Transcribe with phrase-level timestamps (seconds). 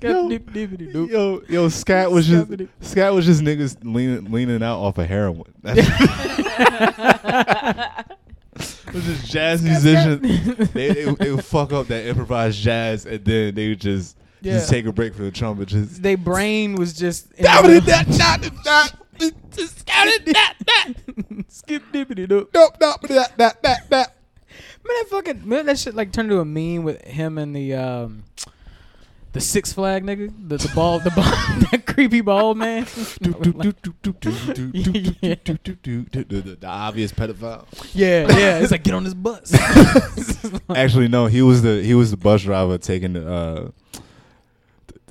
[0.00, 2.50] Yo, Yo, yo, Scat was just
[2.80, 5.52] Scat was just niggas leaning leaning out off of heroin.
[8.54, 10.20] It was just jazz musicians.
[10.72, 14.54] they, they, they would fuck up that improvised jazz, and then they would just Yeah.
[14.54, 15.68] just take a break from the trumpet.
[15.68, 18.92] Just They brain was just that was that that that
[19.56, 20.94] just that that
[21.48, 22.48] skip dippity doo.
[22.52, 24.16] nope nope that that that that.
[24.84, 27.72] Man, that fucking man, that shit like turned into a meme with him and the
[27.74, 28.24] um
[29.32, 31.24] the Six Flag nigga, the the ball, the ball,
[31.70, 32.84] that creepy bald man.
[32.84, 33.74] The
[36.60, 37.66] the obvious pedophile.
[37.94, 38.58] yeah, yeah.
[38.58, 39.54] It's like get on this bus.
[40.74, 41.26] Actually, no.
[41.26, 43.70] He was the he was the bus driver taking the uh,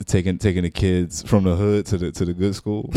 [0.05, 2.91] taking taking the kids from the hood to the to the good school.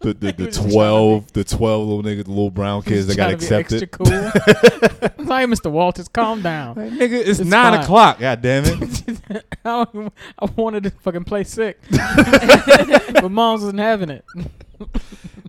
[0.00, 3.38] The the, the twelve the twelve little niggas, the little brown kids that got Trying
[3.38, 3.90] to be accepted.
[3.90, 4.06] Cool.
[5.26, 5.70] like Mr.
[5.70, 6.76] Walters, calm down.
[6.76, 7.82] Like, nigga, it's, It's nine fine.
[7.82, 8.18] o'clock.
[8.20, 9.44] God damn it!
[9.64, 14.24] I wanted to fucking play sick, but mom's wasn't having it.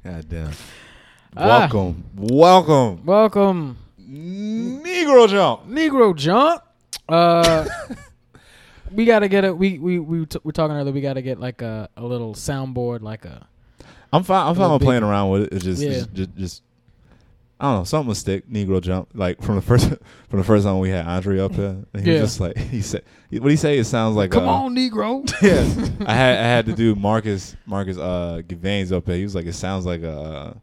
[0.03, 0.51] God damn.
[1.37, 1.45] Ah.
[1.59, 5.67] Welcome, welcome, Welcome, Negro jump.
[5.67, 6.63] Negro Jump.
[7.07, 7.65] Uh,
[8.91, 9.55] we gotta get it.
[9.55, 10.91] We we we t- we're talking earlier.
[10.91, 13.47] We gotta get like a, a little soundboard, like a
[14.11, 14.47] I'm fine.
[14.47, 15.53] I'm fine with playing big- around with it.
[15.53, 15.89] It's just, Yeah.
[15.89, 16.63] just, just, just,
[17.59, 17.83] I don't know.
[17.83, 18.49] Something will stick.
[18.49, 19.09] Negro jump.
[19.13, 19.87] Like from the first,
[20.29, 22.21] from the first time we had Andre up here, and he Yeah.
[22.21, 23.77] was just like, he said, what he say?
[23.77, 25.29] It sounds like, come uh, on, Negro.
[25.41, 26.07] yeah.
[26.07, 29.15] I had, I had to do Marcus, Marcus, uh, Gavane's up here.
[29.17, 30.55] He was like, it sounds like a,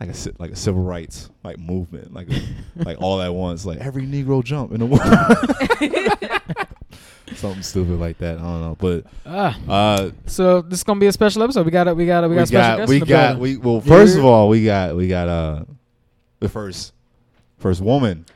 [0.00, 2.28] like a, like a civil rights like movement, like,
[2.76, 6.43] like all at once, like every Negro jump in the world.
[7.36, 8.38] Something stupid like that.
[8.38, 11.64] I don't know, but Ah, uh, so this is gonna be a special episode.
[11.64, 11.96] We got it.
[11.96, 12.28] We got it.
[12.28, 14.20] We got, special guests we in the got we well first Yeah.
[14.20, 15.64] of all we got we got uh
[16.40, 16.92] the first
[17.58, 18.26] first woman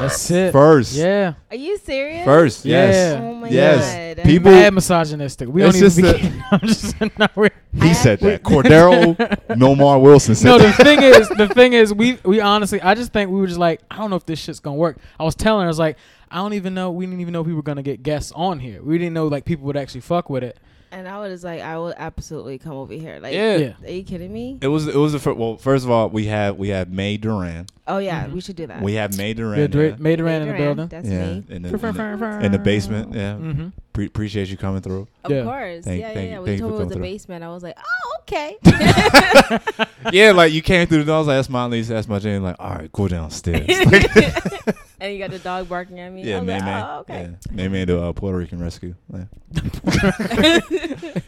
[0.00, 0.52] That's it.
[0.52, 1.34] first Yeah.
[1.50, 2.24] Are you serious?
[2.24, 3.26] first yes Yeah.
[3.26, 4.24] Oh my yes god.
[4.24, 5.48] people Mad misogynistic.
[5.48, 6.12] We don't just even.
[6.12, 9.16] the- Be, I'm just no, we're, he I said that Cordero
[9.48, 13.12] Nomar Wilson said no, the thing is, the thing is, we we honestly, I just
[13.12, 14.98] think we were just like, I don't know if this shit's gonna work.
[15.18, 15.96] I was telling her, I was like,
[16.30, 16.90] I don't even know.
[16.90, 18.82] We didn't even know we were gonna get guests on here.
[18.82, 20.58] We didn't know like people would actually fuck with it.
[20.92, 23.18] And I was like, I will absolutely come over here.
[23.20, 23.56] Like, Yeah.
[23.56, 23.72] Yeah.
[23.84, 24.58] are you kidding me?
[24.60, 27.16] it was it was the first well first of all we have we have May
[27.16, 28.32] Durand Oh yeah, Mhm.
[28.32, 28.80] we should do that.
[28.80, 29.90] we have May Durand Yeah, there.
[29.90, 30.88] Dra- Made ran in the building.
[30.88, 31.44] That's yeah me.
[31.50, 33.68] in the, in, the, in the basement yeah Mm-hmm.
[33.92, 35.44] Pre- appreciate you coming through Of Yeah.
[35.44, 35.84] course.
[35.84, 36.34] Thank- yeah, thank- yeah, yeah.
[36.36, 37.02] thank We you told for me it was the through.
[37.02, 37.44] basement.
[37.44, 38.56] I was like, oh, okay.
[40.12, 42.18] yeah like you came through the door I was like that's my lease that's my
[42.18, 43.66] Jane like all right go downstairs
[45.00, 46.22] and you got the dog barking at me.
[46.22, 47.20] I yeah was May like, May oh, okay.
[47.22, 49.24] yeah May May the uh, Puerto Rican rescue yeah.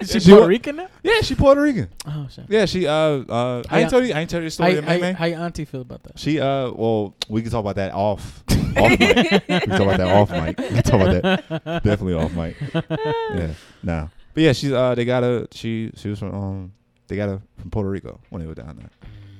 [0.00, 0.88] Is she She Puerto Rican now?
[1.02, 1.88] Yeah, she Puerto Rican.
[2.06, 2.44] Oh shit.
[2.48, 4.62] Yeah, she uh uh I How ain't ya- tell you I ain't tell you the
[4.62, 5.12] How, story of May May.
[5.12, 6.18] how, how your auntie feel about that?
[6.18, 8.42] She uh well we can talk about that off
[8.76, 9.00] off mic.
[9.00, 10.58] We can talk about that off mic.
[10.58, 12.56] We can talk about that definitely off mic.
[13.34, 13.54] Yeah.
[13.82, 14.08] Nah.
[14.34, 16.72] But yeah, she's uh they got a she she was from um
[17.08, 18.90] they got her from Puerto Rico when they were down there.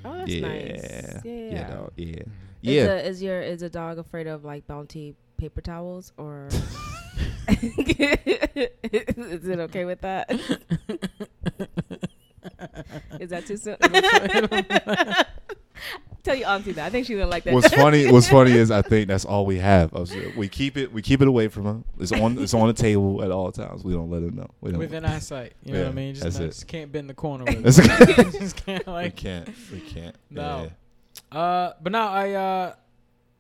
[0.05, 0.49] Oh, that's yeah.
[0.49, 0.65] nice.
[0.65, 1.51] Yeah, yeah.
[1.51, 1.93] Yeah, dog.
[1.97, 2.07] Yeah.
[2.15, 2.25] Is,
[2.63, 2.85] Yeah.
[2.85, 6.49] a, is your is a dog afraid of like bounty paper towels or?
[7.49, 10.31] is it okay with that?
[13.21, 13.77] is that too soon?
[16.27, 16.85] Tell your auntie that.
[16.85, 17.55] I think she didn't like that.
[17.55, 19.93] What's funny what's funny is I think that's all we have.
[20.37, 21.83] We keep it we keep it away from her.
[22.01, 23.85] It's on it's on the table at all times.
[23.85, 24.49] We don't let her know.
[24.61, 26.15] We don't Within eyesight, you know what I mean.
[26.15, 26.49] Just, that's not- it.
[26.49, 27.45] just can't bend the corner.
[27.47, 28.41] With That's it.
[28.41, 29.49] just can't we can't.
[29.73, 30.17] We can't.
[30.29, 30.69] No.
[31.33, 31.39] Yeah.
[31.39, 32.75] Uh, but now I uh,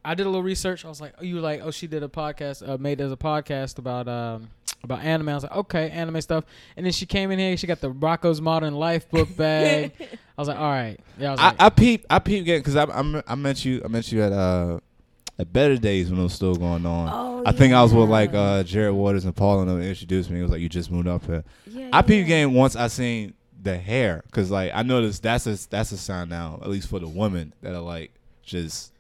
[0.04, 0.84] I did a little research.
[0.84, 3.10] I was like, oh, you were like, oh, she did a podcast, uh, made as
[3.10, 4.50] a podcast about um
[4.82, 5.28] about anime.
[5.28, 6.44] I was like, okay, anime stuff.
[6.76, 7.56] And then she came in here.
[7.56, 9.92] She got the Rocko's Modern Life book bag.
[10.00, 10.98] I was like, all right.
[11.18, 13.64] Yeah, I was I, like, I peep I peep again because I, I I met
[13.64, 14.80] you I met you at uh
[15.38, 17.08] at Better Days when it was still going on.
[17.12, 20.30] Oh, I think I was with like uh Jared Waters and Paul and them introduced
[20.30, 20.40] me.
[20.40, 21.44] It was like you just moved up here.
[21.66, 22.28] Yeah, I peep yeah.
[22.28, 26.28] game once I seen the hair because like I noticed that's a that's a sign
[26.28, 28.12] now at least for the women that are like
[28.42, 28.92] just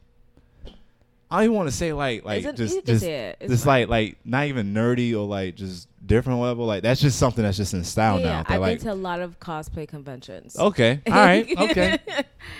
[1.30, 3.38] I don't even want to say like like It's a- just just it.
[3.46, 7.42] Just like like not even nerdy or like just different level like that's just something
[7.42, 8.42] that's just in style yeah, now.
[8.44, 10.56] That I've like been to a lot of cosplay conventions.
[10.56, 11.98] okay all right okay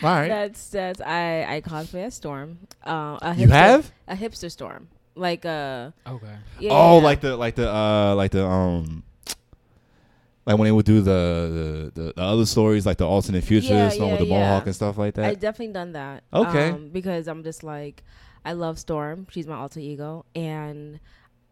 [0.02, 2.58] all right That's that's I I cosplay as Storm.
[2.84, 6.26] Uh, a you hipster- have a hipster Storm, like uh okay.
[6.58, 6.70] yeah.
[6.72, 7.04] oh yeah.
[7.04, 9.04] like the like the uh like the um
[10.44, 13.70] like when they would do the the, the, the other stories like the alternate futures
[13.96, 15.24] Yeah, one with yeah, the mohawk and stuff like that.
[15.24, 16.24] I that definitely done that.
[16.32, 16.70] Okay.
[16.70, 18.04] Um, because I'm just like,
[18.46, 19.26] I love Storm.
[19.30, 21.00] She's my alter ego, and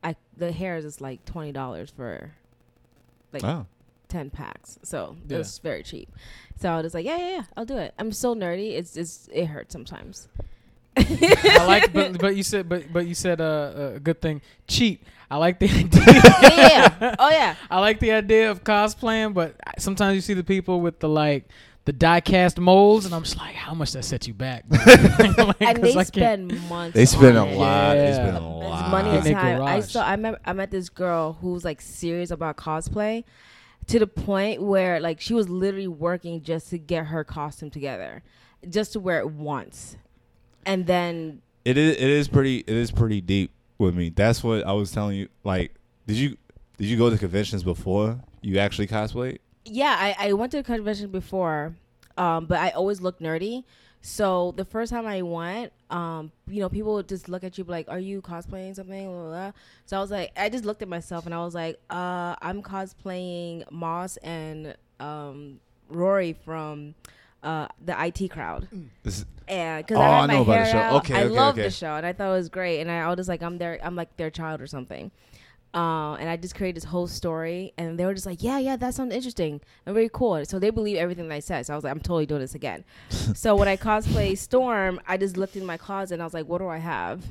[0.03, 2.33] I the hair is like twenty dollars for
[3.33, 3.43] like
[4.09, 5.39] ten packs, so Yeah.
[5.39, 6.09] it's very cheap.
[6.61, 7.93] So I was like, yeah, yeah, yeah, I'll do it.
[7.99, 8.73] I'm so nerdy.
[8.79, 10.29] It's it's it hurts sometimes.
[10.97, 14.41] I like, but but you said, but but you said uh, a good thing.
[14.69, 15.05] Cheap.
[15.31, 16.03] I like the idea.
[16.43, 17.17] yeah, yeah.
[17.19, 17.57] Oh yeah.
[17.71, 21.49] I like the idea of cosplaying, but sometimes you see the people with the like
[21.85, 24.65] the die cast molds, and I'm just like, how much that set you back?
[24.71, 24.87] Like,
[25.61, 26.95] and 'cause they spend months.
[26.95, 27.57] They spend a on it.
[27.57, 27.95] lot.
[27.95, 28.91] They spend a It's It's lot.
[28.91, 29.63] money In and time.
[29.63, 29.91] I garage.
[29.91, 30.03] saw.
[30.07, 30.41] I met.
[30.45, 33.25] I met this girl who was like serious about cosplay,
[33.89, 38.23] to the point where like she was literally working just to get her costume together,
[38.69, 39.97] just to wear it once,
[40.65, 41.97] and then It is.
[41.97, 42.59] It is pretty.
[42.61, 44.09] It is pretty deep with me.
[44.09, 45.29] That's what I was telling you.
[45.45, 45.75] Like,
[46.07, 46.37] did you
[46.79, 49.39] did you go to conventions before you actually cosplayed?
[49.65, 51.75] Yeah, I, I went to a convention before,
[52.17, 53.65] um, but I always look nerdy.
[54.03, 57.65] So the first time I went, um, you know, people would just look at you
[57.65, 59.53] like, "Are you cosplaying something?" Blah, blah, blah.
[59.87, 62.63] So I was like, I just looked at myself and I was like, uh, "I'm
[62.63, 66.95] cosplaying Moss and um, Rory from
[67.43, 68.69] uh, the IT crowd."
[69.03, 70.79] This, And because Oh, I I had know my about the hair show.
[70.79, 71.69] out, Okay, I okay, loved okay.
[71.69, 72.81] the show and I thought it was great.
[72.81, 75.11] And I, I was like, I'm their, I'm like their child or something.
[75.75, 78.77] Uh, and I just created this whole story, and they were just like, "Yeah, yeah,
[78.77, 81.67] that sounds interesting and very cool." So they believe everything that I said.
[81.67, 85.17] So I was like, "I'm totally doing this again." so when I cosplay Storm, I
[85.17, 87.25] just looked in my closet and I was like, "What do I have?"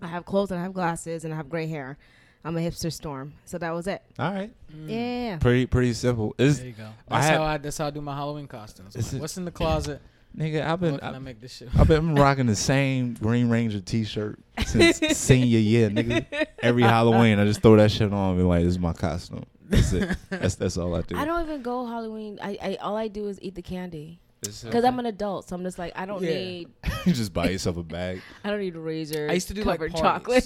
[0.00, 1.98] I have clothes and I have glasses and I have gray hair.
[2.46, 3.32] I'm a hipster Storm.
[3.46, 4.02] So that was it.
[4.18, 4.52] all right.
[4.74, 4.90] Mm.
[5.30, 5.36] Yeah.
[5.38, 6.34] Pretty pretty simple.
[6.38, 6.88] Is There you go.
[7.08, 7.56] I That's had- how I.
[7.58, 8.94] That's how I do my Halloween costumes.
[9.12, 10.00] Like, What's in the closet?
[10.36, 10.64] Nigga?
[10.66, 11.68] I've been I I, make this shit?
[11.78, 16.46] I've been rocking the same Green Ranger T-shirt since senior year, nigga.
[16.62, 19.44] Every Halloween, I just throw that shit on and be like, "This is my costume."
[19.66, 20.16] That's it.
[20.30, 21.16] That's that's all I do.
[21.16, 22.38] I don't even go Halloween.
[22.42, 24.84] I, I all I do is eat the candy because.
[24.84, 25.48] I'm an adult.
[25.48, 26.34] So I'm just like I don't Yeah.
[26.34, 26.68] need
[27.06, 28.20] you just buy yourself a bag.
[28.44, 29.28] I don't need a razor.
[29.30, 29.98] I used to do like parties.
[30.00, 30.44] chocolate.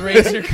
[0.00, 0.44] Razor.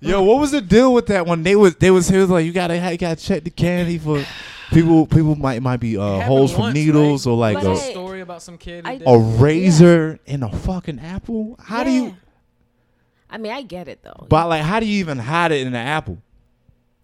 [0.00, 2.44] Yo, what was the deal with that when they was they was he was like
[2.46, 4.24] you gotta you gotta check the candy for
[4.72, 7.66] people people might might be uh, happened holes from once, needles or like But a,
[7.66, 8.84] There's hey, a story about some kid.
[8.86, 11.56] Who I- did a razor in a fucking apple.
[11.62, 12.16] How do you?
[13.28, 14.26] I mean, I get it though.
[14.28, 16.18] But like, how do you even hide it in an apple?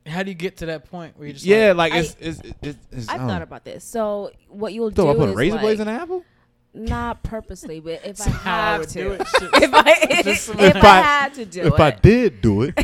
[0.07, 2.17] How do you get to that point where you're just Yeah, like, like I- it's
[2.21, 2.79] it's it's.
[2.93, 3.43] it's I've I thought know.
[3.43, 3.85] about this.
[3.85, 5.03] So what you'll do?
[5.03, 6.25] So I do put a razor like, blades in an apple.
[6.77, 11.01] Not purposely, but if I That's I have to, if I if, If I, I-
[11.03, 11.67] had to do it.
[11.67, 12.75] if I did do it,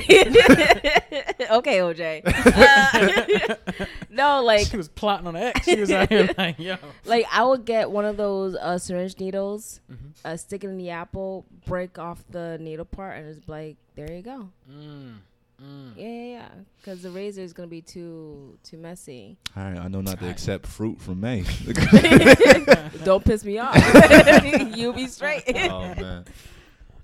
[1.50, 2.23] okay, OJ.
[2.25, 5.65] Uh, no, like she was plotting on X.
[5.65, 6.77] She was out here like, yo.
[7.05, 9.97] like I would get one of those uh, syringe needles, Mhm.
[10.25, 14.11] uh, stick it in the apple, break off the needle part, and it's like, there
[14.11, 14.49] you go.
[14.71, 15.17] Mm,
[15.62, 15.93] mm.
[15.97, 16.49] Yeah, yeah, yeah.
[16.79, 19.38] Because the razor is gonna be too too messy.
[19.56, 20.31] all right, I know not to Alright.
[20.32, 21.44] accept fruit from May.
[23.05, 23.76] Don't piss me off.
[24.76, 25.44] you be straight.
[25.49, 26.25] oh man.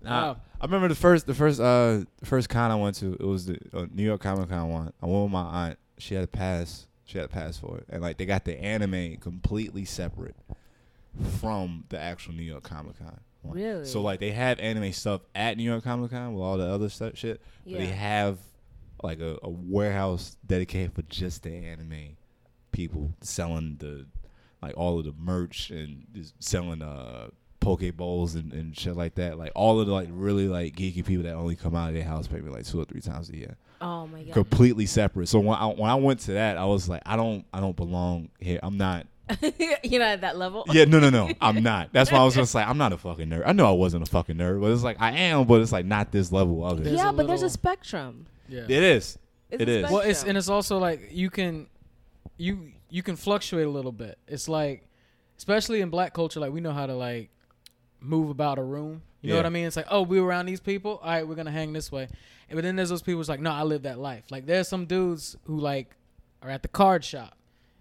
[0.03, 0.37] Nah, Wow.
[0.61, 3.15] I remember the first the first uh first con I went to.
[3.15, 4.93] It was the uh, New York Comic Con one.
[5.03, 5.79] I went with my aunt.
[5.99, 6.87] She had a pass.
[7.05, 10.37] She had a pass for it, and like they got the anime completely separate
[11.41, 13.19] from the actual New York Comic Con.
[13.45, 13.85] Really?
[13.87, 16.89] So like they have anime stuff at New York Comic Con with all the other
[16.89, 17.41] stuff shit.
[17.65, 18.39] But they have
[19.03, 22.17] like a, a warehouse dedicated for just the anime
[22.73, 24.07] people selling the
[24.61, 27.29] like all of the merch and just selling uh
[27.61, 29.39] poke bowls and, and shit like that.
[29.39, 32.05] Like all of the like really like geeky people that only come out of their
[32.05, 33.57] house maybe like two or three times a year.
[33.81, 34.35] oh my god.
[34.35, 35.29] Completely separate.
[35.29, 37.77] So when I when I went to that I was like I don't I don't
[37.77, 38.59] belong here.
[38.63, 39.07] I'm not
[39.83, 40.65] You're not at that level.
[40.73, 41.31] yeah, no, no, no.
[41.41, 41.91] I'm not.
[41.93, 43.43] That's why I was just like, I'm not a fucking nerd.
[43.47, 45.85] I know I wasn't a fucking nerd, but it's like I am, but it's like
[45.87, 46.85] not this level of it.
[46.85, 48.27] There's yeah, a but there's a spectrum.
[48.49, 48.63] Yeah.
[48.63, 49.19] It is.
[49.51, 49.79] It's It a is.
[49.81, 49.93] spectrum.
[49.93, 51.67] Well, it's and it's also like you can,
[52.37, 54.19] you you can fluctuate a little bit.
[54.27, 54.87] It's like,
[55.37, 57.31] especially in black culture, like we know how to like
[58.01, 59.03] move about a room.
[59.21, 59.67] You know what I mean?
[59.67, 61.01] It's like, oh, we were around these people.
[61.03, 62.05] All right, we're gonna hang this way.
[62.49, 64.25] And- But then there's those people who's like, no, I live that life.
[64.31, 65.95] Like there's some dudes who like
[66.43, 67.37] are at the card shop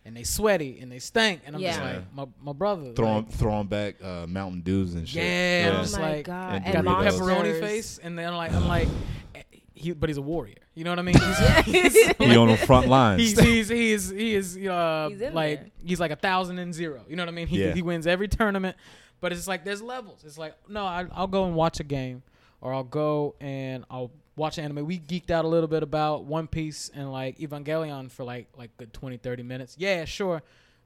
[0.08, 3.32] and they sweaty and they stink, and I'm just like, my my brother, throwing like,
[3.34, 5.24] throwing back uh, Mountain Dews and shit.
[5.24, 6.54] Yeah, oh just my like- god.
[6.66, 8.88] and And, got the pepperoni face, and then like I'm like,
[9.36, 9.42] eh,
[9.76, 10.56] he, but he's a warrior.
[10.74, 11.16] You know what I mean?
[11.16, 13.22] He's, he's- He on the front lines.
[13.22, 15.70] he's he's he is he is uh He's like there.
[15.84, 17.04] he's like a thousand and zero.
[17.10, 17.48] You know what I mean?
[17.48, 17.74] He Yeah.
[17.74, 18.78] he wins every tournament,
[19.20, 20.24] but it's like there's levels.
[20.26, 22.24] It's like no, I, I'll go and watch a game,
[22.62, 24.86] or I'll go and I'll watch anime.
[24.86, 28.75] We geeked out a little bit about One Piece and like Evangelion for like like
[28.77, 29.75] good 20, 30 minutes.
[29.77, 30.41] Yeah, sure,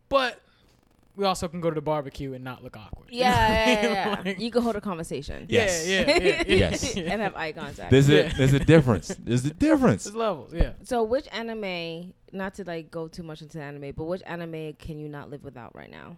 [0.10, 0.42] but
[1.16, 3.10] we also can go to the barbecue and not look awkward.
[3.12, 4.22] You know Yeah, yeah, yeah, yeah.
[4.26, 5.46] Like- you can hold a conversation.
[5.50, 5.86] Yes.
[5.86, 6.56] Yeah, yeah, yeah, yeah.
[6.72, 6.96] Yes.
[6.98, 7.92] and have eye contact.
[7.92, 9.10] There's a there's a difference.
[9.20, 10.06] There's a difference.
[10.06, 10.54] There's levels.
[10.54, 10.72] Yeah.
[10.84, 12.14] so, which anime?
[12.32, 15.44] Not to like go too much into anime, but which anime can you not live
[15.44, 16.16] without right now?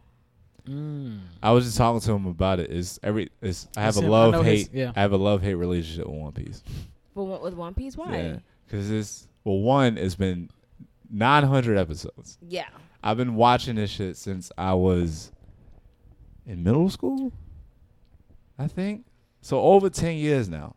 [0.70, 1.22] Mm.
[1.42, 2.70] I was just talking to him about it.
[2.72, 4.14] Is every is I have That's a him.
[4.14, 4.70] I know love his- hate.
[4.74, 4.92] yeah.
[4.96, 6.62] I have a love hate relationship with One Piece.
[7.16, 8.18] But what- with One Piece, why?
[8.18, 10.50] Yeah, because it's well, one, it's been
[11.12, 12.38] 900 episodes.
[12.48, 12.68] Yeah.
[13.04, 15.32] I've been watching this shit since I was
[16.46, 17.32] in middle school.
[18.58, 19.06] I think.
[19.42, 20.76] So over ten years now.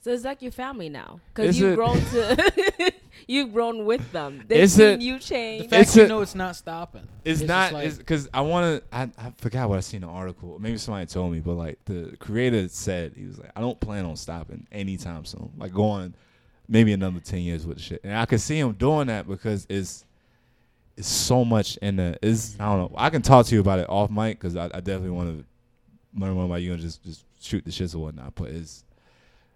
[0.00, 2.92] So it's like your family now, because you've it- grown to,
[3.26, 4.44] you've grown with them.
[4.48, 5.68] They've seen it- you The change.
[5.70, 7.06] fact It's you a- know it's not stopping.
[7.24, 8.96] It's, just not like- because I want to.
[8.96, 10.58] I, I forgot what I seen in an article.
[10.60, 14.04] Maybe somebody told me, but like the creator said, he was like, I don't plan
[14.04, 15.50] on stopping anytime soon.
[15.58, 16.14] Like going
[16.68, 19.66] maybe another ten years with the shit, and I can see him doing that because
[19.68, 20.04] it's
[20.96, 22.18] it's so much in the.
[22.22, 22.96] Is I don't know.
[22.98, 26.20] I can talk to you about it off mic because I, I definitely want to
[26.20, 28.34] learn more about you and just just shoot the shits or whatnot.
[28.34, 28.82] But it's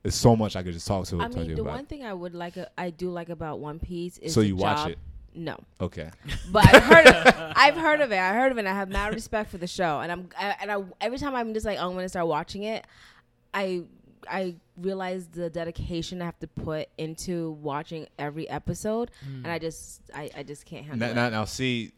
[0.05, 1.75] it's so much I could just talk to I mean, the about.
[1.75, 4.57] one thing I would like, a, I do like about One Piece is so you
[4.57, 4.99] watch job- it,
[5.35, 6.11] No, okay?
[6.51, 8.19] but I've heard, of, I've heard of it.
[8.19, 8.61] I heard of it.
[8.61, 11.35] and I have mad respect for the show, and I'm, I, and I every time
[11.35, 12.87] I'm just like, oh, I'm gonna start watching it.
[13.53, 13.83] I,
[14.31, 19.51] I realize the dedication I have to put into watching every episode, and hmm.
[19.53, 21.15] I just, I, I just can't handle Now, it.
[21.15, 21.93] now, now, see,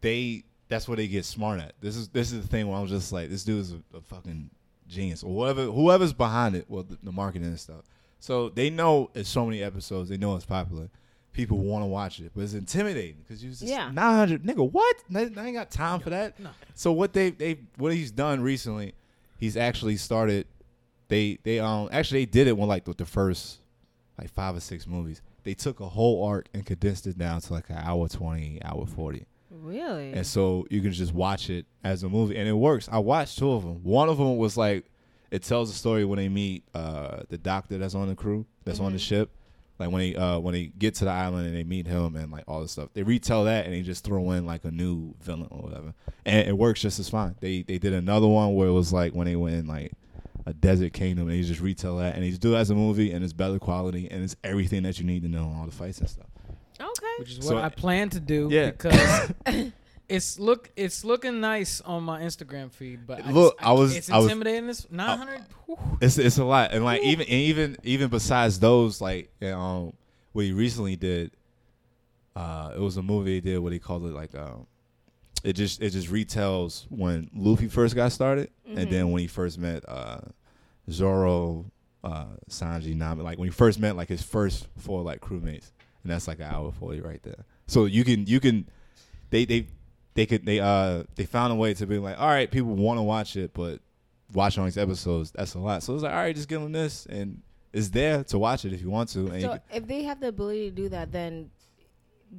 [0.00, 1.74] they that's where they get smart at.
[1.80, 4.00] This is this is the thing where I'm just like, this dude is a, a
[4.00, 4.50] fucking
[4.92, 7.82] genius, or whoever whoever's behind it, well, the, the marketing and stuff.
[8.20, 10.08] So they know it's so many episodes.
[10.08, 10.88] They know it's popular.
[11.32, 13.90] People want to watch it, but it's intimidating because you just Yeah.
[13.90, 14.70] 900 nigga.
[14.70, 14.96] What?
[15.14, 16.38] I I ain't got time for that.
[16.38, 16.50] No.
[16.74, 18.94] So what they they what he's done recently,
[19.38, 20.46] he's actually started.
[21.08, 23.58] They they um actually they did it when like with the first
[24.18, 25.20] like five or six movies.
[25.44, 28.86] They took a whole arc and condensed it down to like an hour twenty, hour
[28.86, 30.12] forty, really?
[30.12, 32.88] and so you can just watch it as a movie, and it works.
[32.90, 33.82] I watched two of them.
[33.82, 34.86] One of them was like
[35.30, 38.80] it tells the story when they meet uh the doctor that's on the crew that's
[38.80, 39.02] on the Mhm.
[39.02, 39.30] ship.
[39.78, 42.30] Like when they uh when they get to the island and they meet him and
[42.30, 45.14] like all this stuff, they retell that and they just throw in like a new
[45.22, 45.94] villain or whatever,
[46.26, 47.34] and it works just as fine.
[47.40, 49.92] They they did another one where it was like when they went in like
[50.44, 52.74] a desert kingdom and they just retell that and they just do it as a
[52.74, 55.70] movie and it's better quality and it's everything that you need to know all the
[55.72, 56.26] fights and stuff.
[57.14, 57.20] Okay.
[57.22, 58.48] which is So- what I plan to do.
[58.50, 58.70] Yeah.
[58.70, 59.32] because
[60.08, 63.96] it's look it's looking nice on my Instagram feed, but I Look, just, I was-
[63.96, 64.68] it's I was- intimidating.
[64.68, 65.42] It's nine hundred.
[66.00, 69.92] It's it's a lot, and like even and even even besides those, like um,
[70.32, 71.30] what he recently did,
[72.36, 73.58] uh, it was a movie he did.
[73.58, 74.66] What he called it, like um,
[75.44, 79.58] it just it just retells when Luffy first got started, and then when he first
[79.58, 80.20] met uh,
[80.90, 81.66] Zoro,
[82.04, 85.70] uh, Sanji, Nami, like when he first met like his first four like crewmates,
[86.02, 87.44] and that's like an hour forty right there.
[87.66, 88.68] So you can you can
[89.30, 89.66] they they
[90.14, 92.98] they could they uh they found a way to be like, all right, people want
[92.98, 93.80] to watch it, but
[94.32, 95.82] watch all these episodes, that's a lot.
[95.82, 97.40] So it's like, all right, just give them this, and
[97.72, 99.28] it's there to watch it if you want to.
[99.28, 101.50] And So can, if they have the ability to do that, then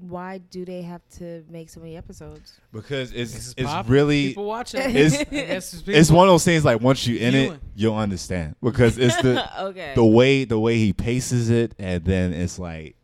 [0.01, 2.59] why do they have to make so many episodes?
[2.71, 4.79] because This it's it's really people watch it.
[4.95, 7.59] It's- it's, it's one of those things like once you in it, Viewing.
[7.75, 9.93] you'll understand because it's the okay.
[9.95, 12.95] the way the way he paces it, and then it's like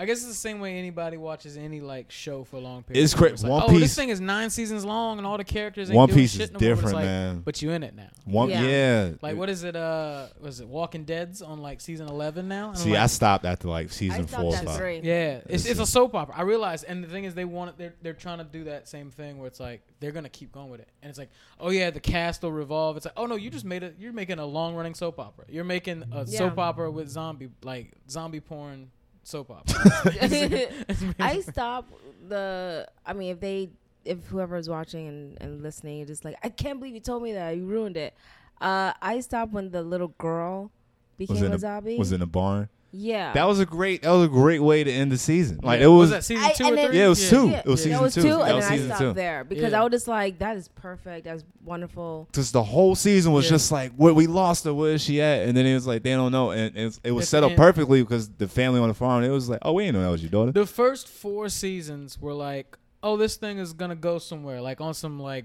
[0.00, 3.02] I guess it's the same way anybody watches any like show for a long period.
[3.02, 3.26] It's of time.
[3.26, 5.44] cra- It's like, One oh, Piece- this thing is nine seasons long, and all the
[5.44, 5.90] characters.
[5.90, 7.40] Ain't One doing Piece shit is no more, but it's different, like, man.
[7.44, 8.08] But you in it now.
[8.24, 8.62] one Yeah.
[8.62, 9.10] yeah.
[9.20, 9.74] Like what is it?
[9.74, 12.68] Uh, was it Walking Dead's on like season eleven now?
[12.68, 14.82] And I'm See, I stopped after like season stopped four.
[14.82, 16.34] or at Yeah, it's, It's it's a soap opera.
[16.36, 17.78] I realize, and the thing is, they want it.
[17.78, 20.70] They're they're trying to do that same thing where it's like they're gonna keep going
[20.70, 22.96] with it, and it's like, oh yeah, the cast will revolve.
[22.96, 23.96] It's like, oh no, you just made it.
[23.98, 25.44] You're making a long running soap opera.
[25.48, 26.38] You're making a Yeah.
[26.38, 28.90] soap opera with zombie like zombie porn
[29.28, 29.74] soap opera.
[31.20, 31.88] I stop
[32.28, 32.88] the.
[33.04, 33.70] I mean, if they,
[34.04, 37.32] if whoever's watching and, and listening, is just like, I can't believe you told me
[37.34, 37.56] that.
[37.56, 38.14] You ruined it.
[38.60, 40.70] Uh, I stopped when the little girl
[41.16, 41.96] became in a a- zombie.
[41.96, 42.68] Was in a barn.
[42.90, 43.32] Yeah.
[43.34, 44.02] That was a great.
[44.02, 45.60] That was a great way to end the season.
[45.62, 45.86] Like Yeah.
[45.86, 46.10] it was.
[46.10, 46.98] that season two and or then- three?
[46.98, 47.48] Yeah, it was two.
[47.50, 47.58] Yeah.
[47.58, 48.22] It was that season was two.
[48.22, 49.12] two, That and was then I stopped two.
[49.12, 49.80] there because Yeah.
[49.80, 51.24] I was just like, that is perfect.
[51.24, 52.28] That's wonderful.
[52.30, 53.50] Because the whole season was Yeah.
[53.50, 55.46] just like, where we lost her, where is she at?
[55.48, 56.50] And then it was like, they don't know.
[56.50, 59.28] And, and it was It's set up perfectly because the family on the farm, it
[59.30, 60.52] was like, oh, we didn't know that was your daughter.
[60.52, 64.94] The first four seasons were like, oh, this thing is gonna go somewhere, like on
[64.94, 65.44] some like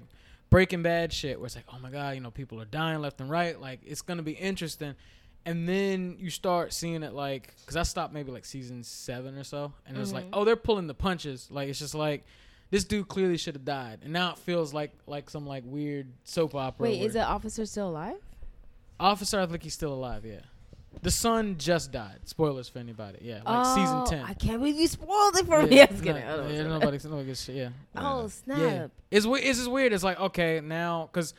[0.49, 3.19] Breaking Bad shit, where it's like, oh my god, you know, people are dying left
[3.21, 4.93] and right, like it's gonna be interesting.
[5.45, 9.43] And then you start seeing it like, because I stopped maybe like season seven or
[9.43, 10.35] so, and it's like, mm-hmm.
[10.35, 11.49] oh, they're pulling the punches.
[11.51, 12.23] Like it's just like,
[12.69, 16.07] this dude clearly should have died, and now it feels like like some like weird
[16.23, 16.85] soap opera.
[16.85, 18.15] Wait, is the officer still alive?
[18.99, 19.39] Officer?
[19.39, 20.25] I think he's still alive.
[20.25, 20.39] Yeah,
[21.01, 22.21] the son just died.
[22.23, 23.19] Spoilers for anybody.
[23.21, 24.25] Yeah, like oh, season ten.
[24.25, 25.75] I can't believe you spoiled it for me.
[25.75, 26.27] Yeah, I was no, kidding.
[26.27, 27.55] I yeah, nobody, nobody a shit.
[27.55, 27.69] Yeah.
[27.95, 28.57] Oh snap!
[28.57, 28.87] Yeah.
[29.11, 29.93] It's it's just weird.
[29.93, 31.33] It's like okay now because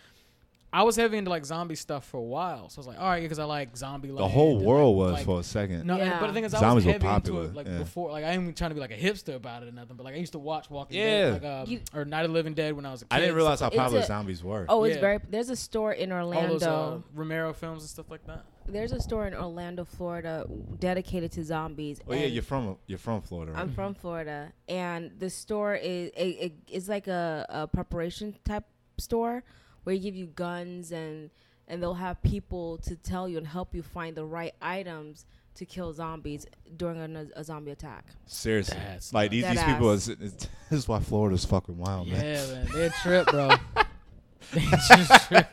[0.74, 3.08] I was heavy into like zombie stuff for a while, so I was like, all
[3.08, 4.08] right, because I like zombie.
[4.10, 5.86] the whole world was for a second.
[5.86, 6.18] No, Yeah.
[6.18, 7.78] but the thing is, I Zombies was were heavy popular, into it like yeah.
[7.78, 8.10] before.
[8.10, 10.02] Like I ain't even trying to be like a hipster about it or nothing, but
[10.02, 11.04] like I used to watch Walking Yeah.
[11.30, 13.14] Dead, like, um, You- or Night of the Living Dead when I was a kid.
[13.16, 14.66] I didn't realize how popular a- zombies were.
[14.68, 15.00] Oh, it's Yeah.
[15.00, 15.18] very.
[15.30, 16.52] There's a store in all Orlando.
[16.58, 18.44] those uh, Romero films and stuff like that.
[18.66, 20.44] there's a store in Orlando, Florida,
[20.80, 22.00] dedicated to zombies.
[22.08, 23.60] Oh, yeah, you're from you're from Florida, right?
[23.60, 28.64] I'm from Florida, and the store is it, it, it's like a, a preparation type
[28.98, 29.44] store
[29.84, 31.30] where you give you guns and
[31.66, 35.24] and they'll have people to tell you and help you find the right items
[35.54, 36.44] to kill zombies
[36.76, 38.04] during a, a zombie attack.
[38.26, 39.86] Seriously, That's like these, these people.
[39.88, 39.94] Deadass.
[39.94, 40.34] Is, is,
[40.70, 42.22] this is why Florida's fucking wild, man.
[42.24, 42.54] Yeah, man.
[42.64, 43.50] man, they're a trip, bro.
[44.52, 45.46] they just trip.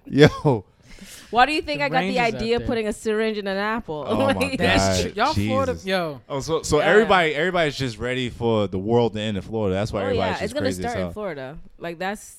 [0.06, 0.64] Yo,
[1.30, 3.56] Why do you think The I got the idea of putting a syringe in an
[3.56, 4.04] apple?
[4.06, 4.58] Oh my Like- God.
[4.58, 5.12] That's true.
[5.16, 5.86] Y'all Florida, Jesus.
[5.86, 6.20] yo.
[6.28, 6.86] oh, so so Yeah.
[6.86, 9.74] everybody everybody's just ready for the world to end in Florida.
[9.74, 11.12] That's why Oh everybody's yeah, just it's gonna crazy as start in.
[11.12, 11.58] Florida.
[11.78, 12.36] Like that's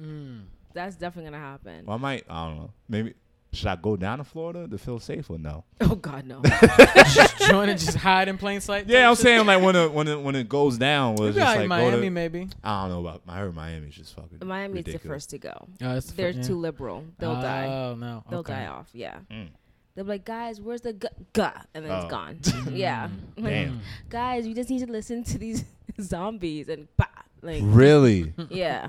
[0.00, 0.42] Mm.
[0.72, 1.84] that's definitely gonna happen.
[1.86, 2.24] Well, I might.
[2.28, 2.70] I don't know.
[2.88, 3.14] Maybe
[3.52, 5.62] should I go down to Florida to feel safe or no?
[5.80, 6.42] Oh God, no.
[7.12, 8.88] just join and just hide in plain sight.
[8.88, 11.46] Yeah, I'm saying like when it when it when it goes down, was Maybe just
[11.46, 12.10] like in go Miami, to.
[12.10, 12.48] maybe.
[12.64, 13.22] I don't know about.
[13.28, 14.46] I heard Miami's just fucking.
[14.46, 15.52] Miami's the first to go.
[15.82, 16.42] Oh, the They're fir- yeah.
[16.44, 17.04] too liberal.
[17.18, 17.66] They'll die.
[17.66, 18.54] Oh no, They'll okay.
[18.54, 18.88] die off.
[18.92, 19.18] Yeah.
[19.30, 19.48] Mm.
[19.94, 21.52] They'll be like, guys, where's the gu- guh?
[21.72, 21.98] And then Oh.
[22.00, 22.40] it's gone.
[22.74, 23.08] yeah.
[23.40, 23.80] Damn.
[24.08, 25.64] Guys, you just need to listen to these
[26.00, 27.04] zombies and bah.
[27.42, 28.32] Like, Really?
[28.50, 28.88] yeah.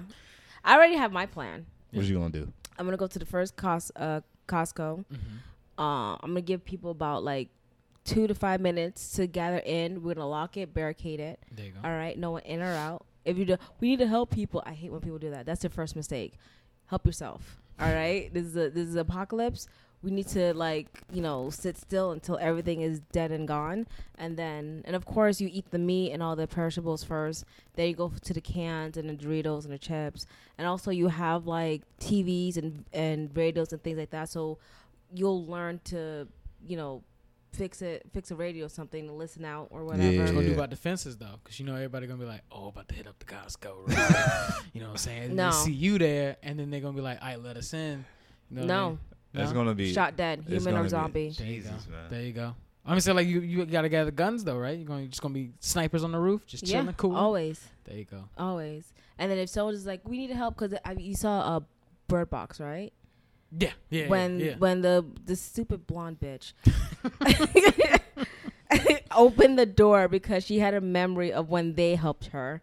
[0.66, 1.66] I already have my plan.
[1.92, 2.52] what are you gonna do?
[2.78, 4.20] I'm gonna go to the first Cos- uh,
[4.50, 5.06] Costco.
[5.06, 5.18] Mhm.
[5.78, 7.50] Uh, I'm gonna give people about like
[8.04, 10.04] two to five minutes to gather in.
[10.04, 11.40] We're gonna lock it, barricade it.
[11.52, 11.80] There you go.
[11.84, 13.06] All right, no one in or out.
[13.24, 14.62] If you do, we need to help people.
[14.66, 15.46] I hate when people do that.
[15.46, 16.34] That's their first mistake.
[16.88, 17.62] Help yourself.
[17.80, 19.68] All right, this is a this is apocalypse.
[20.04, 23.88] We need to like you know sit still until everything is dead and gone,
[24.20, 27.44] and then and of course you eat the meat and all the perishables first.
[27.74, 31.08] Then you go to the cans and the Doritos and the chips, and also you
[31.08, 34.30] have like TVs and and radios and things like that.
[34.30, 34.60] So
[35.14, 36.28] you'll learn to
[36.68, 37.04] you know
[37.54, 40.04] fix it, fix a radio or something to listen out or whatever.
[40.04, 40.32] What you Yeah.
[40.34, 41.40] gonna do about defenses though?
[41.44, 44.52] Because you know everybody gonna be like, "Oh, about to hit up the Costco." Right?
[44.74, 45.24] you know what I'm saying?
[45.24, 45.50] And No.
[45.52, 48.04] They see you there, and then they're gonna be like, "All right, let us in."
[48.52, 48.98] You know no,
[49.36, 49.44] mean?
[49.44, 49.94] It's gonna be.
[49.94, 51.30] shot dead, human or gonna be- zombie.
[51.30, 51.70] There you go.
[51.70, 52.10] Jesus, man.
[52.10, 52.56] There you go.
[52.86, 54.78] I'm gonna say like you you gotta gather guns though, right?
[54.78, 57.16] You're going to just gonna be snipers on the roof, just chilling, yeah, cool.
[57.16, 58.26] always, There you go.
[58.38, 58.94] always.
[59.18, 61.64] And then if someone is like, "We need help," because you saw a
[62.08, 62.94] Bird Box, right?
[63.58, 64.08] Yeah, yeah.
[64.08, 64.56] when yeah.
[64.60, 66.54] when the the stupid blonde bitch
[69.16, 72.62] opened the door because she had a memory of when they helped her,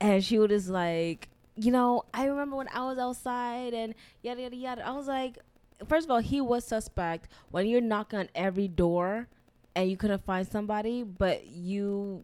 [0.00, 4.42] and she was just like, you know, I remember when I was outside and yada
[4.42, 4.86] yada yada.
[4.86, 5.38] I was like,
[5.86, 9.28] first of all, he was suspect when you're knocking on every door
[9.74, 12.22] and you couldn't find somebody, but you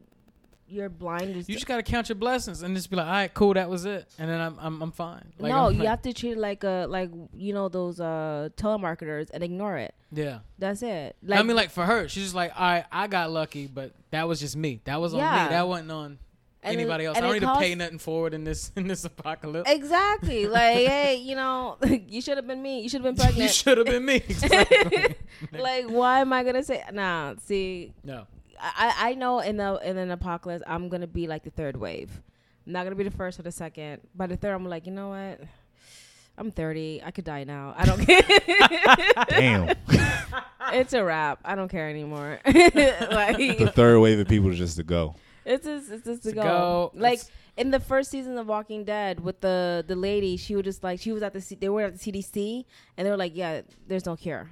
[0.68, 1.36] you're blind.
[1.36, 3.84] you just gotta count your blessings and just be like, "All right, cool, that was
[3.84, 5.24] it," and then I'm I'm, I'm fine.
[5.38, 8.00] Like, no, I'm you like- have to treat it like a like you know those
[8.00, 9.94] uh telemarketers and ignore it.
[10.12, 10.38] Yeah.
[10.58, 11.14] That's it.
[11.22, 13.92] Like, I mean, like for her, she's just like, "All right, I got lucky, but
[14.10, 14.80] that was just me.
[14.84, 15.44] That was on Yeah.
[15.44, 15.50] me.
[15.50, 16.18] That wasn't on
[16.66, 17.16] and it- anybody else.
[17.16, 20.46] I don't it need to pay nothing forward in this in this apocalypse." Exactly.
[20.46, 21.76] like, hey, you know,
[22.08, 22.80] you should have been me.
[22.80, 23.38] You should have been pregnant.
[23.42, 24.16] you should have been me.
[24.16, 25.16] Exactly.
[25.52, 26.82] like, why am I gonna say?
[26.92, 27.34] Nah.
[27.44, 28.26] See, no.
[28.58, 32.10] I I know in the in an apocalypse, I'm gonna be like the third wave.
[32.66, 34.00] I'm not gonna be the first or the second.
[34.14, 35.40] By the third, I'm like, you know what?
[36.38, 37.02] I'm 30.
[37.04, 37.74] I could die now.
[37.76, 38.22] I don't care.
[39.30, 39.74] Damn.
[40.72, 41.40] it's a wrap.
[41.44, 42.40] I don't care anymore.
[42.44, 45.14] like, the third wave of people is just to go.
[45.46, 46.42] It's just it's just to To go.
[46.42, 50.54] go, Like it's- in the first season of Walking Dead with the the lady, she
[50.56, 52.64] was just like she was at the C- they were at the CDC
[52.96, 54.50] and they were like, yeah, there's no cure,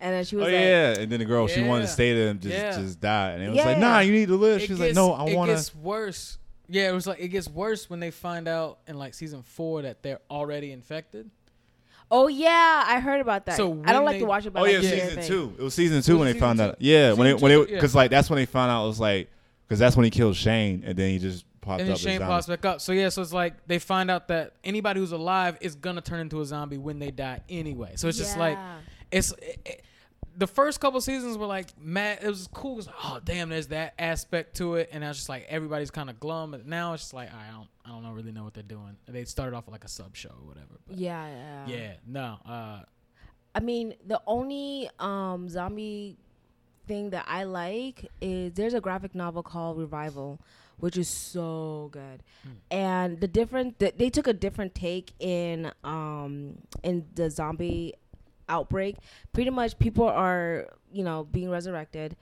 [0.00, 2.12] and then she was Oh like, yeah, and then the girl she wanted to stay
[2.14, 2.76] there and just Yeah.
[2.76, 3.64] just die, and it was Yeah.
[3.66, 4.62] like, nah, you need to live.
[4.62, 5.52] She's like, no, I want to.
[5.52, 6.38] It gets worse.
[6.68, 9.82] Yeah, it was like it gets worse when they find out in like season four
[9.82, 11.30] that they're already infected.
[12.10, 13.56] oh yeah, I heard about that.
[13.56, 14.52] So I don't like they- to watch it.
[14.52, 15.54] But Oh I yeah, like to hear season two.
[15.58, 16.76] It was season two Was when it they found season out.
[16.80, 17.62] Yeah, when it when two?
[17.62, 17.74] it Yeah.
[17.76, 19.30] because like that's when they found out it was like
[19.70, 21.98] because that's when he killed Shane, and then he just popped and then up.
[21.98, 22.80] as Shane pops back up.
[22.80, 26.18] So yeah, so it's like they find out that anybody who's alive is gonna turn
[26.18, 27.92] into a zombie when they die anyway.
[27.94, 28.58] So it's just like
[29.12, 29.84] it's it, it-
[30.36, 32.18] the first couple seasons were like mad.
[32.22, 32.72] It was cool.
[32.72, 35.46] It was like, oh damn, there's that aspect to it, and I was just like
[35.48, 36.50] everybody's kind of glum.
[36.52, 38.96] But now it's just like I don't I don't know, really know what they're doing.
[39.06, 40.78] They started off with like a sub show or whatever.
[40.88, 41.26] But yeah,
[41.66, 42.80] yeah, yeah, no, uh,
[43.54, 46.16] I mean, the only um zombie
[46.90, 50.40] thing that I like is there's a graphic novel called Revival,
[50.82, 52.18] which is so good.
[52.70, 56.32] And the different th- they took a different take in um
[56.82, 57.94] in the zombie
[58.48, 58.96] outbreak.
[59.32, 62.16] Pretty much people are, you know, being resurrected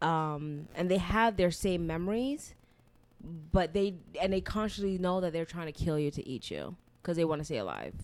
[0.00, 2.54] um and they have their same memories,
[3.56, 3.88] but they
[4.22, 7.24] and they consciously know that they're trying to kill you to eat you because they
[7.24, 7.94] want to stay alive.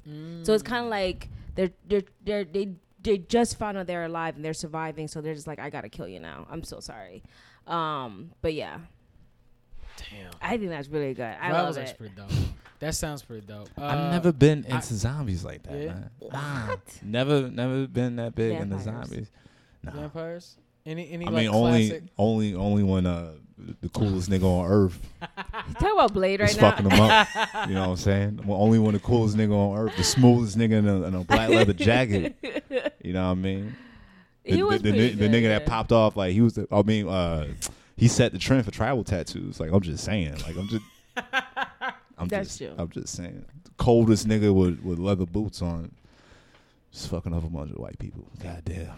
[0.44, 2.66] So it's kind of like they're they're they're they
[3.02, 5.88] they just found out they're alive and they're surviving, so they're just like, I gotta
[5.88, 6.46] kill you now.
[6.50, 7.22] I'm so sorry.
[7.66, 8.78] Um, but yeah,
[10.10, 10.30] damn.
[10.40, 11.24] I think that's really good.
[11.40, 11.98] I That was actually it.
[11.98, 12.48] pretty dope.
[12.80, 13.68] That sounds pretty dope.
[13.76, 15.86] Uh, I've never been I- into zombies like that, Yeah?
[15.94, 16.10] man.
[16.20, 16.80] What?
[17.02, 19.08] never, never been that big into Vampires.
[19.08, 19.30] zombies.
[19.82, 19.90] Nah.
[19.92, 20.56] vampires.
[20.86, 23.32] Any any I like mean, only, only, only when uh
[23.80, 24.98] the coolest nigga on earth
[25.78, 26.70] Talk about Blade right It's now.
[26.70, 27.28] fucking him up.
[27.68, 28.40] You know what I'm saying?
[28.44, 31.14] Well, only one of the coolest nigga on earth, the smoothest nigga in a, in
[31.14, 32.36] a black leather jacket.
[33.02, 33.74] You know what I mean?
[34.44, 36.54] The, he was the, the, pretty the nigga that popped off like he was.
[36.54, 37.46] The, I mean, uh,
[37.96, 39.60] he set the trend for tribal tattoos.
[39.60, 40.34] Like I'm just saying.
[40.46, 40.84] Like I'm just.
[42.18, 42.58] I'm That's just.
[42.58, 42.74] true.
[42.76, 43.44] I'm just saying.
[43.64, 45.92] The coldest nigga with with leather boots on,
[46.92, 48.24] just fucking up a bunch of white people.
[48.42, 48.92] God damn.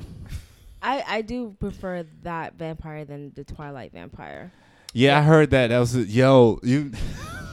[0.83, 4.53] I I do prefer that vampire than the Twilight vampire.
[4.93, 5.69] Yeah, I heard that.
[5.69, 6.59] That was a, yo.
[6.63, 6.91] You,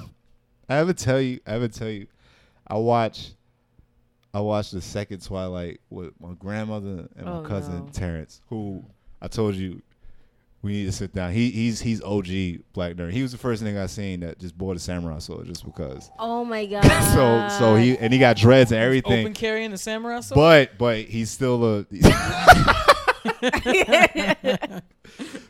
[0.69, 1.39] I ever tell you?
[1.45, 2.07] I ever tell you?
[2.67, 3.35] I watched.
[4.33, 7.91] I watched the second Twilight with my grandmother and my Oh, cousin no.
[7.91, 8.83] Terrence, who
[9.21, 9.81] I told you
[10.61, 11.31] we need to sit down.
[11.31, 12.27] He he's he's OG
[12.73, 13.11] black nerd.
[13.11, 16.11] He was the first nigga I seen that just bought a samurai sword just because.
[16.19, 16.83] Oh my god.
[17.13, 19.05] so so he and he got dreads and everything.
[19.05, 19.33] Open everything.
[19.35, 20.35] carrying the samurai sword.
[20.35, 21.85] But but he's still a.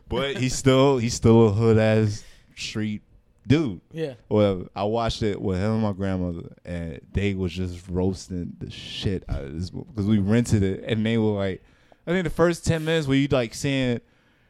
[0.09, 2.23] but he's still he's still a hood ass
[2.55, 3.01] street
[3.45, 3.81] dude.
[3.91, 4.13] yeah.
[4.29, 8.69] Well, I watched it with him and my grandmother, and they was just roasting the
[8.69, 11.63] shit out of this movie because we rented it, and they were like,
[12.05, 14.01] I think the first ten minutes where you like seeing.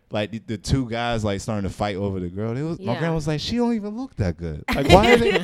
[0.09, 2.55] Like the, the two guys like starting to fight over the girl.
[2.55, 4.63] It was my grandma was like, she don't even look that good.
[4.73, 5.11] Like why?
[5.11, 5.37] Are they?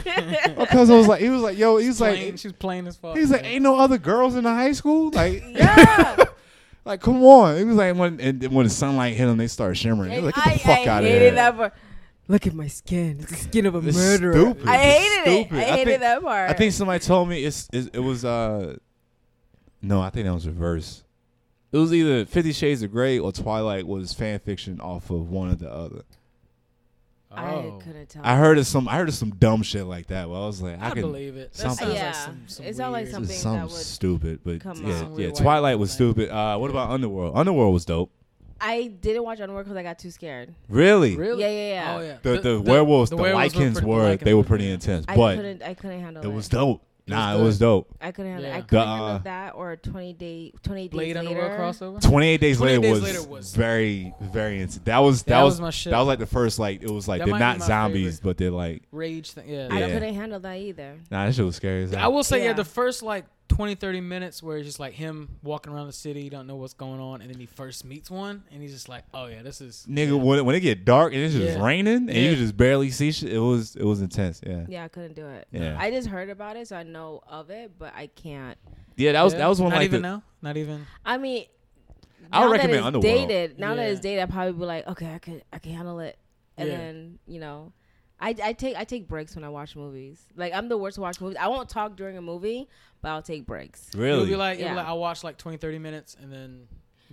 [0.58, 2.96] Because I was like, he was like, yo, he was Plain, like, she's plain as
[2.96, 3.14] fuck.
[3.18, 5.12] he was like, ain't no other girls in the high school.
[5.12, 6.16] Like yeah.
[6.86, 7.58] Like, come on.
[7.58, 10.12] It was like when and when the sunlight hit them, they started shimmering.
[10.12, 11.32] It was like, get the I, fuck I out of here.
[11.32, 11.74] that part.
[12.30, 13.18] Look at my skin.
[13.20, 14.34] It's the skin of a It's murderer.
[14.34, 14.68] stupid.
[14.68, 15.46] I It's hated it.
[15.48, 15.58] stupid.
[15.58, 16.50] I I hated think- that part.
[16.50, 18.78] I think somebody told me it's, it's it was uh
[19.82, 21.04] no, I think that was reverse.
[21.74, 25.50] It was either Fifty Shades of Grey or Twilight was fan fiction off of one
[25.52, 26.04] or the other.
[27.36, 27.80] I Oh.
[27.84, 28.22] couldn't tell.
[28.26, 30.30] I heard of some I heard of some dumb shit like that.
[30.30, 31.54] Well, I was like, I, I, can believe it.
[31.54, 32.06] That something- sounds Yeah.
[32.06, 35.04] like some, some It sounds like something It's something that would stupid, but come yeah,
[35.04, 35.20] on.
[35.20, 35.32] Yeah.
[35.32, 36.14] Twilight was thing.
[36.14, 36.30] stupid.
[36.30, 37.36] Uh, what about Underworld?
[37.36, 38.12] Underworld was dope.
[38.62, 40.54] I didn't watch Underworld because I got too scared.
[40.70, 41.18] Really?
[41.18, 41.42] Really?
[41.42, 41.96] Yeah, yeah, yeah.
[41.98, 42.18] Oh yeah.
[42.22, 45.36] The, the, werewolves, the, werewolves Lycans pretty- were, Lycans they were pretty intense, I but
[45.36, 45.64] couldn't.
[45.64, 46.32] I couldn't handle it it.
[46.34, 46.82] was dope.
[47.06, 47.94] Was Nah, it was dope.
[48.00, 48.50] I couldn't handle.
[48.50, 48.58] Yeah.
[48.58, 51.20] I couldn't The, handle uh, that or twenty day, twenty days Blade later.
[51.20, 52.02] Underworld crossover.
[52.02, 54.80] 28 days 28 later Days was, Later was- very very intense.
[54.86, 55.92] That was that, That was, was my shit.
[55.92, 57.66] that was like the first like it was like That they're might be not my
[57.66, 58.24] zombies, favorite.
[58.30, 59.50] but they're like Rage thing.
[59.50, 59.68] Yeah.
[59.70, 59.94] I Yeah.
[59.94, 60.96] couldn't handle that either.
[61.12, 62.04] nah, that shit was scary as hell.
[62.04, 62.46] I will say, yeah.
[62.46, 62.54] Yeah.
[62.54, 66.22] the first like 20, 30 minutes where it's just like him walking around the city,
[66.22, 68.90] you don't know what's going on, and then he first meets one, and he's just
[68.90, 70.14] like, oh yeah, this is Nigga, yeah.
[70.14, 71.64] when, when it get dark and it's just Yeah.
[71.66, 72.30] raining and Yeah.
[72.32, 74.42] you just barely see shit, it was it was intense.
[74.46, 75.48] Yeah, Yeah, I couldn't do it.
[75.52, 78.58] yeah, I just heard about it, so I know of it, but I can't.
[78.96, 79.12] yeah.
[79.14, 79.40] That was Yeah.
[79.40, 80.24] that was one Not like even the, now.
[80.42, 80.86] Not even.
[81.06, 81.46] I mean,
[82.32, 83.28] I would now that recommend it's Underworld.
[83.30, 86.00] Dated, now that it's dated, I'd probably be like, okay, I could, I can handle
[86.00, 86.18] it,
[86.58, 86.78] and Yeah.
[86.78, 87.74] then you know,
[88.20, 90.26] I, I take I take breaks when I watch movies.
[90.36, 91.38] Like I'm the worst to watch movies.
[91.40, 92.70] I won't talk during a movie,
[93.04, 94.08] but I'll take breaks Really?
[94.08, 94.30] It'll really.
[94.32, 94.76] be like, it'll be Yeah.
[94.78, 96.68] like I'll watch like 20, 30 minutes and then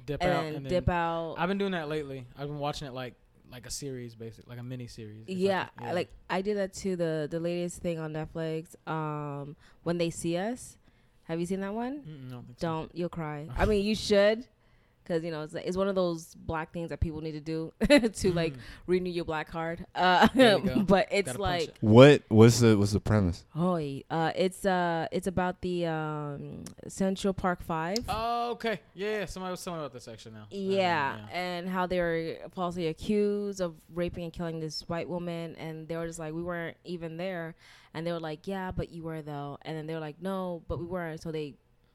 [0.07, 1.35] dip and out then and then dip out.
[1.37, 2.27] I've been doing that lately.
[2.39, 3.15] I've been watching it like
[3.53, 5.25] like a series, basically, like a mini series.
[5.27, 6.95] if I yeah, like I did that too.
[6.97, 10.77] The the latest thing on Netflix, um, when they see us.
[11.25, 12.01] Have you seen that one?
[12.01, 12.67] Mm-mm, don't so.
[12.67, 13.49] Don't you'll cry.
[13.59, 14.47] I mean, you should,
[15.11, 17.73] because you know it's it's one of those black things that people need to do
[18.15, 18.59] to like Mm.
[18.87, 19.85] renew your black card.
[19.95, 21.77] Uh, you but it's Gotta like it.
[21.81, 23.45] what what's the what's the premise?
[23.57, 23.77] oh,
[24.11, 27.99] uh, it's uh, it's about the um, Central Park Five.
[28.09, 28.81] Oh, okay.
[28.95, 30.47] Yeah, yeah, somebody was telling about this actually now.
[30.51, 35.57] Yeah, Um, and how they were falsely accused of raping and killing this white woman,
[35.57, 37.55] and they were just like, we weren't even there,
[37.95, 40.63] and they were like, yeah, but you were though, and then they were like, no,
[40.69, 41.55] but we weren't, so they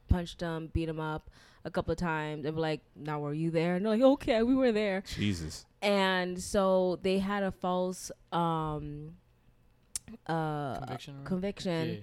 [0.10, 1.30] punched them, beat them up
[1.66, 3.76] a couple of times, and were like, now were you there?
[3.76, 5.66] And they're like, okay, we were there, Jesus.
[5.82, 9.16] and so they had a false um
[10.28, 11.16] uh Conviction.
[11.22, 11.96] or- conviction Yeah.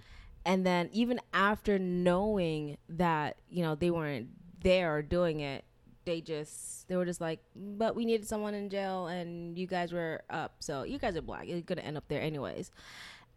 [0.44, 4.29] and then even after knowing that you know they weren't
[4.61, 5.64] there or doing it
[6.05, 9.92] they just they were just like but we needed someone in jail and you guys
[9.92, 12.70] were up so you guys are black you're gonna end up there anyways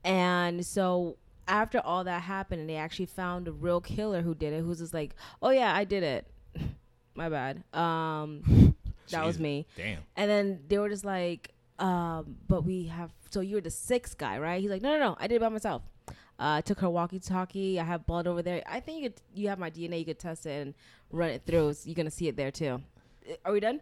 [0.04, 4.54] and so after all that happened and they actually found a real killer who did
[4.54, 6.28] it who's just like oh yeah i did it
[7.16, 8.76] my bad um
[9.12, 10.00] that was me Damn.
[10.16, 14.40] and then they were just like, um, but we have so you're the sixth guy,
[14.40, 14.62] right?
[14.62, 15.84] He's like, No, no, no, I did it by myself.
[16.08, 18.64] Uh, I took her walkie talkie, I have blood over there.
[18.66, 20.74] I think you could you have my DNA, you could test it and
[21.12, 21.74] run it through.
[21.74, 22.82] So you're gonna see it there too.
[23.30, 23.80] Uh, Are we done?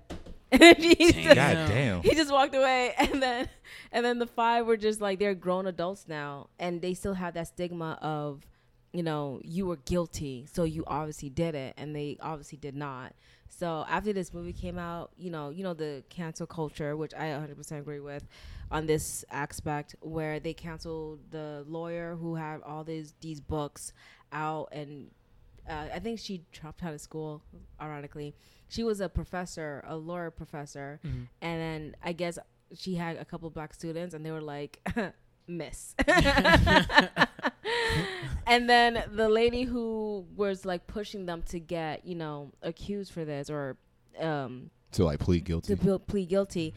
[0.77, 1.23] he, Damn.
[1.23, 2.01] just, God damn.
[2.03, 3.49] he just walked away and then
[3.91, 7.33] and then the five were just like they're grown adults now and they still have
[7.33, 8.45] that stigma of
[8.91, 13.13] you know you were guilty so you obviously did it and they obviously did not
[13.49, 17.25] so after this movie came out you know you know the cancel culture which i
[17.25, 18.27] 100% agree with
[18.69, 23.91] on this aspect where they canceled the lawyer who had all these these books
[24.31, 25.09] out and
[25.67, 27.41] uh, i think she dropped out of school
[27.81, 28.35] ironically
[28.73, 31.27] she was a professor a lawyer professor Mhm.
[31.41, 32.37] and then I guess
[32.75, 34.73] she had a couple black students, and they were like,
[35.47, 35.93] miss.
[38.47, 43.25] and then the lady who was like pushing them to get, you know, accused for
[43.25, 43.77] this or
[44.19, 45.75] um To like plead guilty.
[45.75, 46.73] to ple- plead guilty.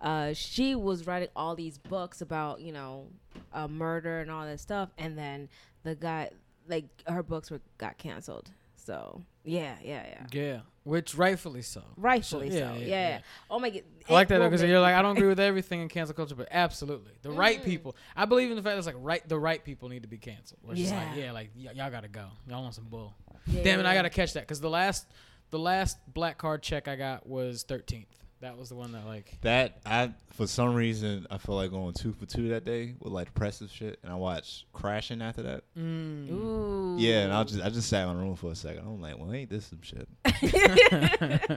[0.00, 3.06] Uh, she was writing all these books about you know
[3.52, 5.48] uh, murder and all that stuff, and then
[5.82, 6.30] the guy
[6.68, 8.50] like her books were got canceled.
[8.84, 11.82] So yeah, yeah, yeah, Yeah, which rightfully so.
[11.96, 12.60] rightfully So, so.
[12.60, 13.20] yeah, Yeah, yeah, yeah, yeah.
[13.50, 15.80] Oh my god, I like that though because you're like I don't agree with everything
[15.80, 17.64] in cancel culture, but absolutely the right Mhm.
[17.64, 17.96] people.
[18.16, 20.18] I believe in the fact that it's like right the right people need to be
[20.18, 20.60] canceled.
[20.74, 21.24] Just like Yeah.
[21.26, 22.26] yeah, like y- y'all gotta go.
[22.48, 23.14] Y'all want some bull.
[23.46, 25.06] Yeah, Damn it, I gotta catch that because the last
[25.50, 28.06] the last black card check I got was 13th.
[28.40, 31.92] That was the one that like That I for some reason I feel like going
[31.92, 35.64] two for two that day with like depressive shit, and I watched Crashing after that.
[35.76, 36.30] mm.
[36.30, 36.96] Ooh.
[36.98, 38.80] Yeah, and I just I just sat in my room for a second.
[38.86, 40.08] I'm like, well, ain't this some shit?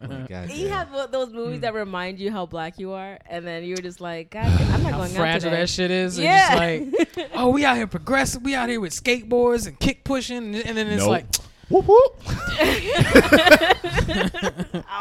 [0.00, 3.64] Like, You have one- those movies that remind you how black you are, and then
[3.64, 5.62] you're just like, God, I'm not how going out fragile today.
[5.62, 6.16] that shit is.
[6.18, 6.48] and Yeah.
[6.94, 8.42] just like, oh, we out here progressive.
[8.42, 11.10] We out here with skateboards and kick pushing, and, and then it's Nope.
[11.10, 11.26] like,
[11.68, 12.22] whoop whoop,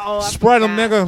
[0.06, 1.08] oh, spread them, nigga.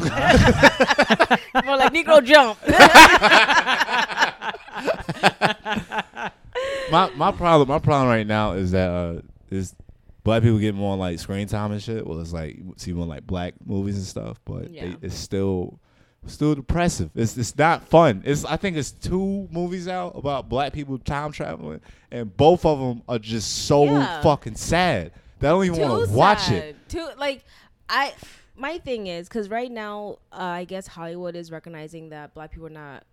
[1.65, 2.57] More like Negro jump.
[6.91, 9.75] my my problem my problem right now is that uh is
[10.23, 12.05] black people get more like screen time and shit.
[12.05, 14.87] Well, it's like see more like black movies and stuff, but Yeah.
[14.87, 15.79] they, it's still
[16.25, 17.11] still depressive.
[17.15, 18.23] It's it's not fun.
[18.25, 22.79] It's I think it's two movies out about black people time traveling, and both of
[22.79, 24.21] them are just so Yeah.
[24.21, 25.11] fucking sad
[25.45, 26.75] I don't even want to watch it.
[26.89, 27.43] Too like
[27.89, 28.13] I.
[28.57, 32.67] My thing is because right now, uh, I guess Hollywood is recognizing that black people
[32.67, 33.03] are not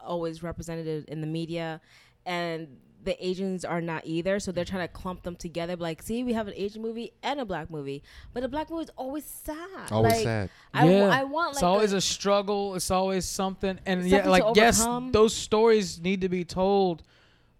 [0.00, 1.80] always represented in the media,
[2.24, 2.68] and
[3.02, 4.38] the Asians are not either.
[4.38, 5.76] So they're trying to clump them together.
[5.76, 8.84] Like, see, we have an Asian movie and a black movie, but the black movie
[8.84, 9.90] is always sad.
[9.90, 10.50] Always like, sad.
[10.72, 12.74] I, yeah, I want like it's always a, a struggle.
[12.74, 17.02] It's always something, and Something yeah, like yes, those stories need to be told.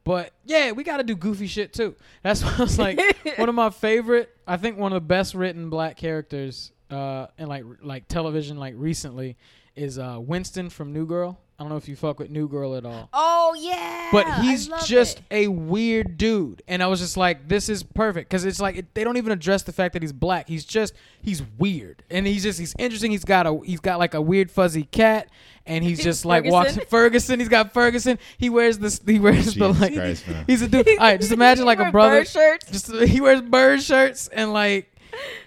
[0.06, 1.96] But yeah, we got to do goofy shit too.
[2.22, 3.00] That's why I was like
[3.36, 4.30] one of my favorite.
[4.46, 8.74] I think one of the best written black characters uh, in like like television like
[8.76, 9.36] recently
[9.76, 11.38] is uh, Winston from New Girl.
[11.58, 13.08] I don't know if you fuck with New Girl at all.
[13.14, 15.24] Oh yeah, But he's just it.
[15.30, 18.92] a weird dude, and I was just like, "This is perfect," because it's like it,
[18.94, 20.48] they don't even address the fact that he's black.
[20.48, 23.10] He's just he's weird, and he's just he's interesting.
[23.10, 25.30] He's got a he's got like a weird fuzzy cat,
[25.64, 26.86] and he's just like walks Ferguson.
[26.90, 27.40] Ferguson.
[27.40, 28.18] He's got Ferguson.
[28.36, 29.00] He wears this.
[29.06, 29.94] He wears the like.
[29.94, 30.24] Christ.
[30.46, 30.86] He's a dude.
[30.88, 32.18] All right, just imagine like a brother.
[32.18, 32.70] bird shirts.
[32.70, 34.92] Just he wears bird shirts and like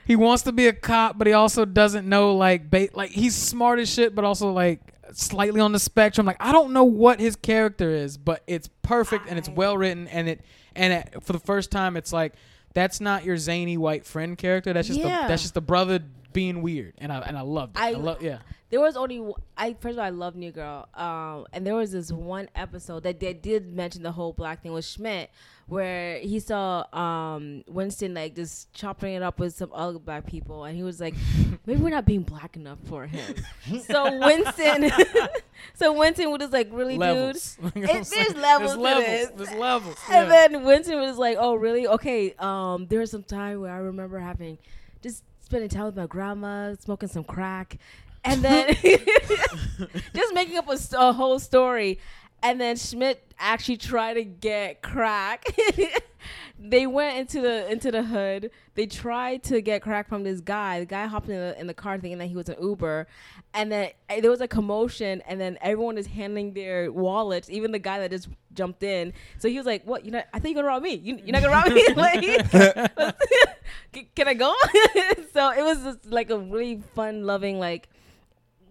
[0.06, 2.96] he wants to be a cop, but he also doesn't know like bait.
[2.96, 4.80] Like he's smart as shit, but also like
[5.14, 6.26] slightly on the spectrum.
[6.26, 10.08] Like I don't know what his character is, but it's perfect and it's well written
[10.08, 10.42] and it
[10.76, 12.34] and it, for the first time, it's like
[12.74, 14.72] that's not your zany white friend character.
[14.74, 15.24] That's just Yeah.
[15.24, 16.00] the, that's just the brother
[16.40, 17.82] being weird, and I and I loved it.
[17.82, 18.40] I, I- love yeah.
[18.72, 19.20] There was only
[19.58, 23.02] I first of all I love New Girl, um, and there was this one episode
[23.04, 25.32] that they did mention the whole black thing with Schmidt,
[25.66, 30.66] where he saw um, Winston like just chopping it up with some other black people,
[30.66, 31.16] and he was like,
[31.66, 33.36] maybe we're not being black enough for him.
[33.88, 34.92] so Winston,
[35.74, 37.00] so Winston was just like, really, dude.
[37.00, 37.58] levels.
[37.64, 39.06] Like, It- saying, there's levels There's to levels.
[39.06, 39.32] this.
[39.36, 39.98] There's levels.
[40.12, 40.48] And yeah.
[40.48, 41.88] then Winston was like, "Oh, really?
[41.88, 42.36] Okay.
[42.38, 44.60] Um, there was some time where I remember having
[45.02, 47.80] just spending time with my grandma, smoking some crack,
[48.24, 48.68] and then
[50.14, 51.98] just making up a whole story.
[52.42, 55.46] And then Schmidt actually tried to get crack.
[56.60, 58.52] they went into the into the hood.
[58.76, 60.80] They tried to get crack from this guy.
[60.80, 63.08] The guy hopped in the in the car thinking that he was an Uber,
[63.54, 65.22] and then uh, there was a commotion.
[65.28, 69.14] And then everyone is handing their wallets, even the guy that just jumped in.
[69.38, 70.06] So he was like, "What?
[70.06, 70.24] You know?
[70.34, 70.96] I think you're gonna rob me.
[70.96, 71.88] You, you're not gonna rob me?
[71.96, 72.22] like,
[73.94, 74.54] can, can I go?"
[75.34, 77.90] so it was just like a really fun, loving, like,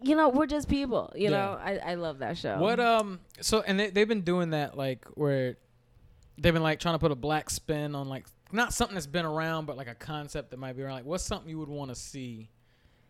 [0.03, 1.13] you know, we're just people.
[1.15, 1.31] You Yeah.
[1.31, 2.59] know, I I love that show.
[2.59, 5.57] What um so and they they've been doing that like where
[6.39, 9.27] they've been like trying to put a black spin on like not something that's been
[9.27, 11.91] around but like a concept that might be around like what's something you would want
[11.91, 12.49] to see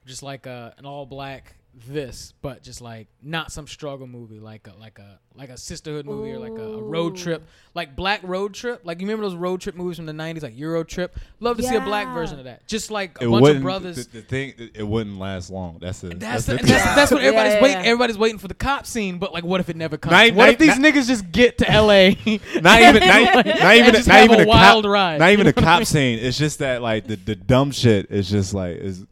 [0.07, 1.55] just like a an all black
[1.87, 6.05] this but just like not some struggle movie like a like a like a sisterhood
[6.05, 9.37] movie or like a, a road trip like black road trip like you remember those
[9.37, 12.39] road trip movies from the 90s like Euro trip love to see a black version
[12.39, 15.19] of that just like a It bunch of brothers The, the thing, it, it wouldn't
[15.19, 15.79] last long.
[15.81, 16.09] That's the.
[16.09, 17.79] that's, the the, that's, that's what everybody's yeah, waiting.
[17.79, 17.87] yeah.
[17.91, 20.13] Everybody's waiting for the cop scene, but like, what if it never comes?
[20.13, 22.11] Not- what not- if these not- niggas just get to L.A.
[22.61, 25.47] not even not, not even just not even a a wild cop, ride, Not even
[25.47, 26.19] a cop scene.
[26.19, 29.05] It's just that like the, the dumb shit is just like is.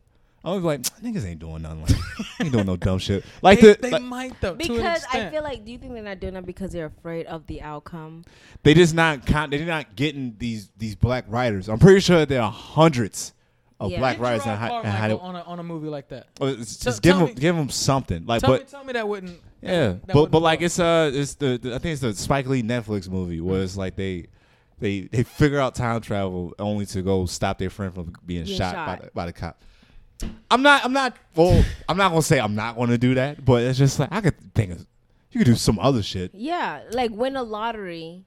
[0.46, 1.96] I was like niggas ain't doing nothing like
[2.40, 4.54] ain't doing no dumb shit like they, the they like, might though.
[4.54, 6.86] to an because I feel like, do you think they're not doing that because they're
[6.86, 8.24] afraid of the outcome?
[8.62, 11.68] they just not con- they're not getting these these black writers.
[11.68, 13.34] I'm pretty sure there are hundreds
[13.80, 13.98] of Yeah.
[13.98, 16.28] black writers Jerrod and, Carmichael and on a on a movie like that.
[16.40, 18.84] Oh, it's- Tell- just give them me- give them something like Tell but me, tell
[18.84, 21.78] me that wouldn't Yeah, that but wouldn't but like it's uh it's the, the I
[21.78, 24.28] think it's the Spike Lee Netflix movie where it's like they
[24.78, 28.56] they they figure out time travel only to go stop their friend from being Being
[28.56, 28.86] shot, shot.
[28.86, 29.60] by the, by the cop.
[30.50, 33.62] I'm not I'm not well I'm not gonna say I'm not gonna do that, but
[33.62, 34.86] it's just like I could think of
[35.32, 36.30] you could do some other shit.
[36.34, 38.24] Yeah, like win a lottery,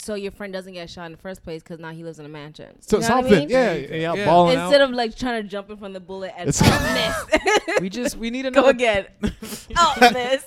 [0.00, 2.24] so your friend doesn't get shot in the first place because now he lives in
[2.24, 2.80] a mansion.
[2.80, 3.50] So You know what I something, mean?
[3.50, 3.94] yeah, Yeah.
[3.96, 4.24] yeah, Yeah.
[4.24, 4.64] balling out.
[4.66, 6.62] Instead of like trying to jump in from the bullet and It's-
[7.68, 8.70] miss, we just we need go another.
[8.70, 9.06] again.
[9.76, 10.44] oh, miss.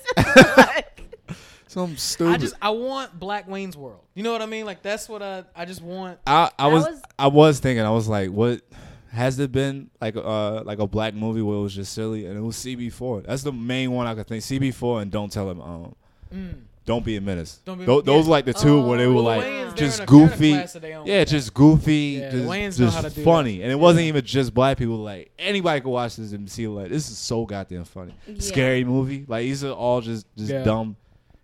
[0.56, 1.18] Like,
[1.68, 2.32] Some stupid.
[2.32, 4.00] I just I want Black Wayne's World.
[4.14, 4.66] You know what I mean?
[4.66, 6.18] Like that's what I I just want.
[6.26, 8.60] I, I was, was- I was thinking I was like, what
[9.12, 12.36] has there been like uh like a black movie where it was just silly and
[12.36, 13.26] it was CB4.
[13.26, 14.42] That's the main one I could think.
[14.42, 15.94] CB4 and Don't Tell Him um
[16.34, 16.54] Mm.
[16.86, 17.60] Don't Be a Menace.
[17.64, 18.30] Don't Be- Tho- those yeah.
[18.32, 20.28] like the two where they were Oh, like Wayans, just in a- they're in a
[20.30, 20.52] goofy.
[20.54, 20.84] class of.
[21.06, 23.62] Yeah, just goofy, Yeah, the just, Wayans know just how to do funny, that.
[23.64, 24.96] and it wasn't even just black people.
[24.96, 28.14] Like anybody could watch this and see like this is so goddamn funny.
[28.26, 28.34] Yeah.
[28.38, 29.24] Scary movie.
[29.28, 30.64] Like these are all just just Yeah.
[30.64, 30.96] dumb,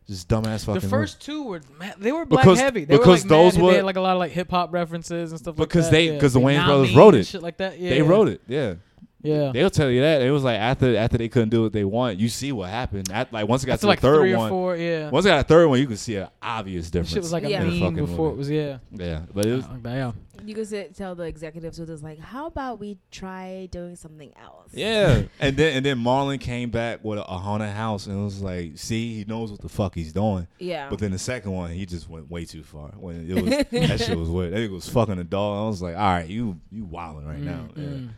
[0.09, 0.81] just dumbass fucking.
[0.81, 1.61] The first two were
[1.99, 2.85] they were black Because- heavy.
[2.85, 4.51] They because were like those mad, were- they had like a lot of like hip
[4.51, 5.97] hop references and stuff Because like that.
[5.97, 6.12] they- yeah.
[6.14, 7.27] because the Like, Wayans brothers wrote it.
[7.27, 7.79] Shit like that.
[7.79, 8.40] Yeah, they wrote it.
[8.49, 8.75] Yeah.
[9.21, 9.51] Yeah.
[9.53, 10.23] They'll tell you that.
[10.23, 13.11] It was like after after they couldn't do what they want, you see what happened.
[13.11, 14.77] At, like once it got After to like the third three or one, four.
[14.77, 15.11] Yeah.
[15.11, 17.11] once it got a third one, you could see an obvious difference.
[17.13, 17.63] Shit was like a Yeah.
[17.63, 18.35] in the meme before movie.
[18.35, 18.79] it was yeah.
[18.93, 19.65] Yeah, but it was.
[19.65, 20.13] Uh, yeah.
[20.47, 24.33] you could sit, tell the executives with us like, how about we try doing something
[24.41, 24.71] else?
[24.73, 28.23] Yeah, and then and then Marlon came back with a, a haunted house, and it
[28.23, 30.47] was like, see, he knows what the fuck he's doing.
[30.61, 30.89] Yeah.
[30.91, 32.91] But then the second one, he just went way too far.
[32.97, 33.51] When it was
[33.91, 34.53] that shit was weird.
[34.53, 35.65] That nigga was fucking a dog.
[35.65, 37.69] I was like, all right, you you wilding right now.
[37.75, 38.09] Mm, Yeah.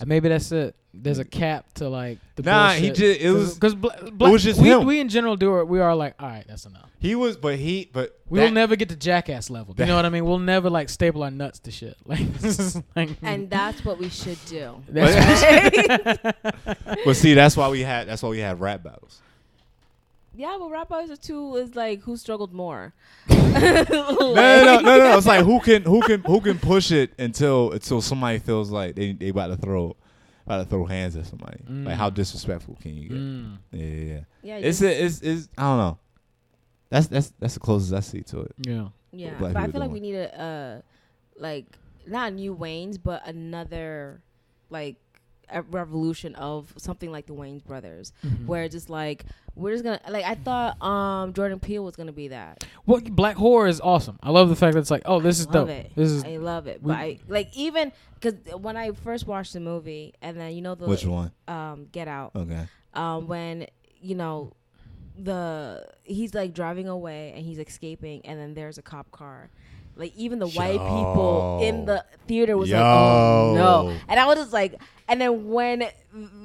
[0.00, 0.74] And maybe that's it.
[0.96, 2.96] There's a cap to like the Nah, he bullshit.
[2.96, 4.86] just- it was- because black, was just we, him.
[4.86, 5.66] we in general do it.
[5.66, 6.88] We are like, all right, that's enough.
[7.00, 9.74] He was, but he, but We that- will never get to jackass level.
[9.76, 10.24] You know what I mean?
[10.24, 11.96] We'll never like staple our nuts to shit.
[12.06, 12.20] Like,
[12.94, 14.76] like and that's what we should do.
[14.88, 16.22] that's
[17.04, 19.20] But see, that's why we had that's why we had rap battles.
[20.36, 22.92] Yeah, but rap battles are two is like who struggled more.
[23.54, 25.16] No, no, no, no, no.
[25.18, 28.96] It's like who can who can who can push it until until somebody feels like
[28.96, 29.96] they they about to throw
[30.44, 31.58] about to throw hands at somebody.
[31.70, 31.86] Mm.
[31.86, 33.16] Like how disrespectful can you get?
[33.18, 34.20] Mm, Yeah, yeah, yeah.
[34.42, 35.98] Yeah, It's just- a, it's it's I don't know.
[36.90, 38.52] That's that's that's the closest I see to it.
[38.66, 38.88] yeah.
[39.12, 39.34] yeah.
[39.38, 40.80] But I people feel like we need a uh,
[41.40, 41.66] like
[42.06, 44.20] not a new Wayans, but another
[44.70, 44.96] like
[45.50, 48.46] a revolution of something like the Wayans brothers, Mhm.
[48.46, 49.24] where it's just like
[49.56, 52.64] we're just gonna like I thought um Jordan Peele was gonna be that.
[52.86, 54.18] Well, Black Horror is awesome.
[54.22, 55.76] I love the fact that it's like, oh, this is I love dope.
[55.76, 55.92] it.
[55.94, 56.82] This is I love it.
[56.82, 60.62] we- But I like even because when I first watched the movie, and then you
[60.62, 61.30] know the Which one?
[61.48, 62.32] um Get Out.
[62.34, 62.66] Okay.
[62.94, 63.66] um, when
[64.00, 64.52] you know
[65.16, 69.48] the he's like driving away and he's escaping and then there's a cop car
[69.96, 74.36] like even the white people in the theater was like oh no and i was
[74.36, 74.74] just like
[75.08, 75.88] and then when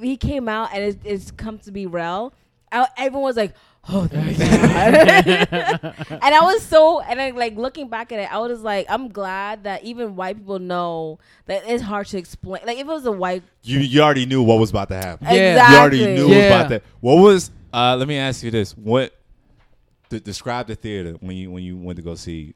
[0.00, 2.32] he came out and it, it's come to be real
[2.72, 3.54] I, everyone was like
[3.88, 5.94] oh thank God.
[6.22, 8.86] and i was so and then like looking back at it i was just like
[8.88, 12.86] i'm glad that even white people know that it's hard to explain like if it
[12.86, 15.26] was a white You you already knew what was about to happen.
[15.30, 15.52] Yeah.
[15.52, 16.60] exactly You already knew what was Yeah.
[16.60, 16.82] about to.
[17.00, 17.50] What was?
[17.72, 19.14] Uh, let me ask you this: What?
[20.08, 22.54] De- describe the theater when you when you went to go see.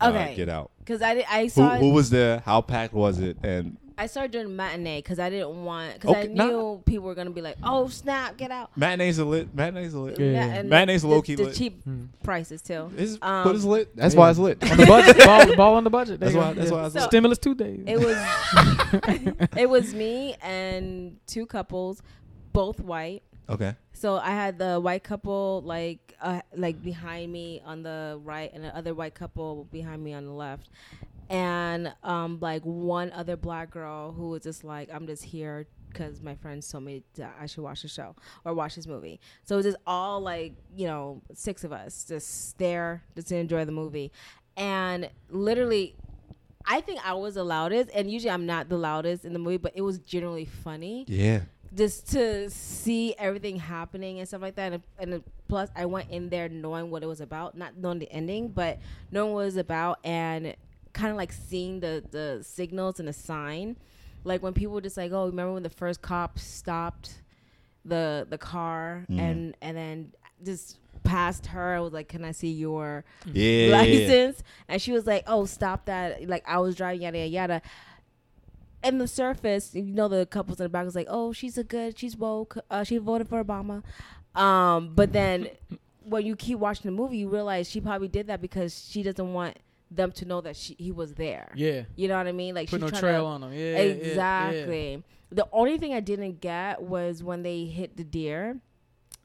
[0.00, 0.34] Uh, Okay.
[0.36, 0.70] Get out.
[0.80, 2.40] because i did, i saw it who was there?
[2.44, 3.36] How packed was it?
[3.42, 6.46] And I started doing matinee because I didn't want because I Okay, nah.
[6.46, 9.54] knew people were gonna be like, "Oh snap, get out!" matinees are lit.
[9.54, 10.18] Matinees are lit.
[10.20, 10.26] Yeah.
[10.32, 11.54] Yeah, and Matinees the, low key the lit.
[11.56, 12.08] cheap Mm.
[12.22, 12.90] prices too.
[12.96, 13.96] It's, Um, but it's lit.
[13.96, 14.20] That's yeah.
[14.20, 14.62] why it's lit.
[14.70, 15.18] on the budget.
[15.24, 16.20] ball, ball on the budget.
[16.20, 16.52] That's why.
[16.52, 16.76] That's Yeah.
[16.76, 16.84] why.
[16.86, 17.08] It's So- lit.
[17.08, 17.84] Stimulus two days.
[17.86, 18.16] It was
[19.56, 22.02] it was me and two couples,
[22.52, 23.22] both white.
[23.48, 23.74] Okay.
[23.92, 28.64] So I had the white couple like uh, like behind me on the right, and
[28.64, 30.68] the other white couple behind me on the left,
[31.28, 36.20] and um like one other black girl who was just like, "I'm just here." Because
[36.20, 39.54] my friends told me that I should watch the show or watch this movie, so
[39.54, 43.64] it was just all like you know six of us just there just to enjoy
[43.64, 44.12] the movie,
[44.58, 45.96] and literally
[46.66, 49.56] I think I was the loudest, and usually I'm not the loudest in the movie,
[49.56, 51.42] but it was generally funny Yeah.
[51.74, 54.72] just to see everything happening and stuff like that.
[54.72, 58.10] And, and plus, I went in there knowing what it was about, not knowing the
[58.12, 58.80] ending, but
[59.12, 60.56] knowing what it was about, and
[60.96, 63.76] kind of like seeing the the signals and the sign.
[64.24, 67.22] Like when people were just like, "Oh, remember when the first cop stopped
[67.84, 69.20] the the car Mhm.
[69.20, 70.12] and and then
[70.44, 73.70] just passed her?" I was like, "Can I see your Yeah.
[73.70, 76.26] license?" And she was like, "Oh, stop that!
[76.28, 77.62] Like I was driving, yada yada yada."
[78.82, 81.64] And the surface, you know, the couples in the back was like, "Oh, she's a
[81.64, 83.82] good, she's woke, uh, she voted for Obama."
[84.34, 85.48] Um, but then
[86.04, 89.32] when you keep watching the movie, you realize she probably did that because she doesn't
[89.32, 89.56] want
[89.90, 91.52] them to know that she he was there.
[91.54, 91.82] yeah.
[91.94, 92.54] You know what I mean?
[92.54, 93.52] Like Put no she's trying trail to, on them.
[93.52, 93.58] Yeah.
[93.58, 93.82] yeah, yeah.
[93.92, 95.04] exactly.
[95.30, 98.60] The only thing I didn't get was when they hit the deer,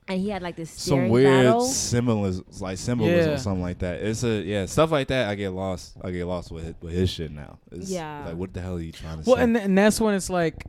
[0.07, 1.62] and he had like this some weird battle.
[1.62, 3.36] symbolism, like symbolism Yeah.
[3.36, 4.01] or something like that.
[4.01, 5.30] It's a yeah, stuff like that.
[5.30, 5.95] I get lost.
[6.03, 7.59] I get lost with with his shit now.
[7.72, 8.26] It's Yeah.
[8.28, 9.43] like what the hell are you trying to Well, say?
[9.43, 10.66] and and that's when it's like,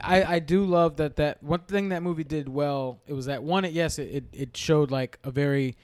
[0.00, 3.00] I I do love that that one thing that movie did well.
[3.06, 3.64] It was that one.
[3.64, 5.76] It yes, it it, it showed like a very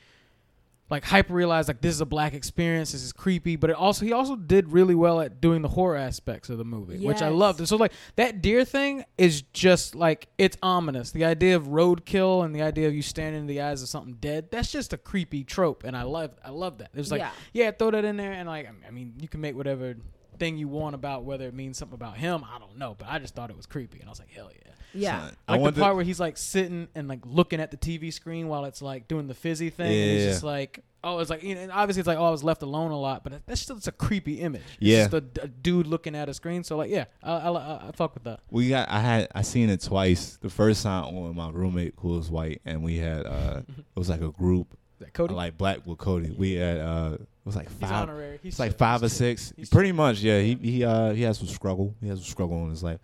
[0.91, 2.93] like hyper realized like this is a black experience.
[2.93, 5.97] This is creepy, but it also he also did really well at doing the horror
[5.97, 7.37] aspects of the movie, which I Yes.
[7.39, 7.69] loved.
[7.69, 11.11] So like that deer thing is just like it's ominous.
[11.11, 14.15] The idea of roadkill and the idea of you standing in the eyes of something
[14.15, 14.51] dead.
[14.51, 16.91] That's just a creepy trope, and I love I love that.
[16.95, 17.31] It was like Yeah.
[17.53, 19.95] yeah, throw that in there, and like I mean, you can make whatever
[20.39, 22.45] thing you want about whether it means something about him.
[22.45, 24.51] I don't know, but I just thought it was creepy, and I was like, hell
[24.55, 24.73] yeah.
[24.95, 25.21] Yeah.
[25.27, 27.77] Son, I I like the part where he's like sitting and like looking at the
[27.77, 29.87] TV screen while it's like doing the fizzy thing.
[29.87, 30.31] And he's Yeah.
[30.31, 32.63] just like, oh, it's like, you know, and obviously it's like, oh, I was left
[32.63, 34.63] alone a lot, but that's still it's a creepy image.
[34.75, 35.09] It's Yeah.
[35.09, 36.65] just a, a dude looking at a screen.
[36.65, 38.41] So like, yeah, I, I, I, I fuck with that.
[38.51, 40.39] we got I had I seen it twice.
[40.41, 44.09] The first time with my roommate who was white, and we had uh it was
[44.09, 45.35] like a group that Cody?
[45.35, 46.35] like black with Cody.
[46.37, 47.93] We had uh it was like he's five.
[48.09, 48.41] honorary.
[48.43, 49.27] He's It's like five or He's chill.
[49.29, 49.53] six.
[49.57, 50.41] He's Pretty much, yeah.
[50.41, 51.95] He he uh he has some struggle.
[52.01, 52.99] He has some struggle in his life.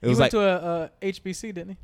[0.00, 1.76] It He was went like to a, a HBC, didn't he?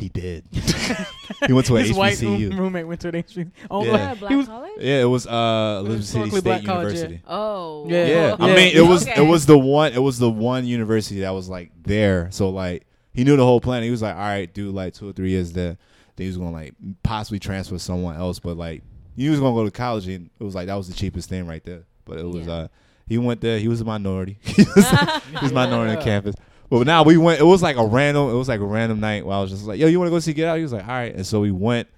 [0.00, 0.44] he did.
[1.46, 2.58] he went to a His white room- HBCU.
[2.58, 3.50] roommate went to an HBCU.
[3.70, 3.92] Oh, Yeah.
[3.92, 4.70] Yeah, Black he was, College.
[4.78, 7.00] Yeah, it was uh was Elizabeth City Berkeley State Black College, yeah.
[7.00, 7.22] University.
[7.26, 7.86] Oh.
[7.88, 8.06] Yeah.
[8.06, 8.54] Yeah, I Yeah.
[8.56, 9.22] mean it was Okay.
[9.22, 12.28] it was the one it was the one university that was like there.
[12.30, 13.82] So like he knew the whole plan.
[13.82, 15.78] He was like, all right, do like two or three years there.
[16.16, 18.82] Then he was gonna like possibly transfer someone else, but like
[19.16, 21.46] he was gonna go to college, and it was like that was the cheapest thing
[21.46, 21.84] right there.
[22.04, 22.52] But it was Yeah.
[22.52, 22.68] uh
[23.06, 23.58] he went there.
[23.58, 24.36] He was a minority.
[24.42, 26.04] he was, he was a minority on Yeah.
[26.04, 26.34] campus.
[26.68, 27.40] But now we went.
[27.40, 28.28] It was like a random.
[28.30, 30.10] It was like a random night where I was just like, "Yo, you want to
[30.10, 31.88] go see Get Out?" He was like, "All right." And so we went.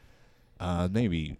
[0.60, 1.38] Uh, maybe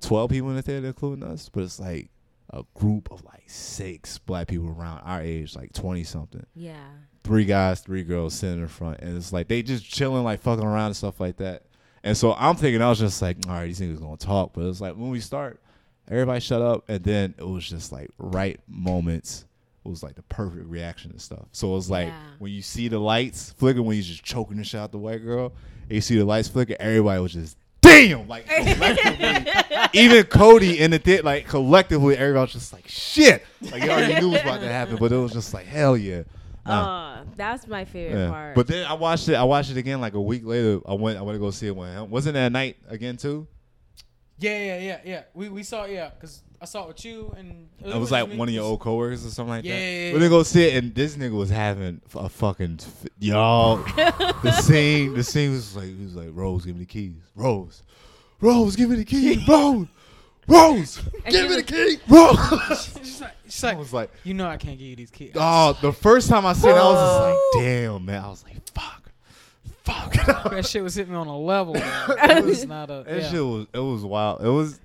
[0.00, 1.48] twelve people in the theater, including us.
[1.48, 2.10] But it's like
[2.50, 6.46] a group of like six black people around our age, like twenty something.
[6.54, 6.76] Yeah.
[7.24, 10.64] Three guys, three girls sitting in front, and it's like they just chilling, like fucking
[10.64, 11.64] around and stuff like that.
[12.04, 14.52] And so I'm thinking, I was just like, all right, these niggas gonna talk.
[14.54, 15.60] But it's like when we start,
[16.08, 19.44] everybody shut up, and then it was just like right moments.
[19.84, 21.46] It was like the perfect reaction and stuff.
[21.52, 22.20] So it was like Yeah.
[22.38, 25.24] when you see the lights flicker, when you just choking the shit out the white
[25.24, 25.52] girl,
[25.82, 28.46] and you see the lights flicker, everybody was just damn, like
[29.92, 33.44] even Cody in the theater, like collectively, everybody was just like shit.
[33.60, 35.96] Like you already knew it was about to happen, but it was just like hell
[35.96, 36.22] yeah.
[36.64, 37.14] Nah.
[37.22, 38.30] Uh, that's my favorite Yeah.
[38.30, 38.54] part.
[38.54, 39.34] But then I watched it.
[39.34, 40.78] I watched it again like a week later.
[40.86, 41.18] I went.
[41.18, 42.08] I went to go see it with him.
[42.08, 43.48] Wasn't that night again too?
[44.38, 45.22] yeah, yeah, yeah, yeah.
[45.34, 48.48] We we saw yeah, because I saw it with you and It was like one
[48.48, 49.80] of your old coworkers or something like Yeah, that.
[49.80, 50.12] yeah, yeah.
[50.12, 53.78] We didn't go sit and this nigga was having a fucking f- y'all.
[53.78, 57.14] the scene, the scene was like, he was like, Rose, give me the keys.
[57.34, 57.82] Rose,
[58.40, 59.38] Rose, give me the keys.
[59.48, 59.88] Rose,
[60.46, 60.98] Rose,
[61.28, 61.98] give me the keys.
[62.08, 62.96] Rose.
[62.96, 65.32] She's like, she's I was like, you know I can't give you these keys.
[65.34, 67.20] oh, the first time I seen it, I was just
[67.56, 68.22] like, damn, man.
[68.24, 69.10] I was like, fuck,
[69.82, 70.50] fuck.
[70.52, 71.74] that shit was hitting me on a level.
[71.74, 72.38] man.
[72.38, 73.02] It was not a.
[73.04, 73.30] That yeah.
[73.32, 74.44] shit was it was wild.
[74.44, 74.78] It was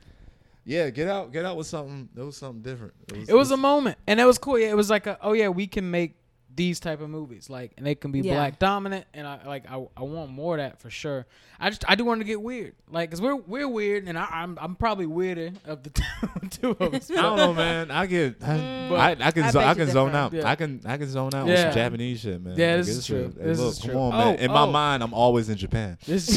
[0.67, 2.09] yeah, get out, get out with something.
[2.13, 2.93] It was something different.
[3.25, 4.59] It was a moment, and it was cool.
[4.59, 6.17] Yeah, it was like, a, oh yeah, we can make
[6.57, 8.33] these type of movies, like, and they can be Yeah.
[8.33, 11.25] black dominant, and I like, I, I want more of that for sure.
[11.59, 14.27] I just, I do want to get weird, like, cause we're we're weird, and I,
[14.29, 15.89] I'm I'm probably weirder of the
[16.49, 17.09] two of us.
[17.09, 17.89] I don't know, man.
[17.91, 18.47] I get, I,
[18.87, 20.15] Mm, I, I can, I zo- I you can zone different.
[20.15, 20.33] out.
[20.33, 20.49] Yeah.
[20.49, 21.63] I can, I can zone out with Yeah.
[21.63, 22.55] some Japanese shit, man.
[22.57, 23.33] Yeah, Like, this is it's true.
[23.37, 23.99] a- hey, This look, is come true.
[23.99, 24.35] on, Oh, man.
[24.39, 24.71] In my oh.
[24.71, 25.97] mind, I'm always in Japan.
[26.07, 26.29] This-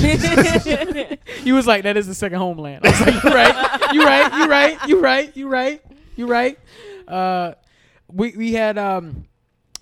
[1.44, 2.84] he was like, that is the second homeland.
[2.86, 5.82] I was like, you right, you right, you right, you right, you right,
[6.16, 6.58] you right.
[7.08, 7.54] Uh,
[8.12, 9.24] we we had um.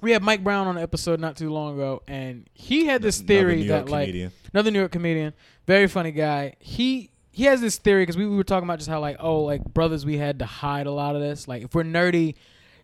[0.01, 3.20] We had Mike Brown on an episode not too long ago, and he had this
[3.20, 4.32] theory that like comedian.
[4.53, 5.32] another New York comedian,
[5.66, 6.55] very funny guy.
[6.61, 9.40] He he has this theory because we, we were talking about just how like oh
[9.42, 11.49] like brothers we had to hide a lot of this.
[11.49, 12.34] Like if we're nerdy,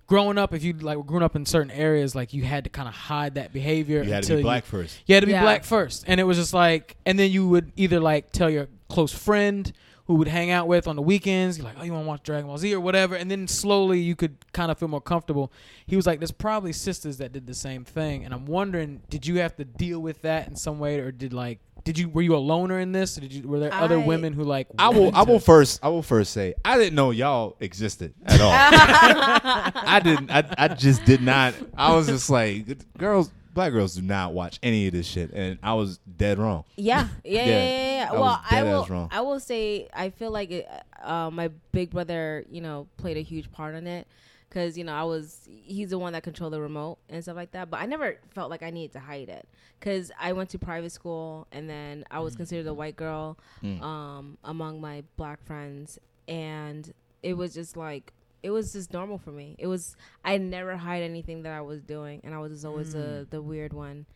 [0.07, 2.71] growing up, if you like were growing up in certain areas, like you had to
[2.71, 4.03] kind of hide that behavior.
[4.03, 4.99] You had to be black first.
[5.07, 5.43] You had to be Yeah.
[5.43, 8.69] black first, and it was just like, and then you would either like tell your
[8.89, 9.73] close friend
[10.07, 12.23] who would hang out with on the weekends, you're like, oh, you want to watch
[12.23, 15.51] Dragon Ball Z or whatever, and then slowly you could kind of feel more comfortable.
[15.87, 19.27] He was like, there's probably sisters that did the same thing, and I'm wondering, did
[19.27, 22.23] you have to deal with that in some way, or did like, did you were
[22.23, 24.69] you a loner in this, or did you were there other women who like?
[24.79, 25.05] I will.
[25.05, 25.81] wanted I will first.
[25.83, 28.51] I will first say I didn't know y'all existed at all.
[28.53, 30.31] I didn't.
[30.31, 31.55] I, I just did not.
[31.77, 35.59] I was just like, girls, black girls do not watch any of this shit, and
[35.63, 36.65] I was dead wrong.
[36.77, 37.47] Yeah, yeah, yeah, Yeah.
[37.47, 37.97] yeah.
[38.05, 38.09] yeah.
[38.11, 39.09] I Well, was I will.
[39.13, 40.69] I will say, I feel like it,
[41.03, 44.07] uh, my big brother, you know, played a huge part in it,
[44.49, 47.53] because you know, I was he's the one that controlled the remote and stuff like
[47.53, 47.71] that.
[47.71, 49.49] But I never felt like I needed to hide it,
[49.81, 53.81] because I went to private school, and then I was considered a white girl Mm.
[53.83, 55.99] um, among my black friends,
[56.29, 56.93] and
[57.23, 58.13] it was just like.
[58.45, 59.57] It was just normal for me.
[59.59, 62.93] It was I never hide anything that I was doing, and I was just always
[62.93, 64.07] the the weird one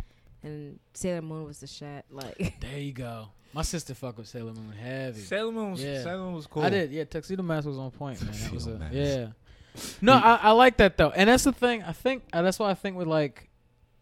[0.43, 2.05] and Sailor Moon was the shit.
[2.11, 3.29] Like, There you go.
[3.53, 5.21] My sister fuck with Sailor Moon heavy.
[5.21, 6.03] Sailor Moon was Yeah.
[6.03, 6.63] Sailor Moon was cool.
[6.63, 7.05] I did, yeah.
[7.05, 8.33] Tuxedo Mask was on point, man.
[8.33, 9.27] That was a, yeah.
[10.01, 11.83] No, I, I like that though, and that's the thing.
[11.85, 13.48] I think uh, that's why I think with like,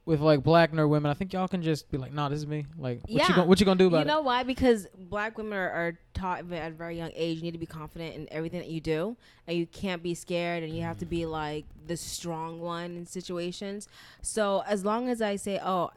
[0.07, 2.47] with like black nerd women, I think y'all can just be like, "Nah, this is
[2.47, 3.29] me." Like, what Yeah.
[3.29, 4.01] you gonna what you gonna do about it?
[4.01, 4.45] you know why?
[4.45, 7.37] Because black women are, are taught at a very young age.
[7.39, 9.17] You need to be confident in everything that you do,
[9.49, 13.05] and you can't be scared, and you have to be like the strong one in
[13.07, 13.89] situations.
[14.23, 15.91] So as long as I say, "Oh,"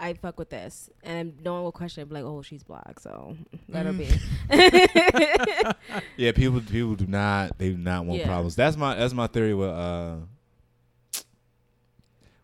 [0.00, 2.08] I fuck with this, and no one will question it.
[2.08, 3.36] Be like, "Oh, she's black," so
[3.68, 4.08] let her be.
[6.16, 8.26] Yeah, people people do not they do not want Yeah.
[8.26, 8.54] problems.
[8.56, 10.16] That's my that's my theory with uh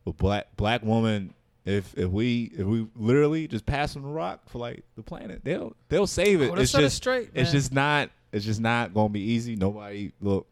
[0.05, 1.35] with black black woman.
[1.65, 5.41] If if we if we literally just pass them the rock for like the planet,
[5.45, 6.47] they'll they'll save it?
[6.47, 6.51] it.
[6.51, 7.31] Oh, it's set it just straight.
[7.35, 9.57] it's just not it's just not gonna be easy.
[9.57, 10.47] Nobody look.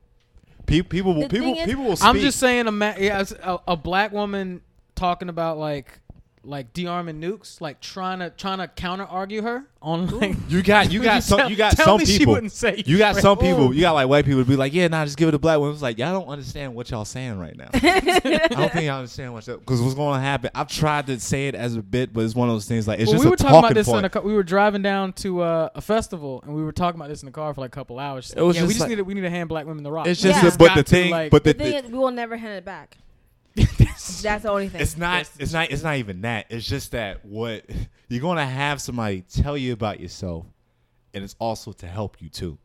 [0.64, 2.08] People people will people is- people will speak.
[2.08, 4.62] I'm just saying, a ma- yeah, a, a black woman
[4.94, 6.00] talking about like
[6.44, 10.36] like de-arming nukes, like trying to trying to counter argue her on like.
[10.48, 12.34] you got you got some you got tell some me She people.
[12.34, 13.68] wouldn't say You got some people.
[13.70, 13.72] Ooh.
[13.72, 15.58] You got like white people to be like, yeah, nah, just give it to black
[15.60, 15.72] women.
[15.74, 17.68] It's like y'all don't understand what y'all saying right now.
[17.74, 20.50] I don't think y'all understand what because what's going to happen.
[20.54, 22.98] I've tried to say it as a bit, but it's one of those things like
[22.98, 23.98] it's Well, just we were talking talking about this point.
[24.00, 27.00] in a, car- we were driving down to uh, a festival and we were talking
[27.00, 28.24] about this in the car for like a couple hours.
[28.26, 29.66] She's It was yeah, we just just like- need to, we need to hand black
[29.66, 30.06] women the rock.
[30.08, 30.50] it's just, Yeah.
[30.50, 32.54] the, but the thing, like- but the, the thing the- is, we will never hand
[32.54, 32.96] it back.
[33.92, 34.80] That's the only thing.
[34.80, 36.46] it's not, it's not, it's not even that.
[36.50, 37.64] It's just that what
[38.08, 40.46] you're gonna have somebody tell you about yourself,
[41.14, 42.58] and it's also to help you too.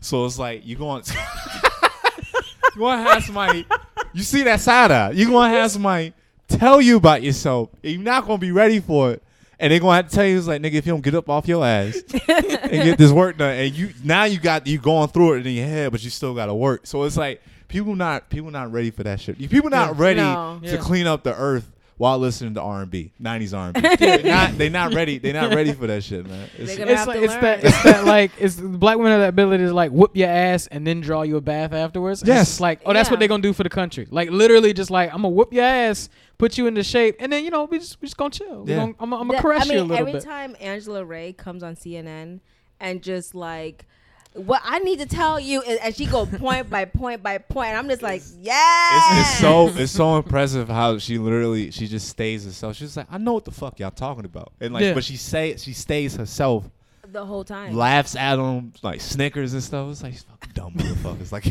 [0.00, 1.02] So it's like you're going,
[2.76, 3.66] you're gonna have somebody.
[4.12, 5.10] You see that side eye.
[5.12, 6.12] You're gonna have somebody
[6.48, 7.70] tell you about yourself.
[7.82, 9.22] And you're not gonna be ready for it.
[9.58, 11.28] And they're gonna have to tell you, it's like, nigga, if you don't get up
[11.28, 15.08] off your ass and get this work done, and you now you got you going
[15.08, 16.86] through it in your head, but you still gotta work.
[16.86, 17.40] So it's like
[17.74, 19.38] people not people not ready for that shit.
[19.50, 20.02] People not Yeah.
[20.02, 20.60] ready No.
[20.62, 20.76] to Yeah.
[20.78, 23.88] clean up the earth while listening to R and B, nineties R and B.
[23.98, 25.18] They're not they not ready.
[25.18, 26.48] They're not ready for that shit, man.
[26.58, 29.72] It's, It's like it's that it's that like it's black women have the ability to
[29.72, 32.22] like whoop your ass and then draw you a bath afterwards.
[32.26, 32.48] Yes.
[32.52, 34.06] it's like oh that's what they're gonna do for the country.
[34.10, 36.08] Like literally just like I'm gonna whoop your ass,
[36.38, 38.64] put you into shape, and then you know we just we just gonna chill.
[38.64, 38.78] We Yeah.
[38.78, 40.24] gonna, I'm, gonna- I'm gonna caress I mean, you a little every bit.
[40.24, 42.40] time Angela Rye comes on CNN
[42.80, 43.86] and just like,
[44.34, 47.68] what I need to tell you, is, and she go point by point by point,
[47.70, 49.20] and I'm just like, yeah.
[49.20, 52.76] it's, it's so it's so impressive how she literally she just stays herself.
[52.76, 54.94] She's like, I know what the fuck y'all talking about, and like, Yeah.
[54.94, 56.68] but she say she stays herself,
[57.06, 57.74] the whole time.
[57.76, 59.88] laughs at them, like snickers and stuff.
[59.92, 61.30] It's like these fucking dumb motherfuckers.
[61.30, 61.44] Like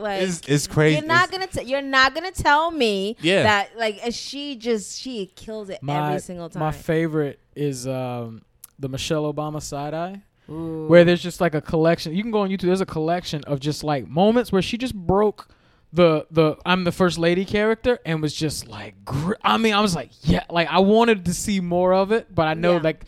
[0.00, 0.96] like, it's it's crazy.
[0.98, 3.44] you're not It's- gonna t- you're not gonna tell me Yeah.
[3.44, 6.58] that like and she just she kills it My every single time.
[6.60, 8.42] my favorite is um
[8.80, 10.22] the Michelle Obama side eye.
[10.50, 10.86] Ooh.
[10.88, 12.14] where there's just like a collection.
[12.14, 12.62] You can go on YouTube.
[12.62, 15.48] There's a collection of just like moments where she just broke
[15.92, 19.80] the the I'm the first lady character and was just like gr- I mean I
[19.80, 22.80] was like yeah like I wanted to see more of it, but I know Yeah.
[22.82, 23.04] like.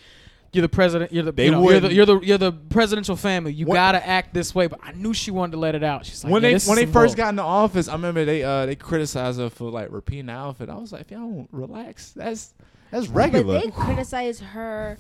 [0.55, 1.15] You're the president.
[1.15, 3.55] You're the They you know, you're the you're the you're the presidential family.
[3.55, 4.67] You What- gotta act this way.
[4.67, 6.05] But I knew she wanted to let it out.
[6.05, 7.89] She's like, when yeah, they this when is they first some got in the office,
[7.89, 10.69] I remember they uh they criticized her for like repeating the outfit.
[10.69, 12.53] I was like, if y'all don't relax, that's
[12.91, 13.61] that's regular.
[13.61, 14.99] But they criticize her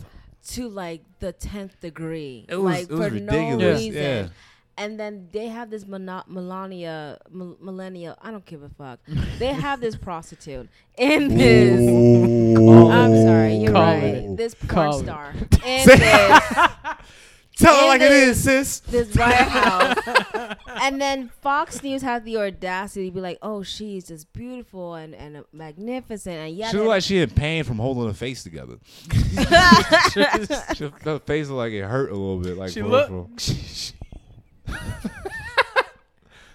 [0.49, 3.59] to like the tenth degree, It was- like it was for ridiculous.
[3.59, 4.03] no reason.
[4.03, 4.28] Yeah.
[4.78, 8.16] And then they have this Mona- Melania, Mel- millennial.
[8.22, 9.01] I don't give a fuck.
[9.38, 11.78] they have this prostitute in this.
[12.59, 12.88] Ooh.
[12.90, 14.03] I'm sorry, you're Call right.
[14.03, 14.36] it.
[14.38, 15.03] This porn Call it.
[15.05, 15.34] star
[15.66, 16.43] in this
[17.62, 18.80] Tell her in like it this- is, sis.
[18.80, 20.56] this White House.
[20.82, 25.14] and then Fox News had the audacity to be like, "Oh, she's just beautiful and
[25.14, 28.76] and magnificent." And yeah, She looked like she in pain from holding her face together.
[30.12, 30.50] shit.
[30.76, 32.56] She, her face looked like it hurt a little bit.
[32.56, 33.92] Like she looked for- she, she,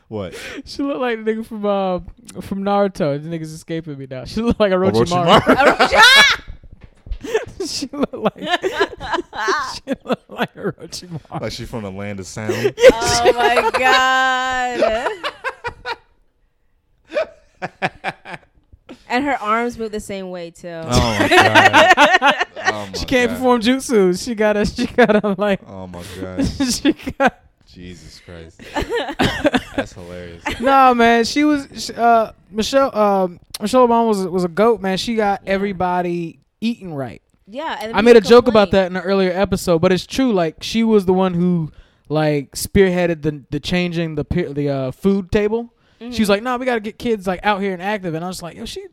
[0.07, 0.33] what?
[0.65, 1.99] she looked like the nigga from uh,
[2.41, 3.21] from Naruto.
[3.21, 4.25] The nigga's escaping me now.
[4.25, 5.39] She looked like a Orochimaru.
[5.41, 6.43] Orochimaru.
[7.71, 11.41] she looked like she looked like Orochimaru.
[11.41, 12.53] like she from the land of sound.
[12.93, 15.11] oh my god.
[19.09, 20.67] and her arms move the same way too.
[20.69, 22.47] Oh my god.
[22.57, 23.35] Oh my She can't God.
[23.37, 24.23] perform jutsu.
[24.23, 24.65] She gotta.
[24.65, 25.61] She gotta like.
[25.67, 26.45] Oh my god.
[26.45, 27.39] she got.
[27.65, 28.61] Jesus Christ.
[29.75, 30.43] That's hilarious.
[30.59, 31.89] No man, she was.
[31.91, 32.95] Uh, Michelle.
[32.97, 34.97] Um, Michelle Obama was was a goat man.
[34.97, 35.51] She got Yeah.
[35.53, 37.21] everybody eating right.
[37.47, 40.05] Yeah, and I made a people joke about that in an earlier episode, but it's
[40.05, 40.33] true.
[40.33, 41.71] Like she was the one who
[42.09, 45.73] like spearheaded the the changing the pe- the uh, food table.
[46.01, 46.11] Mm-hmm.
[46.11, 48.23] She was like, "No, we got to get kids like out here and active." And
[48.23, 48.85] I was like, "Yo, she."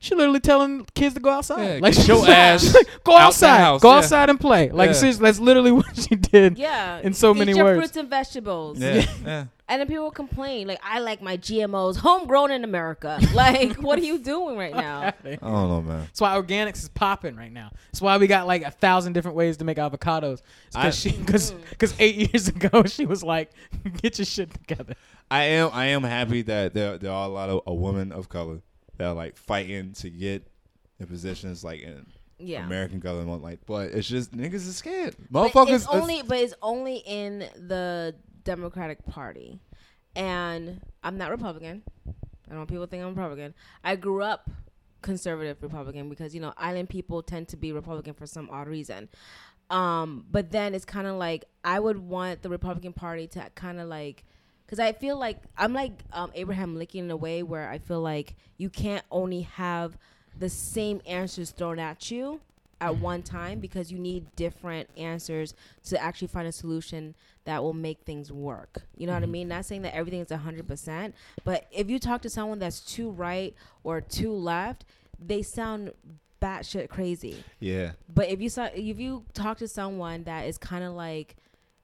[0.00, 1.64] She literally telling kids to go outside.
[1.64, 3.96] Yeah, like get your she's ass like, go outside, house, go yeah.
[3.98, 4.70] outside and play.
[4.70, 5.10] Like Yeah.
[5.10, 6.56] that's literally what she did.
[6.56, 7.78] Yeah, in so eat many your words.
[7.80, 8.78] fruits and vegetables.
[8.78, 9.04] Yeah.
[9.26, 9.44] yeah.
[9.70, 13.20] And then people complain, like, I like my GMOs homegrown in America.
[13.38, 15.12] Like, what are you doing right now?
[15.24, 16.00] I don't know, man.
[16.00, 17.70] That's why organics is popping right now.
[17.92, 20.40] That's why we got like a thousand different ways to make avocados.
[20.72, 21.60] Because because mm.
[21.70, 23.52] because eight years ago she was like,
[24.02, 24.94] "Get your shit together."
[25.30, 28.28] I am I am happy that there there are a lot of a women of
[28.28, 28.60] color
[28.96, 30.46] that are like fighting to get
[30.98, 32.06] in positions like in
[32.38, 32.64] Yeah.
[32.64, 33.42] American government.
[33.42, 35.16] Like, but it's just niggas is scared.
[35.30, 35.74] But Motherfuckers.
[35.74, 38.14] it's only, but it's only in the
[38.48, 39.60] Democratic Party,
[40.16, 41.82] and I'm not Republican.
[42.06, 43.52] I don't want people think I'm Republican.
[43.84, 44.48] I grew up
[45.02, 49.10] conservative Republican because you know island people tend to be Republican for some odd reason.
[49.68, 53.78] Um, but then it's kind of like I would want the Republican Party to kind
[53.78, 54.24] of like,
[54.64, 58.00] because I feel like I'm like um, Abraham Lincoln in a way where I feel
[58.00, 59.98] like you can't only have
[60.38, 62.40] the same answers thrown at you
[62.80, 63.02] at mm-hmm.
[63.02, 65.54] one time because you need different answers
[65.84, 67.14] to actually find a solution
[67.44, 68.82] that will make things work.
[68.96, 69.32] You know what I mm-hmm.
[69.32, 69.48] mean?
[69.48, 71.12] Not saying that everything is 100%,
[71.44, 73.54] but if you talk to someone that's too right
[73.84, 74.84] or too left,
[75.18, 75.92] they sound
[76.40, 77.42] batshit crazy.
[77.58, 77.92] yeah.
[78.12, 81.36] But if you saw, if you talk to someone that is kind of like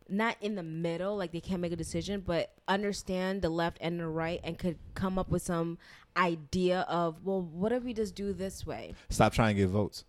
[0.09, 3.99] not in the middle, like they can't make a decision, but understand the left and
[3.99, 5.79] the right, and could come up with some
[6.17, 8.95] idea of, well, what if we just do this way?
[9.09, 10.05] Stop trying to get votes.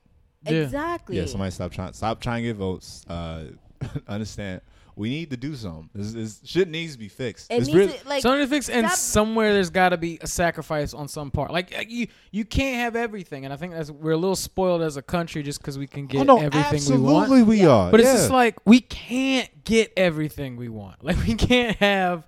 [0.45, 0.63] Yeah.
[0.63, 1.17] Exactly.
[1.17, 1.93] Yeah, somebody stop trying.
[1.93, 3.05] Stop trying to get votes.
[3.07, 3.45] Uh,
[4.07, 4.61] understand.
[4.97, 5.89] We need to do something.
[5.93, 7.51] This, this shit needs to be fixed.
[7.51, 9.97] It it's needs really, to, like Something to fix, and stop- somewhere there's got to
[9.97, 11.51] be a sacrifice on some part.
[11.51, 14.81] Like uh, you, you can't have everything, and I think that's we're a little spoiled
[14.81, 17.23] as a country just because we can get oh no, everything we want.
[17.23, 17.71] absolutely we, Yeah.
[17.71, 17.91] are.
[17.91, 21.03] But it's just like we can't get everything we want.
[21.03, 22.25] Like we can't have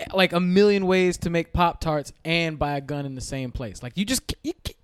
[0.00, 3.20] eh, like a million ways to make pop tarts and buy a gun in the
[3.20, 3.84] same place.
[3.84, 4.74] Like you just ca- you ca-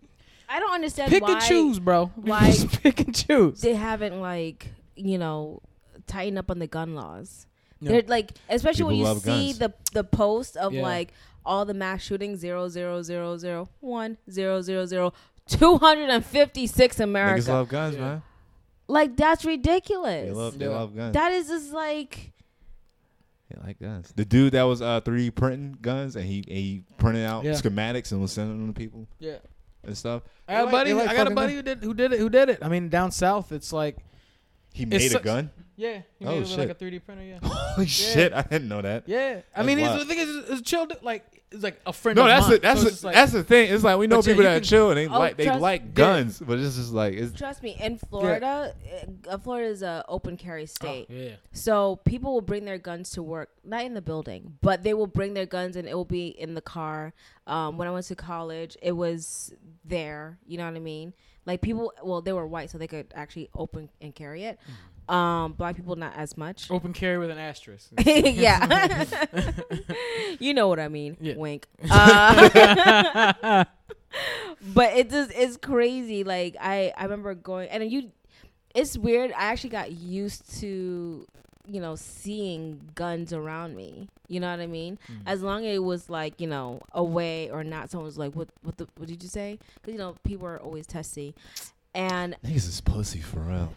[0.49, 2.07] I don't understand pick why and choose, bro.
[2.17, 3.61] why- just pick and choose.
[3.61, 5.61] they haven't like you know
[6.07, 7.47] tightened up on the gun laws.
[7.81, 7.91] No.
[7.91, 9.59] They're like, especially when you see guns.
[9.59, 10.83] the the post of Yeah.
[10.83, 11.13] like
[11.45, 15.13] all the mass shootings zero zero zero zero one zero zero zero
[15.49, 17.53] two hundred and fifty six Niggas America.
[17.53, 18.01] love guns, Yeah.
[18.01, 18.23] man.
[18.89, 20.25] like that's ridiculous.
[20.25, 20.37] They ridiculous.
[20.37, 20.71] love, they Yeah.
[20.71, 21.15] love guns.
[21.15, 22.33] that is just like
[23.51, 24.13] They like guns.
[24.17, 27.53] The dude that was uh 3D printing guns and he he printed out Yeah.
[27.53, 29.37] schematics and was sending them to people Yeah.
[29.87, 30.23] And stuff.
[30.49, 30.93] I got a buddy.
[30.95, 32.19] like I got a buddy who did who did it.
[32.19, 32.59] Who did it?
[32.63, 33.97] I mean, down south, it's like
[34.73, 35.51] He made a such- gun.
[35.77, 36.71] yeah, he Oh, made it with like shit.
[36.71, 37.23] a 3D printer.
[37.25, 38.33] Yeah, Holy shit!
[38.33, 39.05] I didn't know that.
[39.07, 39.41] yeah.
[39.55, 40.01] I That's mean, he's, wild.
[40.01, 40.87] the thing is, it's a chill.
[40.87, 42.17] dude, Like it's like a friend.
[42.17, 42.55] No, of that's mine.
[42.57, 42.63] it.
[42.63, 43.03] That's So it.
[43.05, 43.73] like- that's the thing.
[43.75, 45.37] It's like we know But yeah, people you that can- chill and they Oh, like
[45.37, 47.77] they trust- like guns, but it's just like it's trust me.
[47.81, 48.75] In Florida,
[49.29, 51.07] uh, Florida is a open carry Oh, state.
[51.11, 51.31] yeah.
[51.53, 55.07] So people will bring their guns to work, not in the building, but they will
[55.07, 57.13] bring their guns and it will be in the car.
[57.47, 59.53] Um, when I went to college, it was
[59.85, 60.39] there.
[60.47, 61.13] You know what I mean?
[61.47, 64.59] Like people, well, they were white, so they could actually open and carry it.
[65.09, 66.71] Um, black people not as much.
[66.71, 67.91] Open carry with an asterisk.
[68.05, 69.05] yeah,
[70.41, 71.17] you know what I mean.
[71.21, 71.35] Yeah.
[71.37, 71.69] Wink.
[71.89, 72.49] Uh,
[74.75, 76.25] but it just it's crazy.
[76.25, 78.11] Like I I remember going and you,
[78.75, 79.33] it's weird.
[79.33, 81.27] I actually got used to
[81.69, 84.09] you know seeing guns around me.
[84.29, 84.99] You know what I mean?
[85.09, 85.21] Mm.
[85.27, 88.49] As long as it was like you know away or not, someone was like, "What
[88.63, 91.35] what the what did you say?" Because you know people are always testy,
[91.97, 93.73] and niggas is pussy for real.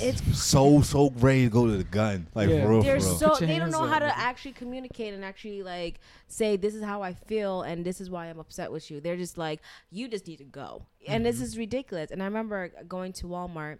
[0.00, 2.62] it's So so ready to go to the gun, like Yeah.
[2.62, 3.16] for real, they're for real.
[3.38, 5.98] so they don't know up, how to actually communicate and actually like
[6.28, 9.00] say this is how I feel and this is why I'm upset with you.
[9.00, 11.42] They're just like you just need to go, and this Mhm.
[11.42, 12.10] is ridiculous.
[12.10, 13.78] And I remember going to Walmart.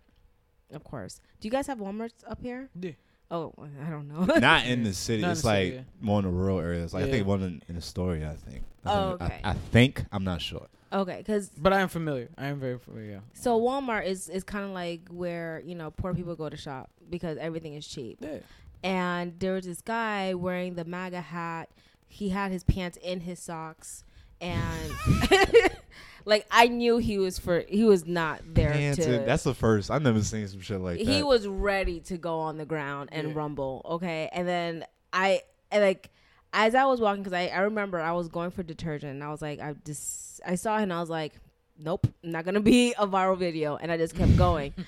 [0.72, 2.68] Of course, do you guys have WalMarts up here?
[2.80, 2.92] Yeah.
[3.30, 3.52] Oh,
[3.86, 4.24] I don't know.
[4.24, 5.22] Not in the city.
[5.22, 5.82] Not it's the like city, yeah.
[6.00, 6.94] more in the rural areas.
[6.94, 8.30] Like I think one in, in Astoria.
[8.32, 8.64] I think.
[8.84, 9.40] I Oh, think, I- okay.
[9.44, 10.66] I, think I'm not sure.
[11.00, 12.28] Okay, because But I am familiar.
[12.36, 13.10] I am very familiar.
[13.10, 13.20] Yeah.
[13.34, 16.90] so Walmart is is kind of like where you know poor people go to shop
[17.08, 18.18] because everything is cheap.
[18.20, 18.38] Yeah.
[18.82, 21.68] and there was this guy wearing the MAGA hat.
[22.08, 24.04] He had his pants in his socks,
[24.40, 24.92] and
[26.24, 29.04] like I knew he was for he was not there Man, to.
[29.04, 29.90] dude, that's the first.
[29.90, 31.06] I've never seen some shit like that.
[31.06, 33.34] he was ready to go on the ground and Yeah.
[33.36, 33.82] rumble.
[33.84, 36.10] Okay, and then I and like
[36.56, 39.30] as I was walking because I I remember I was going for detergent and I
[39.30, 41.34] was like I just I saw him and I was like
[41.78, 44.74] nope not gonna be a viral video and I just kept going.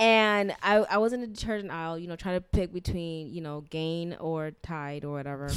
[0.00, 3.42] And I, I was in the detergent aisle, you know, trying to pick between, you
[3.42, 5.50] know, Gain or Tide or whatever.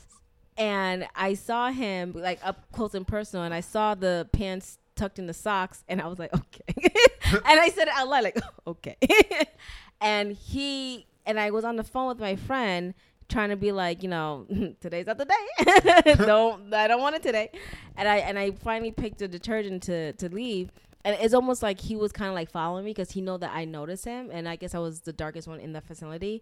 [0.56, 5.20] and I saw him like up close and personal, and I saw the pants tucked
[5.20, 6.64] in the socks, and I was like, okay.
[7.32, 8.96] and I said it out loud, like, okay.
[10.00, 12.94] and he and I was on the phone with my friend,
[13.28, 14.46] trying to be like, you know,
[14.80, 16.14] today's not the day.
[16.26, 17.50] don't I don't want it today.
[17.96, 20.70] And I and I finally picked the detergent to to leave.
[21.06, 23.50] And it's almost like he was kind of like following me because he know that
[23.54, 26.40] I noticed him, and I guess I was the darkest one in the facility.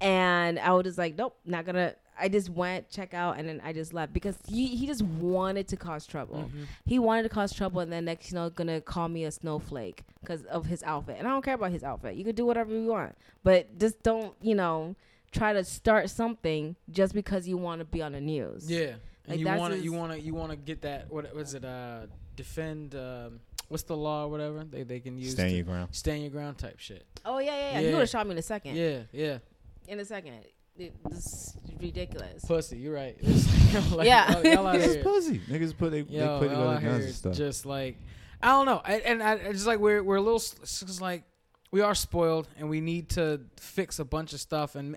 [0.00, 1.94] and I was just like, nope, not gonna.
[2.20, 5.66] I just went check out, and then I just left because he he just wanted
[5.68, 6.48] to cause trouble.
[6.52, 6.66] Mhm.
[6.86, 10.02] He wanted to cause trouble, and then next, you know, gonna call me a snowflake
[10.20, 11.16] because of his outfit.
[11.18, 12.14] And I don't care about his outfit.
[12.16, 14.94] You can do whatever you want, but just don't, you know,
[15.32, 18.70] try to start something just because you want to be on the news.
[18.70, 18.98] Yeah, and
[19.28, 21.64] Like, you want to you want to you want to get that what was it
[21.64, 22.06] uh
[22.36, 25.88] defend um, what's the law or whatever they they can use Stand to- your ground.
[25.94, 27.04] stand your ground type shit.
[27.24, 27.78] Oh yeah, yeah, yeah.
[27.80, 27.92] He Yeah.
[27.92, 28.76] would have shot me in a second.
[28.76, 29.38] Yeah, yeah.
[29.86, 30.34] In a second.
[30.76, 32.44] It, this is ridiculous.
[32.44, 33.16] Pussy, you're right.
[33.22, 34.30] It's like, Yeah.
[34.40, 35.40] y'all- y'all out Niggas pussy.
[35.40, 37.34] Niggas put they, Yo, they put y'all together out guns and stuff.
[37.36, 37.98] just like
[38.40, 41.00] I don't know, I, and I it's just like we're we're a little it's just
[41.00, 41.24] like
[41.70, 44.96] we are spoiled and we need to fix a bunch of stuff and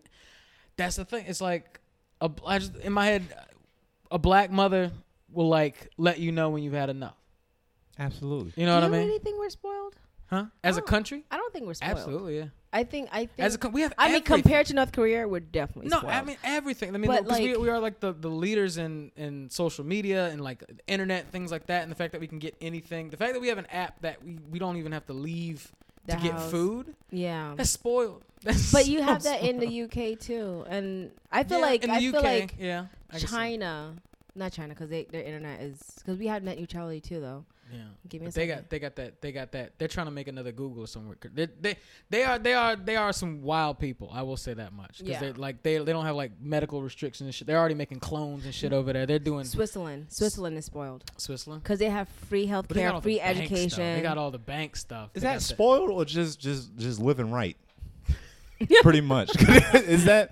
[0.78, 1.26] that's the thing.
[1.28, 1.80] It's like
[2.22, 3.24] a just in my head,
[4.10, 4.92] a black mother
[5.32, 7.16] will like let you know when you've had enough.
[8.00, 8.54] Absolutely.
[8.56, 9.08] You know do what I mean?
[9.08, 9.96] really think we're spoiled?
[10.30, 10.46] Huh?
[10.64, 11.98] As a country, I don't think we're spoiled.
[11.98, 12.46] absolutely, yeah.
[12.72, 15.28] I think I think As a co- we have I mean compared to North Korea,
[15.28, 16.14] we're definitely No, spoiled.
[16.14, 16.96] I mean everything.
[16.96, 19.84] I mean, But, because we, like- we are like the, the leaders in, in social
[19.86, 22.56] media and like the internet things like that, and the fact that we can get
[22.62, 23.10] anything.
[23.10, 25.70] The fact that we have an app that we, we don't even have to leave
[26.08, 26.96] To get food.
[27.12, 27.54] yeah.
[27.56, 28.24] That's spoiled.
[28.44, 29.50] That's But you so have that spoiled.
[29.56, 29.84] in the
[30.14, 33.20] UK too, and I feel Yeah, like in the I UK, feel like yeah, I
[33.20, 33.28] can see.
[33.28, 33.94] China,
[34.36, 37.46] not China, because they their internet is because we have net neutrality too, though.
[37.72, 37.80] Yeah.
[38.10, 38.56] Give me a they second.
[38.64, 41.18] got they got that they got that they're trying to make another Google somewhere.
[41.34, 41.76] They, they
[42.10, 44.10] they are they are they are some wild people.
[44.14, 45.20] I will say that much because Yeah.
[45.20, 47.48] they're like they they don't have like medical restrictions and shit.
[47.48, 48.76] They're already making clones and shit mm.
[48.76, 49.06] over there.
[49.06, 50.08] They're doing Switzerland.
[50.10, 51.64] Switzerland is spoiled Switzerland.
[51.64, 53.96] because they have free health But care, all the free education.
[53.96, 55.12] They got all the bank stuff.
[55.14, 57.58] Is They that got spoiled or just just just living right?
[58.84, 59.30] Pretty much.
[59.74, 60.32] is that?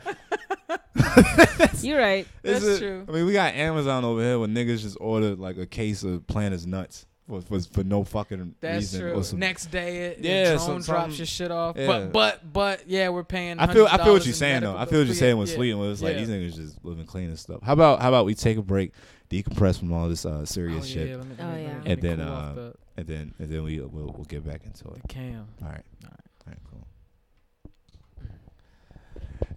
[1.81, 2.27] You're right.
[2.43, 3.05] is That's it- true.
[3.07, 6.27] I mean, we got Amazon over here where niggas just ordered like a case of
[6.27, 9.01] Planters nuts for for, for no fucking That's reason.
[9.01, 9.23] true.
[9.23, 11.77] Some, Next day, it Yeah, yeah, drone some- drops your shit off.
[11.77, 11.87] yeah.
[11.87, 13.59] But but but yeah, we're paying.
[13.59, 14.75] I feel I feel what you're saying though.
[14.75, 15.79] I feel what you're saying with Yeah, Sleeting.
[15.79, 16.25] Where it's like yeah.
[16.25, 17.61] these niggas just living clean and stuff.
[17.63, 18.91] How about how about we take a break,
[19.29, 21.81] decompress from all this uh, serious Oh, shit, yeah, let me- Oh, yeah.
[21.85, 24.87] And then, cool uh, the, and then and then we we'll, we'll get back into
[24.89, 25.01] it.
[25.01, 25.47] the cam.
[25.61, 25.83] All right.
[26.03, 26.57] All All right.
[26.69, 26.87] Cool.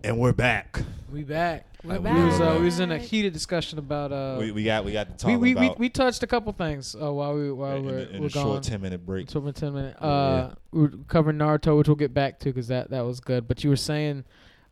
[0.04, 0.80] And we're back.
[1.12, 1.66] We back.
[1.84, 2.58] We're Like, We was uh, back.
[2.58, 4.36] we was in a heated discussion about uh.
[4.40, 6.52] we, we got we got to talk we, we, we, about we touched a couple
[6.52, 8.44] things uh, while we while in, we're, a- in we're a gone.
[8.44, 9.24] short ten minute break.
[9.24, 9.96] It's over ten minute.
[10.02, 13.46] Uh, we we're covering Naruto, which we'll get back to because that that was good.
[13.46, 14.24] But you were saying,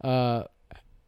[0.02, 0.44] uh,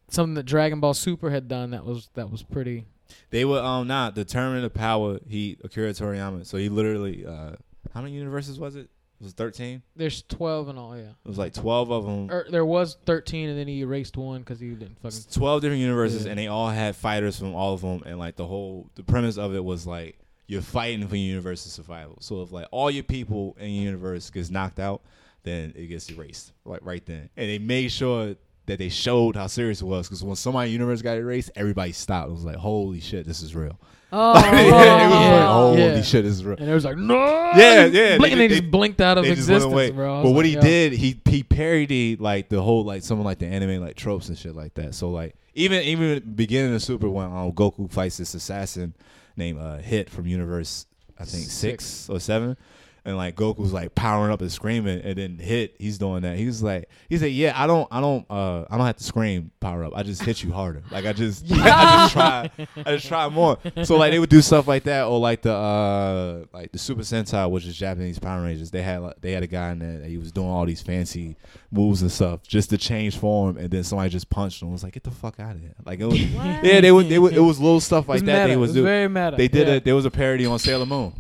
[0.08, 2.84] something that Dragon Ball Super had done that was that was pretty.
[3.30, 5.18] They were um not tournament of power.
[5.28, 6.46] He Akira Toriyama.
[6.46, 7.56] So he literally uh
[7.92, 8.88] how many universes was it?
[9.22, 9.82] It was thirteen.
[9.94, 11.10] There's twelve in all, yeah.
[11.24, 12.28] It was like twelve of them.
[12.28, 15.16] Or er, there was thirteen, and then he erased one because he didn't fucking.
[15.16, 16.32] It's 12 different universes Yeah.
[16.32, 19.38] and they all had fighters from all of them and like the whole the premise
[19.38, 20.18] of it was like
[20.48, 24.28] you're fighting for your universe's survival so if like all your people in your universe
[24.28, 25.02] gets knocked out
[25.44, 28.34] then it gets erased like right then and they made sure
[28.66, 32.28] that they showed how serious it was because when somebody's universe got erased everybody stopped
[32.28, 33.78] it was like holy shit this is real
[34.14, 36.02] Oh, it was like holy Yeah.
[36.02, 37.14] shit is real And it was like no.
[37.56, 39.96] Yeah, yeah, Blink, and they- they, they- just blinked out of they just went existence,
[39.96, 40.14] bro.
[40.14, 40.60] I was But what like, he yo.
[40.60, 44.36] did, he he parodied like the whole like someone like the anime like tropes and
[44.36, 44.94] shit like that.
[44.94, 48.94] So like even even at the beginning of Super when um, Goku fights this assassin
[49.36, 50.86] named uh, Hit from Universe
[51.18, 52.08] I think six, Six.
[52.10, 52.56] or seven.
[53.04, 55.74] And like Goku's like powering up and screaming, and then hit.
[55.78, 56.36] He's doing that.
[56.38, 59.50] He's like, he's like, yeah, I don't, I don't, uh, I don't have to scream
[59.58, 59.92] power up.
[59.96, 60.82] I just hit you harder.
[60.90, 61.56] Like I just, I
[62.04, 63.58] just try, I just try more.
[63.82, 67.02] So like they would do stuff like that, or like the, uh, like the Super
[67.02, 68.70] Sentai, which is Japanese Power Rangers.
[68.70, 69.98] They had, like, they had a guy in there.
[69.98, 71.36] That he was doing all these fancy
[71.72, 74.68] moves and stuff just to change form, and then somebody just punched him.
[74.68, 75.74] It was like, get the fuck out of here.
[75.84, 76.64] Like it was, What?
[76.64, 78.32] yeah, they would, they would, it was little stuff It like was that.
[78.32, 78.46] meta.
[78.46, 78.82] They It was was do.
[78.84, 79.34] very meta.
[79.36, 79.74] They did yeah.
[79.74, 81.12] a, there was a parody on Sailor Moon.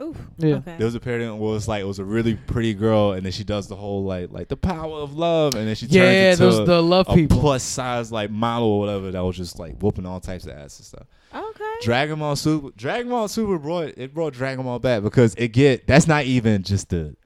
[0.00, 0.16] Oof.
[0.38, 0.54] Yeah.
[0.56, 0.76] Okay.
[0.78, 3.32] There was a parody where it's like it was a really pretty girl, and then
[3.32, 6.30] she does the whole like like the power of love, and then she turns Yeah,
[6.32, 7.40] into those the love a people.
[7.40, 10.78] plus size like model or whatever that was just like whooping all types of ass
[10.78, 11.06] and stuff.
[11.34, 11.64] Okay.
[11.82, 15.86] Dragon Ball Super, Dragon Ball Super brought it brought Dragon Ball back because it get
[15.86, 17.16] that's not even just the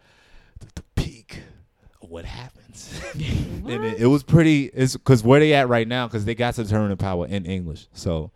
[0.61, 1.41] the, the peak
[2.03, 3.01] of what happens.
[3.14, 4.66] and it, it was pretty.
[4.66, 7.47] It's because where they at right now because they got to tournament of power in
[7.47, 8.30] English, so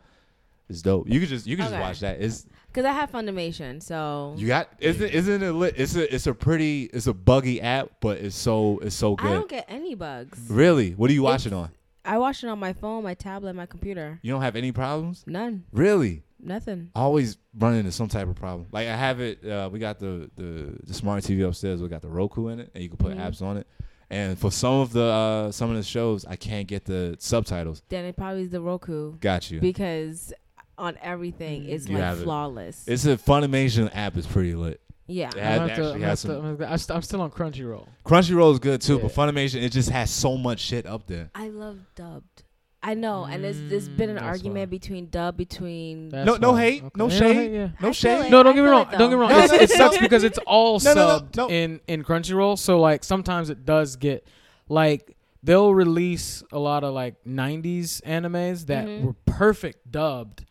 [0.69, 1.09] it's dope.
[1.09, 1.73] You could just you could Okay.
[1.75, 2.21] just watch that.
[2.21, 2.47] It's
[2.77, 5.75] Because I have Funimation, so you got isn't isn't it lit?
[5.79, 9.31] It's a it's a pretty it's a buggy app, but it's so it's so good.
[9.31, 10.39] I don't get any bugs.
[10.51, 10.91] Really?
[10.93, 11.71] What are you watching It's- on?
[12.05, 14.19] I watch it on my phone, my tablet, my computer.
[14.21, 15.25] You don't have any problems?
[15.27, 15.65] None.
[15.73, 16.23] Really?
[16.39, 16.91] Nothing.
[16.95, 18.67] I always run into some type of problem.
[18.71, 19.43] Like I have it.
[19.43, 21.81] Uh, we got the, the the smart TV upstairs.
[21.81, 23.27] We got the Roku in it, and you can put Mhm.
[23.27, 23.67] apps on it.
[24.11, 27.81] And for some of the uh, some of the shows, I can't get the subtitles.
[27.89, 29.61] Then it probably is the Roku Got you.
[29.61, 30.33] because
[30.79, 32.25] on everything it's You like have it.
[32.25, 32.85] flawless.
[32.87, 34.17] It's a Funimation app.
[34.17, 34.81] is pretty lit.
[35.09, 35.29] Yeah.
[35.29, 37.31] It had- I'm, have to- actually I'm, has some- I'm I'm st- I'm still on
[37.31, 37.87] Crunchyroll.
[38.05, 39.17] Crunchyroll is good too, but Yeah.
[39.17, 41.31] Funimation it just has so much shit up there.
[41.35, 42.43] I love dubbed.
[42.83, 44.79] I know, and there's there's been an Mm, that's argument why.
[44.79, 46.09] between dub between.
[46.11, 46.61] That's No- no why.
[46.61, 47.53] hate, no Yeah, shade.
[47.53, 47.59] yeah.
[47.67, 48.27] No I feel shade.
[48.27, 48.31] it.
[48.31, 48.87] No, I don't get me feel wrong.
[48.93, 49.19] it, Don't get me though.
[49.19, 49.31] wrong.
[49.31, 49.77] No, no, it no.
[49.77, 51.49] sucks because it's all No, no, no, subbed no.
[51.51, 52.59] in in Crunchyroll.
[52.59, 54.27] So like sometimes it does get
[54.69, 59.03] like they'll release a lot of like '90s animes that Mhm.
[59.03, 60.45] were perfect dubbed,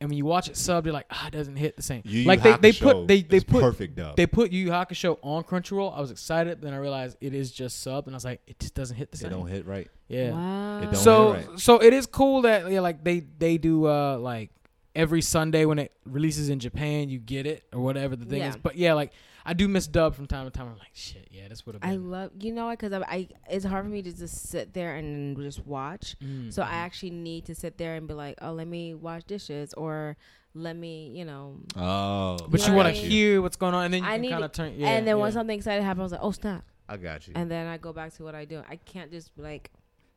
[0.00, 2.02] and when you watch it subbed, you're like, ah, it doesn't hit the same.
[2.04, 4.16] Yu Yu like they, they Hakusho put they they is put perfect dub.
[4.16, 5.96] they put Yu Yu Hakusho on Crunchyroll.
[5.96, 8.58] I was excited, then I realized it is just subbed, and I was like, it
[8.58, 9.30] just doesn't hit the They same.
[9.32, 9.88] don't hit right.
[10.08, 10.30] Yeah.
[10.32, 10.78] Wow.
[10.78, 11.58] It don't So hit right.
[11.60, 14.50] so it is cool that yeah, like they they do uh like
[14.94, 18.48] every Sunday when it releases in Japan, you get it or whatever the thing Yeah.
[18.48, 18.56] is.
[18.56, 19.12] But yeah, like
[19.44, 20.66] I do miss dub from time to time.
[20.68, 23.28] I'm like, shit, yeah, this would have I love you know what because I, I
[23.48, 26.16] it's hard for me to just sit there and just watch.
[26.22, 26.72] Mm, So I mhm.
[26.72, 30.16] actually need to sit there and be like, oh, let me wash dishes or
[30.54, 31.56] let me, you know.
[31.76, 34.22] Oh, But You you want to hear what's going on, and then you I can
[34.22, 34.74] need kind of turn.
[34.76, 35.22] Yeah, and then yeah.
[35.22, 37.34] when something exciting happens, I was like, oh snap, I got you.
[37.36, 38.62] and then I go back to what I do.
[38.68, 39.70] I can't just like,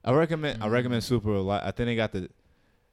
[0.03, 0.71] I recommend I Mm.
[0.71, 1.63] recommend Super a lot.
[1.63, 2.29] I think they got the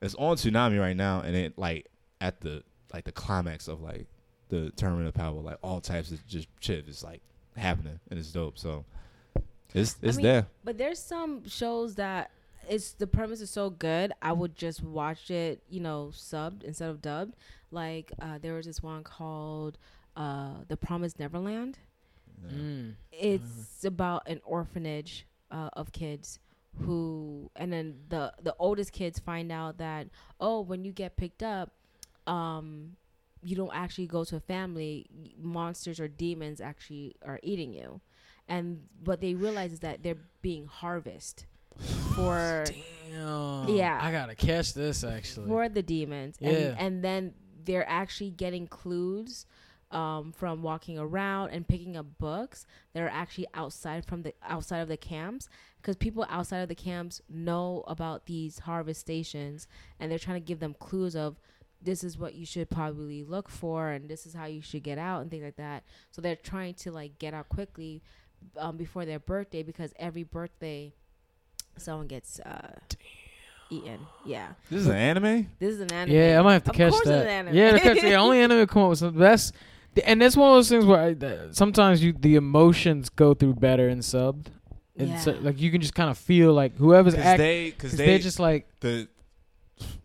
[0.03, 1.87] it's on Toonami right now, and it like
[2.21, 2.63] at the
[2.93, 4.07] like the climax of like
[4.51, 7.23] the tournament of power, like all types of just shit is like
[7.57, 8.59] happening, and it's dope.
[8.59, 8.85] So
[9.75, 10.47] it's it's mean, there.
[10.65, 12.31] but there's some shows that
[12.69, 16.91] it's the premise is so good, I would just watch it, you know, subbed instead
[16.91, 17.35] of dubbed.
[17.71, 19.79] Like uh, there was this one called
[20.17, 21.79] uh, The Promised Neverland.
[22.43, 22.57] Yeah.
[22.57, 22.95] Mm.
[23.13, 26.39] it's about an orphanage uh, of kids
[26.79, 30.07] who and then the the oldest kids find out that
[30.41, 31.73] oh when you get picked up
[32.27, 32.97] um
[33.43, 35.07] you don't actually go to a family
[35.39, 38.01] monsters or demons actually are eating you
[38.49, 41.47] and what they realize is that they're being harvested
[42.15, 43.69] for Damn.
[43.69, 43.99] Yeah.
[44.01, 45.49] I gotta catch this actually.
[45.49, 46.51] for the demons Yeah.
[46.51, 47.35] and, and then
[47.65, 49.47] they're actually getting clues
[49.91, 52.65] um, from walking around and picking up books
[52.95, 55.49] that are actually outside from the outside of the camps
[55.81, 59.67] because people outside of the camps know about these harvest stations
[59.99, 61.41] and they're trying to give them clues of
[61.83, 64.99] this is what you should probably look for and this is how you should get
[64.99, 68.03] out and things like that so they're trying to like get out quickly
[68.59, 70.93] um, before their birthday because every birthday
[71.77, 72.77] someone gets uh,
[73.71, 75.49] eaten yeah This is an anime.
[75.59, 76.15] this is an anime.
[76.15, 77.23] Yeah, I might have to Of catch course it's that.
[77.27, 77.55] an anime.
[77.55, 79.55] Yeah, the, only anime come up with some best.
[80.05, 83.55] And that's one of those things where I, that sometimes you the emotions go through
[83.55, 84.47] better in subbed,
[84.97, 87.45] and so, like you can just kind of feel like whoever's Because acting.
[87.47, 89.09] they because they, they are just like the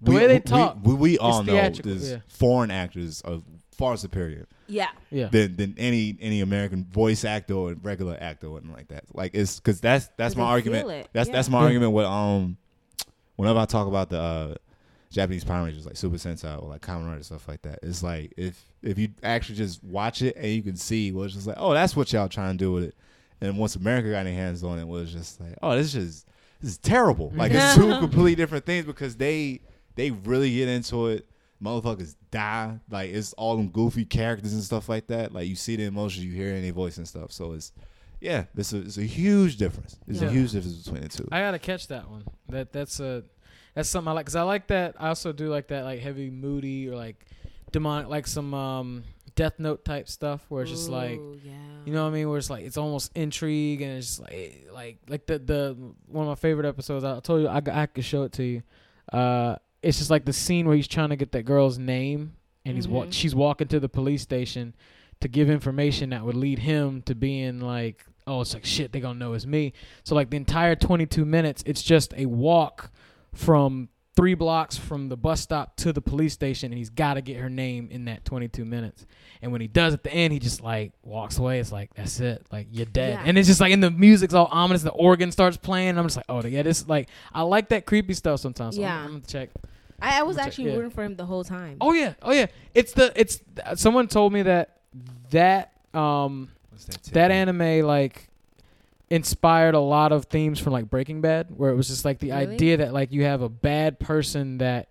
[0.02, 2.18] The we- way they talk, We, we all know theatrical, yeah.
[2.28, 4.88] foreign actors are far superior Yeah.
[5.12, 5.28] yeah.
[5.28, 9.04] than than any any American voice actor or regular actor or anything like that.
[9.14, 10.84] Like it's because that's that's 'Cause my argument.
[10.84, 12.58] feel it, That's that's my argument with um
[13.36, 14.56] whenever I talk about the uh
[15.12, 17.80] Japanese Power Rangers like Super Sentai or like Kamen Rider stuff like that.
[17.84, 21.34] It's like if if you actually just watch it and you can see well, it's
[21.34, 22.96] just like oh that's what y'all trying to do with it.
[23.42, 26.26] And once America got their hands on it, was just like oh this is
[26.66, 27.32] this is terrible.
[27.36, 29.62] Like it's two completely different things because they
[29.96, 31.28] they really get into it.
[31.64, 32.80] Motherfuckers die.
[32.90, 35.32] Like it's all them goofy characters and stuff like that.
[35.34, 37.32] Like you see the emotions, you hear it in their voice and stuff.
[37.32, 37.72] So it's
[38.20, 39.98] yeah, it's a it's a huge difference.
[40.08, 40.30] There's Yeah.
[40.30, 41.28] a huge difference between the two.
[41.32, 42.24] I gotta catch that one.
[42.50, 43.24] That that's a
[43.74, 44.96] that's something I like because I like that.
[45.00, 47.26] I also do like that like heavy moody or like
[47.72, 49.04] demonic like some um
[49.36, 51.52] Death Note type stuff where it's just like yeah.
[51.86, 52.30] You know what I mean?
[52.30, 55.78] Where it's like it's almost intrigue and it's just like like like the the
[56.08, 57.04] one of my favorite episodes.
[57.04, 58.64] I told you I, I could show it to you.
[59.14, 62.34] Uh, it's just like the scene where he's trying to get that girl's name
[62.66, 63.14] and he's wa- Mhm.
[63.14, 64.74] she's walking to the police station
[65.20, 68.92] to give information that would lead him to being like, oh, it's like shit.
[68.92, 69.74] They gonna know it's me.
[70.04, 72.90] So like the entire 22 minutes, it's just a walk
[73.34, 77.22] from three blocks from the bus stop to the police station and he's got to
[77.22, 79.06] get her name in that 22 minutes
[79.42, 82.20] and when he does at the end he just like walks away it's like that's
[82.22, 83.24] it like you're dead Yeah.
[83.26, 86.06] and it's just like and the music's all ominous the organ starts playing and i'm
[86.06, 88.96] just like oh yeah this like i like that creepy stuff sometimes so Yeah.
[89.00, 89.50] I'm, I'm gonna check
[90.02, 90.76] I, I was Check- actually yeah.
[90.78, 91.78] rooting for him the whole time.
[91.82, 93.42] oh yeah oh yeah it's the it's
[93.76, 94.78] someone told me that
[95.32, 96.50] that um
[96.88, 97.04] that?
[97.14, 98.30] that anime like
[99.10, 102.32] inspired a lot of themes from like Breaking Bad, where it was just like the
[102.32, 102.54] Really?
[102.56, 104.90] idea that like you have a bad person that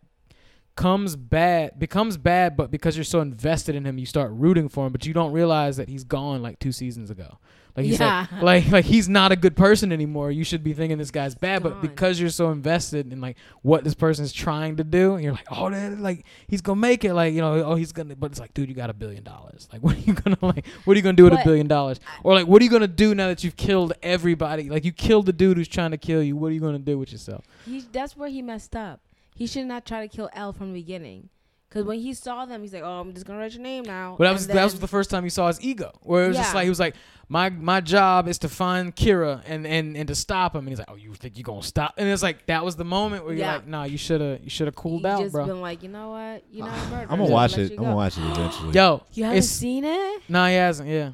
[0.77, 4.87] comes bad becomes bad but because you're so invested in him you start rooting for
[4.87, 7.39] him but you don't realize that he's gone like two seasons ago
[7.77, 8.27] like he's Yeah.
[8.33, 10.31] like, like like he's not a good person anymore.
[10.31, 11.63] You should be thinking this guy's bad.
[11.63, 15.33] But because you're so invested in like what this person's trying to do and you're
[15.33, 18.31] like oh that, like he's gonna make it like you know oh he's gonna but
[18.31, 19.69] it's like dude you got a billion dollars.
[19.73, 22.01] Like what are you gonna like what are you gonna do with a billion dollars?
[22.23, 24.71] Or like what are you gonna do now that you've killed everybody?
[24.71, 26.37] Like you killed the dude who's trying to kill you.
[26.37, 27.45] What are you gonna do with yourself?
[27.67, 29.01] He, that's where he messed up.
[29.35, 31.29] He should not try to kill L from the beginning.
[31.75, 34.15] Because when he saw them, he's like, "Oh, I'm just gonna write your name now."
[34.17, 36.29] But that was And that was the first time he saw his ego, where it
[36.29, 36.95] was just like he was like,
[37.29, 40.79] my my job is to find Kira and and and to stop him, and he's
[40.79, 41.95] like, oh, you think you're gonna stop?
[41.97, 44.51] And it's like that was the moment where you're like, nah, you should have you
[44.51, 45.47] should have cooled you out, just bro.
[45.47, 46.45] been like, you know what?
[46.53, 46.97] You're not a.
[46.97, 47.73] I'm gonna Just watch it.
[47.73, 48.73] you I'm gonna watch it eventually.
[48.73, 50.23] Yo, You haven't seen it?
[50.29, 50.89] no, he hasn't.
[50.89, 51.11] Yeah,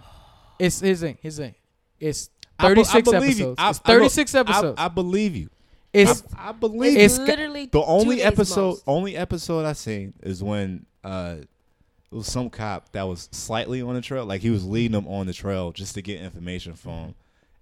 [0.58, 1.16] it's his thing.
[1.22, 1.54] His thing.
[1.98, 3.14] It's I be- I 36 you.
[3.16, 3.54] episodes.
[3.58, 4.74] I- it's I look- 36 episodes.
[4.78, 5.48] I, I believe you.
[5.92, 8.84] It's I, I believe It's It's literally the only episode most.
[8.86, 13.94] only episode I seen is when uh it was some cop that was slightly on
[13.94, 16.92] the trail, like he was leading them on the trail just to get information from
[16.92, 17.14] him,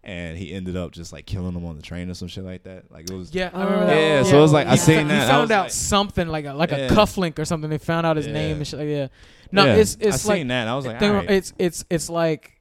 [0.02, 2.62] and he ended up just like killing them on the train or some shit like
[2.62, 2.90] that.
[2.90, 3.96] Like it was yeah, I remember that.
[4.00, 6.46] Yeah, so it was like, I He seen that, He found out like- something like
[6.46, 6.78] a like Yeah.
[6.86, 7.68] a cufflink or something.
[7.68, 8.32] They found out his Yeah.
[8.32, 8.78] name and shit.
[8.80, 9.08] Like, yeah,
[9.52, 10.66] no, Yeah, it's it's I like seen that.
[10.68, 11.30] I was like, thing- all right.
[11.30, 12.57] it's it's it's like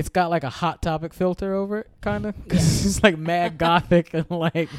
[0.00, 2.34] it's got like a hot topic filter over it, kind of.
[2.48, 4.70] Cause it's like mad gothic and like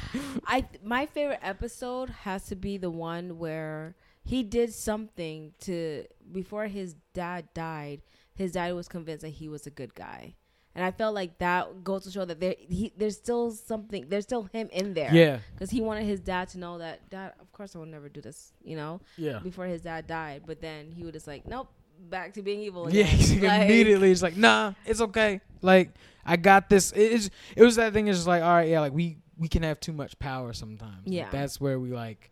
[0.47, 6.65] I my favorite episode has to be the one where he did something to before
[6.65, 8.01] his dad died.
[8.33, 10.33] His dad was convinced that he was a good guy,
[10.73, 14.09] and I felt like that goes to show that there he, there's still something.
[14.09, 15.13] There's still him in there.
[15.13, 17.33] yeah, because he wanted his dad to know that dad.
[17.39, 18.53] Of course, I will never do this.
[18.63, 21.69] You know, yeah, before his dad died, but then he would just like, nope,
[22.09, 22.91] back to being evil.
[22.93, 23.03] yeah.
[23.05, 23.17] Again.
[23.17, 25.41] He's like, Like, immediately, it's like, nah, it's okay.
[25.61, 25.91] Like
[26.25, 26.91] I got this.
[26.91, 27.29] It is.
[27.55, 28.07] It was that thing.
[28.07, 31.05] It's just like, all right, yeah, like we we can have too much power sometimes.
[31.07, 31.29] Like, Yeah.
[31.31, 32.29] that's where we like.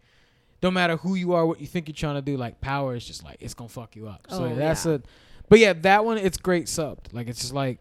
[0.61, 3.05] Don't matter who you are, what you think you're trying to do, like power is
[3.05, 4.27] just like it's gonna fuck you up.
[4.29, 4.93] So Oh, that's yeah.
[4.95, 4.99] a.
[5.47, 7.13] But yeah, that one it's great subbed.
[7.13, 7.79] Like it's just like,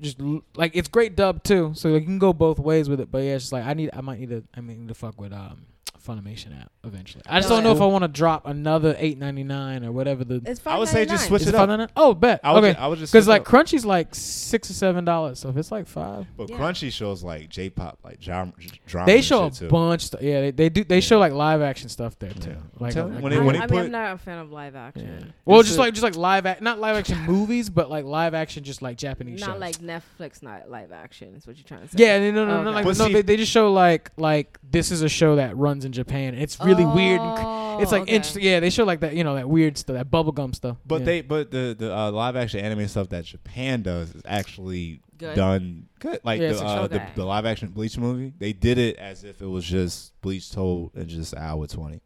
[0.00, 0.20] just
[0.54, 1.72] like it's great dubbed too.
[1.74, 3.10] So like, you can go both ways with it.
[3.10, 3.90] But yeah, it's just like I need.
[3.92, 4.44] I might need to.
[4.54, 5.66] I might need to fuck with um
[6.04, 7.22] Funimation app eventually.
[7.26, 7.80] I just don't know if.
[7.80, 10.40] I want to drop another eight ninety nine or whatever the.
[10.46, 11.68] It's I would say just switch Is it it up.
[11.68, 11.88] $5.99?
[11.96, 12.40] Oh, bet.
[12.42, 12.72] I would okay.
[12.74, 13.46] ju- I would just Because switch like up.
[13.46, 16.56] Crunchy's like six or seven dollars, so if it's like five, But Yeah.
[16.58, 18.52] Crunchy shows like J-pop, like drama,
[18.86, 19.68] drama they and show a shit, too.
[19.68, 20.06] bunch.
[20.08, 20.84] St- yeah, they, they do.
[20.84, 21.00] They Yeah.
[21.00, 22.50] show like live action stuff there too.
[22.50, 22.56] Yeah.
[22.78, 24.38] Like, Tell- like when I, they- when they I mean, put- I'm not a fan
[24.38, 24.86] of live yeah.
[24.86, 25.32] action.
[25.44, 28.04] Well, It's just a- like just like live act, not live action movies, but like
[28.04, 29.60] live action, just like Japanese Not shows.
[29.60, 31.34] like Netflix, not live action.
[31.34, 31.94] Is what you're trying to say?
[32.04, 32.74] yeah, no, no, no, no, Okay.
[32.76, 35.56] like, But no see- they, they just show like like this is a show that
[35.56, 36.34] runs in Japan.
[36.34, 37.20] It's really weird.
[37.20, 38.16] And, cr- Oh, it's like okay.
[38.16, 38.42] interesting.
[38.42, 40.78] Yeah, they show like that, you know, that weird stuff, that bubblegum stuff.
[40.84, 41.06] But yeah.
[41.06, 45.36] they, but the the uh, live action anime stuff that Japan does is actually Good.
[45.36, 46.18] done good.
[46.24, 47.08] Like Yeah, the, uh, the okay.
[47.14, 50.90] the live action Bleach movie, they did it as if it was just Bleach told
[50.96, 52.00] in just an hour twenty.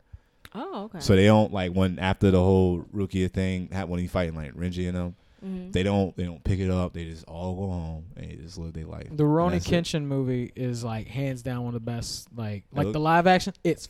[0.54, 1.00] Oh, okay.
[1.00, 4.86] So they don't like when after the whole Rukia thing when he fighting like Renji
[4.88, 5.16] and them.
[5.44, 5.72] Mhm.
[5.72, 6.92] They don't they don't pick it up.
[6.92, 9.08] They just all go home and they just live their life.
[9.10, 9.70] The And Roni that's it.
[9.72, 12.28] Kenshin movie is like hands down one of the best.
[12.36, 13.88] Like like look- the live action, it's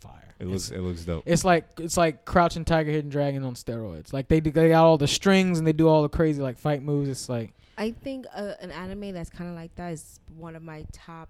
[0.00, 0.34] fire.
[0.38, 1.24] It looks it looks dope.
[1.26, 4.12] It's like it's like Crouching Tiger, Hidden Dragon on steroids.
[4.12, 6.58] Like they do- they got all the strings and they do all the crazy like
[6.58, 7.08] fight moves.
[7.08, 10.62] It's like I think uh, an anime that's kind of like that is one of
[10.62, 11.28] my top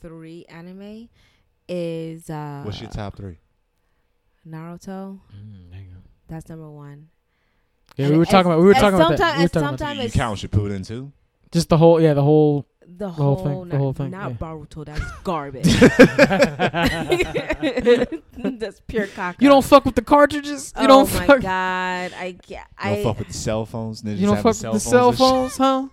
[0.00, 1.08] three anime.
[1.68, 3.38] Is uh, What's your top three?
[4.46, 5.20] Naruto?
[5.34, 5.86] mm, there you.
[6.28, 7.08] That's number one.
[8.00, 9.18] Yeah, And we were as- talking about we were talking about that.
[9.18, 9.96] sometime- We were as talking about that.
[9.96, 11.12] You it's- count Shippuden too?
[11.52, 14.36] Just the whole yeah the whole The whole whole, thing, the whole thing, Not yeah.
[14.36, 14.84] Boruto.
[14.84, 15.64] That's garbage.
[18.58, 19.36] that's pure caca.
[19.40, 20.72] You don't fuck with the cartridges.
[20.76, 21.40] You oh don't my fuck.
[21.40, 22.12] god!
[22.18, 22.50] I can't.
[22.50, 24.02] You I don't fuck with the cell phones.
[24.02, 25.88] Ninjas You don't have fuck with the cell phones, huh?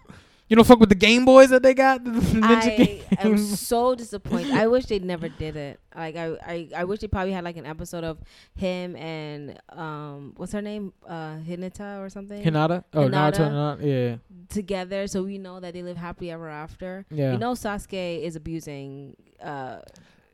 [0.49, 2.03] You don't fuck with the Game Boys that they got.
[2.07, 4.53] The Ninja I am so disappointed.
[4.53, 5.79] I wish they never did it.
[5.95, 8.17] Like I, I, I wish they probably had like an episode of
[8.55, 12.83] him and um, what's her name, uh, Hinata or something Hinata.
[12.93, 13.33] Oh, Hinata.
[13.33, 13.51] Naruto.
[13.51, 13.77] Hinata.
[13.81, 14.15] Yeah.
[14.49, 17.05] together, so we know that they live happily ever after.
[17.09, 17.33] Yeah.
[17.33, 19.15] You know, Sasuke is abusing.
[19.41, 19.79] Uh,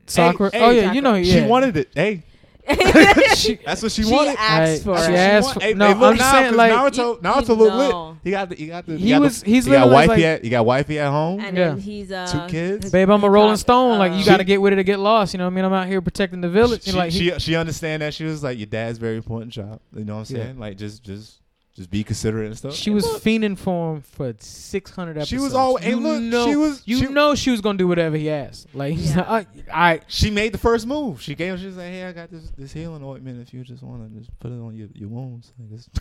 [0.06, 0.50] Sakura.
[0.52, 0.94] hey, oh yeah, Sakura.
[0.94, 1.22] you know.
[1.22, 1.90] She wanted it.
[1.94, 2.24] Hey,
[3.34, 4.36] She, that's what she, she wanted.
[4.38, 5.16] asked Hey, for she it.
[5.16, 7.18] asked want- for- hey, no, hey, look I'm just now, saying, 'cause like, Naruto, you-
[7.20, 8.08] Naruto you look know.
[8.10, 8.16] lit.
[8.24, 10.20] He got the, he got the, He got was- The, he's he got wifey like-
[10.22, 11.40] at, he got wifey at home.
[11.40, 11.76] And Yeah.
[11.76, 12.90] he's uh, Two kids.
[12.90, 13.98] Babe, I'm a Rolling called, Stone.
[13.98, 15.34] Like you uh, got to get with it to get lost.
[15.34, 15.64] You know what I mean?
[15.64, 16.84] I'm out here protecting the village.
[16.84, 19.16] She, You know, like he- she she understand that she was like your dad's very
[19.16, 19.80] important job.
[19.94, 20.42] You know what I'm Yeah.
[20.44, 20.58] saying?
[20.58, 21.40] Like just just
[21.74, 22.74] just be considerate and stuff.
[22.74, 25.28] She was Look, fiending for him for 600 episodes.
[25.28, 27.78] She was all- You hey, look, know, she was- You she- know she was gonna
[27.78, 28.68] do whatever he asked.
[28.74, 29.30] Like, he's Yeah.
[29.30, 31.20] like, I, She made the first move.
[31.20, 31.58] She gave.
[31.58, 33.40] She was like, "Hey, I got this this healing ointment.
[33.40, 35.52] If you just want to just put it on your, your wounds."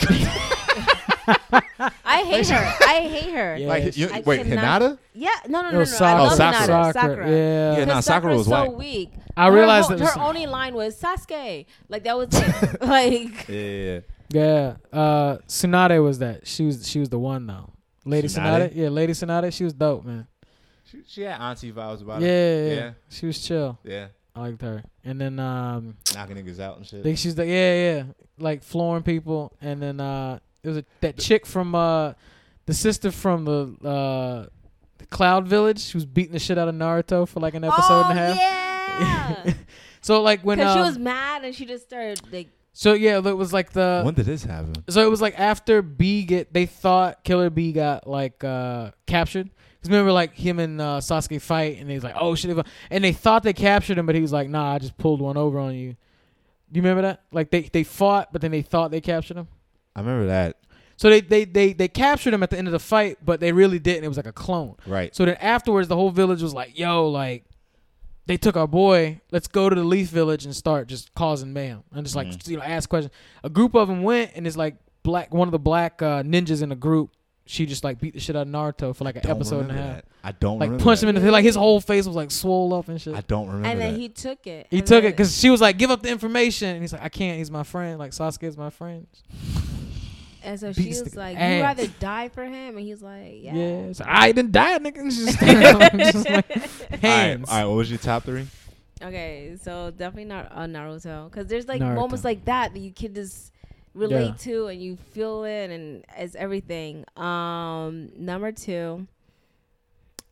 [1.27, 2.73] I hate her.
[2.87, 3.55] I hate her.
[3.57, 3.67] Yeah.
[3.73, 4.97] like you, I wait, Hinata?
[5.13, 5.79] Yeah, no, no, it no, no.
[5.79, 6.65] was I love Oh, Sakura.
[6.67, 6.93] Sakura.
[6.93, 7.29] Sakura.
[7.31, 7.71] Yeah.
[7.71, 8.71] Yeah, nah, Because Sakura was so whack.
[8.77, 9.11] weak.
[9.35, 11.65] I Her realized whole- that her only line was Sasuke.
[11.89, 12.81] Like that was it.
[12.81, 13.99] like Yeah.
[14.33, 16.47] Yeah, uh, Tsunade was that.
[16.47, 17.69] She was she was the one though.
[18.05, 18.71] Lady Tsunade?
[18.71, 19.53] Tsunade, yeah, Lady Tsunade.
[19.53, 20.27] She was dope, man.
[20.85, 22.67] She, she had auntie vibes about Yeah, it.
[22.67, 22.91] yeah, Yeah.
[23.09, 23.79] she was chill.
[23.83, 24.07] Yeah.
[24.35, 24.83] I liked her.
[25.03, 27.03] And then um, Knocking niggas out and I shit.
[27.03, 28.03] think she's the yeah, yeah,
[28.39, 29.55] like flooring people.
[29.61, 32.13] And then uh, it was a, that chick from uh,
[32.65, 34.47] the sister from the uh,
[34.97, 35.79] the Cloud Village.
[35.79, 38.33] She was beating the shit out of Naruto for like an episode oh, and a
[38.33, 39.45] half.
[39.45, 39.53] Yeah.
[40.01, 43.19] So like when Because um, she was mad and she just started like So yeah,
[43.19, 44.73] it was like the when did this happen?
[44.89, 49.49] So it was like after B get they thought Killer B got like uh captured.
[49.81, 52.57] Cause remember like him and uh, Sasuke fight and he's like, oh shit,
[52.89, 55.35] and they thought they captured him, but he was like, nah, I just pulled one
[55.35, 55.97] over on you.
[56.71, 57.23] Do you remember that?
[57.31, 59.47] Like they they fought, but then they thought they captured him.
[59.95, 60.57] I remember that.
[60.95, 63.51] So they they they they captured him at the end of the fight, but they
[63.51, 64.05] really didn't.
[64.05, 64.77] It was like a clone.
[64.87, 65.13] Right.
[65.15, 67.45] So then afterwards, the whole village was like, yo, like.
[68.25, 69.19] They took our boy.
[69.31, 72.47] Let's go to the Leaf Village and start just causing mayhem and just like Mhm.
[72.47, 73.13] you know ask questions.
[73.43, 76.61] A group of them went and it's like black one of the black uh, ninjas
[76.63, 77.11] in the group.
[77.45, 79.73] She just like beat the shit out of Naruto for like an episode and a
[79.73, 79.95] half.
[79.95, 80.05] that.
[80.23, 81.09] I don't Like remember punched that.
[81.09, 83.13] him in the like his whole face was like swole up and shit.
[83.13, 83.99] I don't remember and then that.
[83.99, 84.67] he took it.
[84.71, 87.03] he and took it because she was like, "Give up the information," and he's like,
[87.03, 87.37] "I can't.
[87.37, 87.99] He's my friend.
[87.99, 89.05] Like Sasuke is my friend."
[90.43, 91.57] And so she was like, ass.
[91.57, 95.05] "You rather die for him?" And he's like, "Yeah." Yeah, so I didn't die, nigga.
[95.05, 95.39] It's just,
[96.19, 97.49] just like all right, hands.
[97.49, 97.65] all right.
[97.65, 98.47] What was your top three?
[99.01, 101.95] Okay, so definitely not uh, Naruto because there's like Naruto.
[101.95, 103.51] moments like that that you can just
[103.93, 107.05] relate to and you feel it and it's everything.
[107.15, 109.07] Um, number two,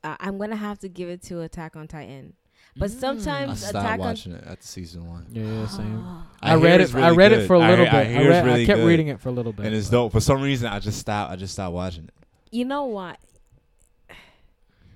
[0.04, 2.34] uh, I'm gonna have to give it to Attack on Titan,
[2.78, 2.96] but Mm.
[2.96, 5.26] I sometimes stopped Attack on watching it at season one.
[5.32, 6.04] Yeah, yeah, same.
[6.06, 6.26] Oh.
[6.42, 6.98] I, read it's it.
[6.98, 7.94] I really read it for a little I bit.
[7.94, 8.88] I, hear it's read, really I kept good.
[8.88, 9.66] reading it for a little bit.
[9.66, 10.12] and it's but- dope.
[10.14, 11.32] For some reason, I just stopped.
[11.32, 12.14] I just stopped watching it.
[12.52, 13.18] You know what?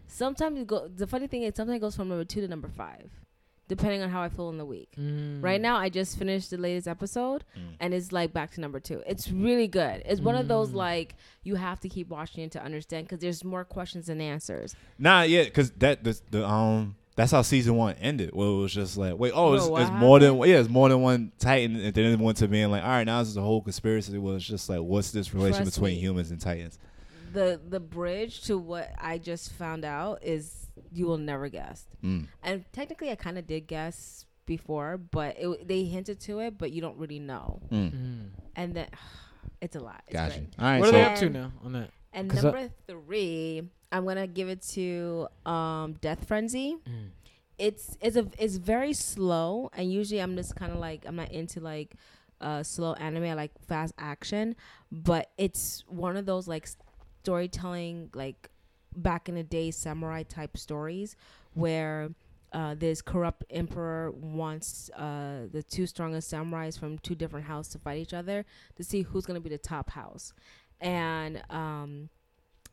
[0.07, 0.87] Sometimes you go.
[0.87, 3.09] The funny thing is, sometimes it goes from number two to number five,
[3.67, 4.93] depending on how I feel in the week.
[4.97, 5.43] Mm.
[5.43, 7.75] Right now, I just finished the latest episode, Mm.
[7.81, 9.03] and it's like back to number two.
[9.05, 10.03] It's really good.
[10.05, 10.75] It's one of those Mm.
[10.75, 14.75] like you have to keep watching it to understand because there's more questions than answers.
[14.97, 18.31] Nah, yeah, because that the, the um that's how season one ended.
[18.33, 20.89] Well, it was just like, wait, oh, it's, what it's more than yeah, it's more
[20.89, 23.37] than one Titan, and then it went to being like, all right, now this is
[23.37, 24.17] a whole conspiracy.
[24.17, 25.99] Well, it's just like, what's this relation Trust between me.
[26.01, 26.77] humans and Titans?
[27.33, 31.85] The the bridge to what I just found out is you will never guess.
[32.03, 32.27] Mm.
[32.43, 36.71] And technically, I kind of did guess before, but it, they hinted to it, but
[36.71, 37.61] you don't really know.
[37.71, 37.91] Mm.
[37.91, 38.25] Mm.
[38.55, 38.87] And then
[39.61, 40.03] it's a lot.
[40.07, 40.39] It's Gotcha.
[40.39, 40.49] great.
[40.59, 41.89] All right, What are so they up to And- now on that?
[42.13, 43.63] And 'Cause I- number three,
[43.95, 46.75] I'm gonna give it to um, Death Frenzy.
[46.85, 47.11] Mm.
[47.57, 51.31] It's it's a it's very slow, and usually I'm just kind of like I'm not
[51.31, 51.95] into like
[52.41, 53.23] uh, slow anime.
[53.23, 54.57] I like fast action,
[54.91, 56.67] but it's one of those like
[57.23, 58.49] storytelling like
[58.97, 61.15] back in the day samurai type stories
[61.53, 62.09] where
[62.51, 67.79] uh, this corrupt emperor wants uh, the two strongest samurais from two different houses to
[67.79, 70.33] fight each other to see who's gonna be the top house,
[70.81, 72.09] and um,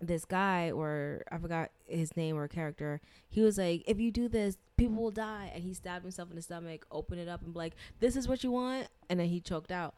[0.03, 4.29] this guy or I forgot his name or character, he was like, if you do
[4.29, 7.55] this, people will die, and he stabbed himself in the stomach, opened it up, and
[7.55, 9.95] be like, this is what you want, and then he choked out,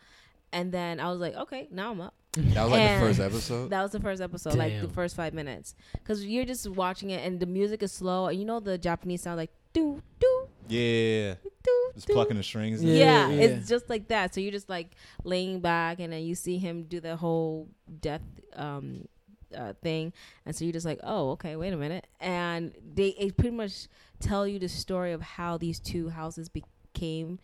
[0.53, 2.15] and then I was like, okay, now I'm up.
[2.35, 3.71] that was like And the first episode.
[3.71, 7.25] That was the first episode, like the first five minutes, because you're just watching it,
[7.27, 11.35] and the music is slow, and you know the Japanese sound like do do yeah,
[11.63, 12.13] do just do.
[12.13, 12.83] plucking the strings.
[12.83, 13.43] Yeah, Yeah, yeah.
[13.43, 14.35] it's just like that.
[14.35, 14.93] So you're just like
[15.25, 17.69] laying back, and then you see him do the whole
[18.01, 18.23] death
[18.55, 19.07] um,
[19.55, 20.13] uh, thing,
[20.45, 23.89] and so you're just like, oh, okay, wait a minute, and they pretty much
[24.21, 27.39] tell you the story of how these two houses became,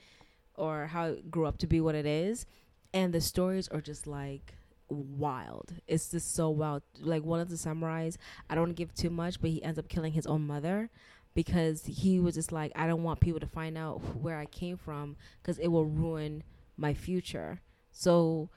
[0.54, 2.46] or how it grew up to be what it is,
[2.92, 4.54] and the stories are just like
[4.88, 5.74] wild.
[5.86, 6.82] It's just so wild.
[7.00, 8.16] Like one of the samurais,
[8.48, 10.90] I don't give too much, but he ends up killing his own mother
[11.34, 14.76] because he was just like, I don't want people to find out where I came
[14.76, 16.42] from because it will ruin
[16.76, 17.60] my future.
[17.92, 18.50] So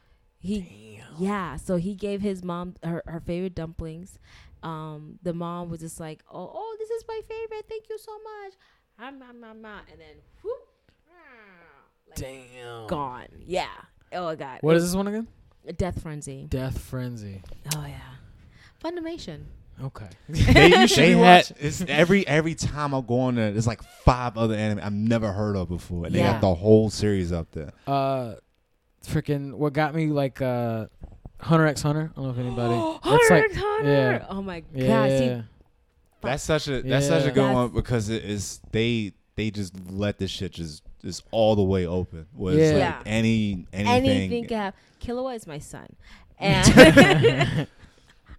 [0.44, 4.20] he, yeah, so he gave his mom her, her favorite dumplings.
[4.62, 7.66] Um, the mom was just like, oh, oh, this is my favorite.
[7.68, 8.54] Thank you so much.
[9.00, 9.80] Ah, ma, ma, ma.
[9.91, 10.60] And then, whoop,
[11.10, 12.88] ah, like, Damn.
[12.88, 13.28] gone.
[13.46, 13.68] Yeah.
[14.12, 14.60] Oh, my God.
[14.62, 15.28] What is this one again?
[15.78, 16.46] Death Frenzy.
[16.50, 17.41] Death Frenzy.
[17.76, 18.00] Oh, yeah.
[18.84, 19.44] Funimation.
[19.82, 20.08] Okay.
[20.30, 23.66] They, You should they be had it's every every time I go on there, there's
[23.66, 27.32] like five other anime I've never heard of before, and they got the whole series
[27.32, 27.72] up there.
[27.88, 28.36] Uh,
[29.08, 29.54] freaking.
[29.54, 30.88] What got me like uh,
[31.42, 32.12] Hunter X Hunter.
[32.12, 32.74] I don't know if anybody.
[33.04, 33.89] Hunter like x Hunter.
[33.92, 34.25] yeah.
[34.30, 34.88] Oh, my yeah.
[34.88, 35.09] God.
[35.09, 35.43] See,
[36.21, 37.32] That's such a that's such a Yeah.
[37.32, 41.55] good That's- one because it is they they just let this shit just just all
[41.55, 42.28] the way open.
[42.34, 42.96] Where it's Yeah.
[42.97, 43.12] like Yeah.
[43.12, 44.09] any anything.
[44.09, 44.80] anything can happen.
[45.01, 45.88] Killua is my son.
[46.39, 47.67] And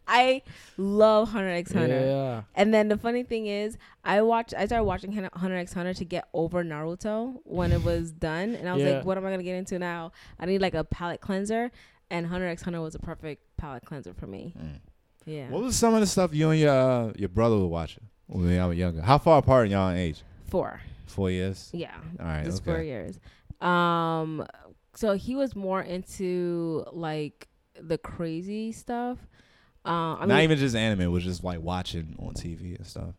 [0.07, 0.43] I
[0.77, 1.99] love Hunter x Hunter.
[2.01, 2.43] Yeah.
[2.55, 4.53] And then the funny thing is, I watched.
[4.55, 8.55] I started watching Hun- Hunter x Hunter to get over Naruto when it was done,
[8.55, 8.97] and I was Yeah.
[8.97, 10.13] like, "What am I gonna get into now?
[10.39, 11.71] I need like a palate cleanser."
[12.11, 14.55] And Hunter x Hunter was a perfect palate cleanser for me.
[14.59, 14.81] Mm.
[15.27, 18.05] Yeah, What was some of the stuff you and your uh, your brother were watching
[18.27, 19.01] when y'all were younger?
[19.01, 20.23] How far apart in y'all in age?
[20.49, 20.81] four.
[21.07, 21.71] Four years.
[21.73, 22.45] Yeah, All right.
[22.45, 22.71] just okay.
[22.73, 23.19] four years.
[23.61, 24.47] Um,
[24.95, 27.49] so he was more into like
[27.81, 29.19] the crazy stuff.
[29.85, 31.01] Uh, I Not mean, even just anime.
[31.03, 33.15] It was just like watching on TV and stuff.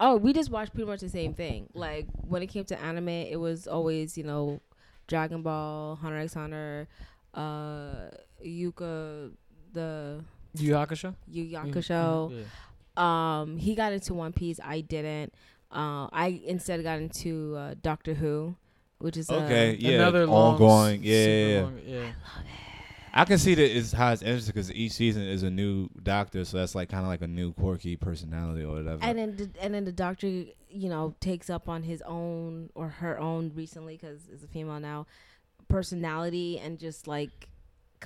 [0.00, 1.68] Oh, we just watched pretty much the same thing.
[1.74, 4.60] Like when it came to anime, it was always you know
[5.08, 6.88] Dragon Ball, Hunter x Hunter,
[7.34, 8.10] uh,
[8.44, 9.32] Yuka,
[9.72, 10.24] the
[10.54, 11.14] Yu Yu Hakusho.
[11.28, 12.30] Yu Yu Hakusho.
[12.30, 12.44] mhm,
[12.98, 13.40] yeah.
[13.40, 14.58] Um, he got into One Piece.
[14.64, 15.34] I didn't.
[15.70, 18.56] Uh, I instead got into uh, Doctor Who,
[18.98, 21.00] which is uh, Okay, yeah, Another ongoing.
[21.00, 21.62] s- Yeah, super yeah, yeah.
[21.62, 22.12] long- yeah.
[23.16, 26.44] I can see that it's how it's interesting because each season is a new doctor,
[26.44, 29.02] so that's like kind of like a new quirky personality or whatever.
[29.02, 32.88] and then the, and then the doctor you know takes up on his own or
[32.88, 35.06] her own recently because it's a female now
[35.68, 37.48] personality and just like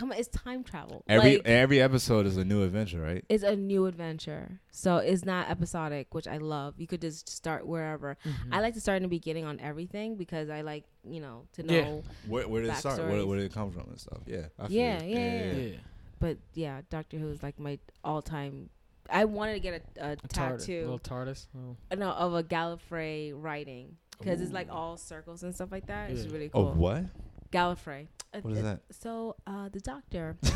[0.01, 3.25] come on it's time travel every like, every episode is a new adventure, right?
[3.29, 7.67] it's a new adventure so it's not episodic which i love you could just start
[7.67, 8.33] wherever Mhm.
[8.53, 11.63] i like to start in the beginning on everything because i like you know to
[11.63, 12.13] know Yeah.
[12.31, 12.99] Where, where did it start?
[12.99, 13.27] Where, Backstories.
[13.27, 14.21] where did it come from and stuff?
[14.27, 15.15] Yeah, I feel Yeah, you.
[15.17, 15.53] yeah, yeah.
[15.73, 15.77] yeah.
[16.19, 18.71] but yeah doctor who is like my all-time
[19.11, 21.47] i wanted to get a, a, A TARDIS, tattoo little TARDIS.
[21.57, 21.77] Oh.
[21.91, 26.11] uh, no of a gallifrey writing because it's like all circles and stuff like that
[26.11, 27.05] it's really cool Of what?
[27.53, 28.07] Gallifrey.
[28.33, 28.81] Uh, What is uh, that?
[28.91, 30.37] So uh, the doctor.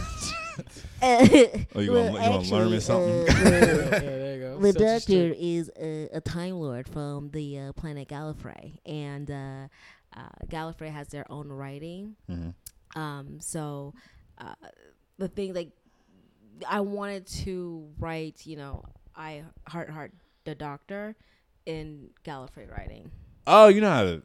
[1.02, 3.26] Oh, you gonna, you gonna learn me something?
[3.26, 4.58] yeah, there you go.
[4.60, 9.68] The doctor is a, a time lord from the uh, planet Gallifrey, and uh,
[10.16, 12.14] uh, Gallifrey has their own writing.
[12.30, 12.54] Mhm.
[12.94, 13.94] Um, so
[14.38, 14.54] uh,
[15.18, 15.70] the thing, like,
[16.68, 18.84] I wanted to write, you know,
[19.16, 20.12] I heart heart
[20.44, 21.16] the doctor
[21.66, 23.10] in Gallifrey writing.
[23.46, 24.22] Oh, you know how to.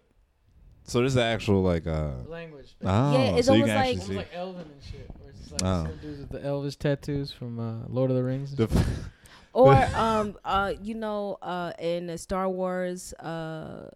[0.89, 2.11] So this is the actual like uh.
[2.27, 2.75] language.
[2.83, 4.15] Oh, Yeah, it's so you almost can like- actually Almost see.
[4.15, 5.09] like Elvin and shit.
[5.19, 5.83] Where it's just like Oh.
[5.85, 8.49] some dudes with the Elvish tattoos from uh, Lord of the Rings.
[8.53, 8.83] and The-
[9.53, 13.89] Or um uh you know uh in the Star Wars uh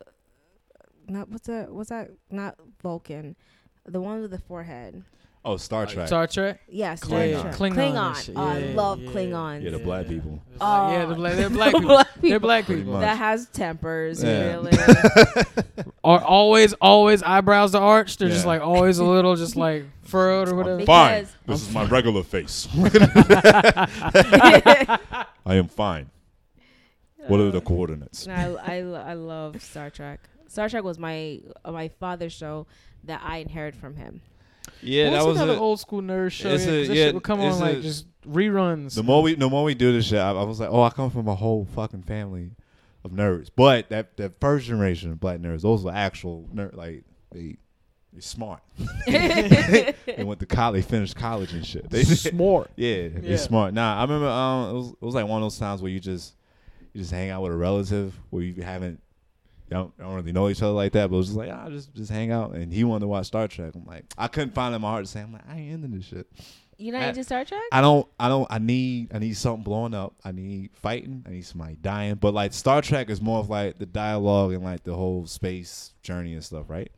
[1.07, 3.36] not what's that what's that not Vulcan
[3.86, 5.03] the one with the forehead
[5.45, 5.86] oh, Star.
[5.86, 6.07] Trek.
[6.07, 6.61] Star Trek.
[6.70, 7.53] yes Klingon.
[7.53, 7.76] Klingon, Klingon.
[7.76, 8.07] Klingon.
[8.07, 8.36] and shit.
[8.38, 9.11] Oh, I Yeah, love yeah.
[9.11, 10.41] Klingons Yeah, the black people.
[10.52, 11.15] It's like- yeah, the Oh.
[11.15, 11.88] black, they're black people.
[11.90, 12.99] Black They're black people.
[12.99, 14.53] that has tempers Yeah.
[14.53, 14.72] really
[16.03, 18.20] Are always, always eyebrows are arched.
[18.20, 20.86] They're just like always a little, just like furrowed or whatever.
[20.86, 21.22] Fine.
[21.24, 22.68] Because- This is my regular face.
[25.45, 26.10] I am fine.
[27.28, 28.28] What are the coordinates?
[28.28, 30.20] I, I, I love Star Trek.
[30.48, 32.68] Star Trek was my uh, my father's show
[33.06, 34.22] that I inherited from him.
[34.84, 36.49] Yeah, that was another a, old school nerd show.
[36.49, 38.95] it's yeah, a- that yeah, shit would come on it's like just reruns.
[38.95, 40.19] the more we the more we do this shit.
[40.19, 42.51] I, I was like, oh, I come from a whole fucking family
[43.03, 43.49] of nerds.
[43.55, 46.76] But that that first generation of black nerds, those were actual nerd.
[46.76, 47.57] Like they
[48.14, 48.61] they smart.
[49.07, 51.89] they went to college, finished college and shit.
[51.89, 52.72] They smart.
[52.76, 53.38] Yeah, they Yeah.
[53.38, 53.73] smart.
[53.73, 55.99] Nah, I remember um, it was it was like one of those times where you
[55.99, 56.35] just
[56.93, 59.01] you just hang out with a relative where you haven't
[59.74, 61.94] don't, don't really know each other like that, but it was just like ah, just
[61.94, 62.54] just hang out.
[62.54, 63.74] And he wanted to watch Star Trek.
[63.76, 65.84] I'm like, I couldn't find it in my heart to say, I'm like, I ain't
[65.84, 66.28] into this shit.
[66.78, 67.62] You not I- into Star Trek?
[67.72, 70.16] I don't, I don't, I need, I need something blowing up.
[70.24, 71.24] I need fighting.
[71.28, 72.16] I need somebody dying.
[72.16, 75.94] But like Star Trek is more of like the dialogue and like the whole space
[76.02, 76.91] journey and stuff, right?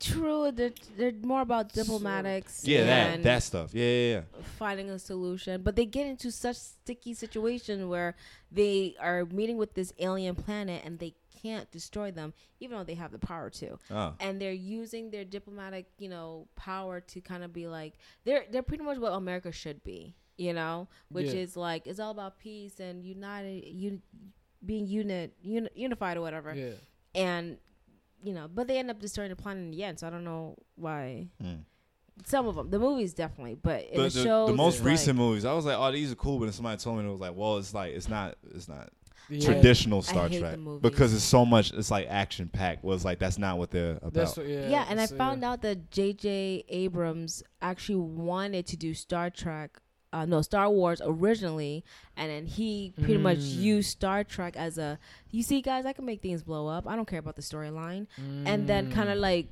[0.00, 2.66] True, they're, they're more about diplomatics.
[2.66, 3.74] Yeah, that that stuff.
[3.74, 4.20] Yeah, yeah, yeah.
[4.58, 8.16] finding a solution, but they get into such sticky situation where
[8.50, 12.94] they are meeting with this alien planet and they can't destroy them, even though they
[12.94, 13.78] have the power to.
[13.90, 14.14] Oh.
[14.20, 17.94] And they're using their diplomatic, you know, power to kind of be like
[18.24, 21.40] they're they're pretty much what America should be, you know, which Yeah.
[21.40, 24.02] is like it's all about peace and united, un,
[24.64, 26.54] being unit, uni, unified or whatever.
[26.54, 26.72] Yeah.
[27.14, 27.58] And
[28.22, 29.98] you know, but they end up destroying the planet in the end.
[29.98, 31.28] So I don't know why.
[31.42, 31.64] Mm.
[32.26, 34.90] Some of them, the movies definitely, but the, the, the, shows, the most it's like-
[34.90, 36.38] recent movies, I was like, oh, these are cool.
[36.38, 38.90] But then somebody told me it was like, well, it's like it's not, it's not
[39.30, 39.46] Yeah.
[39.52, 40.82] traditional I Star hate the Trek movies.
[40.82, 41.72] because it's so much.
[41.72, 42.82] It's like action packed.
[42.84, 44.12] Was like that's not what they're about.
[44.12, 44.68] That's what, yeah.
[44.68, 45.50] yeah, and I found yeah.
[45.52, 46.64] out that J.J.
[46.68, 49.78] Abrams actually wanted to do Star Trek,
[50.12, 51.84] uh, no Star Wars originally,
[52.16, 53.56] and then he pretty much Mm.
[53.60, 54.98] used Star Trek as a,
[55.30, 56.86] you see, guys, I can make things blow up.
[56.88, 59.20] I don't care about the storyline, and then kind of Mm.
[59.22, 59.46] like,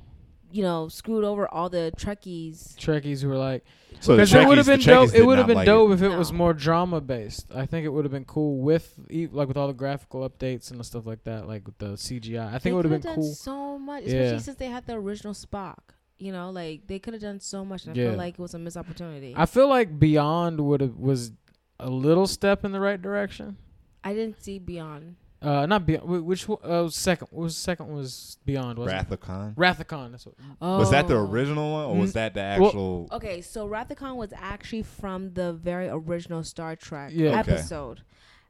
[0.51, 2.75] you know, screwed over all the Trekkies.
[2.77, 3.63] Trekkies who were like,
[3.99, 5.13] so the because it would have been dope.
[5.13, 7.47] It would have been like dope if it was more drama based.
[7.53, 8.93] I think it would have been cool with
[9.31, 12.53] like with all the graphical updates and the stuff like that, like with the CGI.
[12.53, 13.23] I think it would have been cool.
[13.33, 14.37] so much, especially Yeah.
[14.39, 15.77] since they had the original Spock.
[16.17, 17.85] You know, like they could have done so much.
[17.85, 18.09] And I Yeah.
[18.09, 19.33] feel like it was a missed opportunity.
[19.37, 21.31] I feel like Beyond would have was
[21.79, 23.57] a little step in the right direction.
[24.03, 25.15] I didn't see Beyond.
[25.41, 26.03] Uh, not Beyond.
[26.09, 27.27] wh- Which uh, second?
[27.31, 27.87] What was second?
[27.95, 28.77] Was Beyond?
[28.77, 29.49] Was Wrath of Khan.
[29.49, 29.53] it?
[29.59, 30.11] Wrath of Khan.
[30.11, 30.35] That's what.
[30.59, 31.25] Was that the Oh.
[31.31, 33.07] original one, or was Mm, that the well- actual?
[33.13, 37.39] Okay, so Wrath of Khan was actually from the very original Star Trek Yeah.
[37.39, 37.53] Okay.
[37.53, 38.01] episode,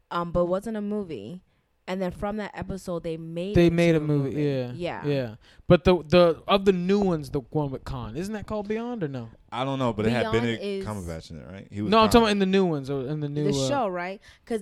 [0.10, 1.44] um, but wasn't a movie.
[1.88, 4.40] And then from that episode, they made They made a into movie.
[4.44, 4.72] Yeah.
[4.76, 5.36] yeah, Yeah.
[5.68, 9.04] But the the of the new ones, the one with Khan, isn't that called Beyond
[9.04, 9.30] or no?
[9.52, 11.68] I don't know, but it had Beyond Benedict Cumberbatch in it, right?
[11.72, 12.10] He was No, I'm Khan.
[12.12, 14.22] talking about in the new ones or in the new the uh, show, right?
[14.46, 14.62] Because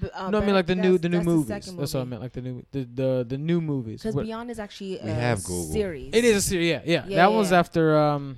[0.00, 1.46] B- uh, no, I mean like the new the new that's movies.
[1.48, 4.02] second That's what I meant, like the new the the, the new movies.
[4.02, 5.72] Because Beyond is actually We a have Google.
[5.72, 6.10] series.
[6.14, 6.68] it is a series.
[6.70, 6.92] Yeah, yeah.
[6.92, 7.58] Yeah, that yeah, was yeah.
[7.58, 8.36] after um,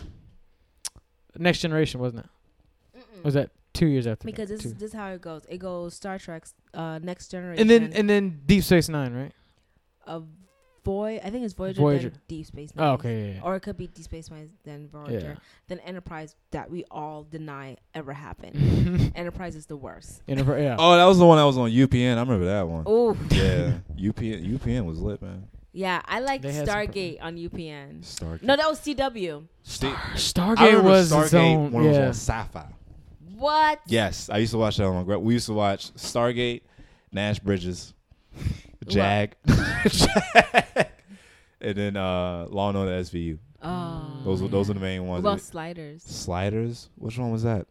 [1.38, 2.98] Next Generation, wasn't it?
[2.98, 3.24] Mm-mm.
[3.24, 4.24] Was that two years after?
[4.26, 4.32] that?
[4.32, 4.70] because this Two.
[4.70, 5.42] this is how it goes.
[5.48, 6.44] It goes Star Trek,
[6.74, 9.32] uh, Next Generation, and then and then Deep Space Nine, right?
[10.06, 10.20] a
[10.84, 11.20] Voy.
[11.22, 12.08] I think it's Voyager, Voyager.
[12.10, 12.88] then Deep Space oh, Nine.
[12.90, 13.40] Oh, okay, yeah, yeah.
[13.42, 15.34] Or it could be Deep Space Nine, then Voyager, yeah.
[15.68, 19.12] then Enterprise that we all deny ever happened.
[19.16, 20.22] Enterprise is the worst.
[20.28, 20.76] Enterprise- yeah.
[20.78, 22.16] Oh, that was the one that was on UPN.
[22.16, 22.84] I remember that one.
[22.86, 24.58] Oh Yeah, UPN.
[24.58, 25.46] UPN was lit, man.
[25.72, 28.00] yeah, I like They had some Stargate on UPN.
[28.02, 28.42] Stargate.
[28.42, 29.44] No, that was CW.
[29.62, 31.70] Sta- I Stargate remember was Stargate its own.
[31.72, 32.66] when it was on Sci-Fi.
[33.36, 33.80] What?
[33.86, 35.04] Yes, I used to watch that on.
[35.04, 36.62] gra- We used to watch Stargate,
[37.12, 37.92] Nash Bridges,
[38.86, 40.86] Jag, Jag,
[41.60, 43.38] and then uh, Law and Order SVU.
[43.62, 45.24] Oh, Those were those are the main What ones.
[45.24, 46.02] about Sliders?
[46.02, 46.90] Sliders.
[46.96, 47.66] Which one was that?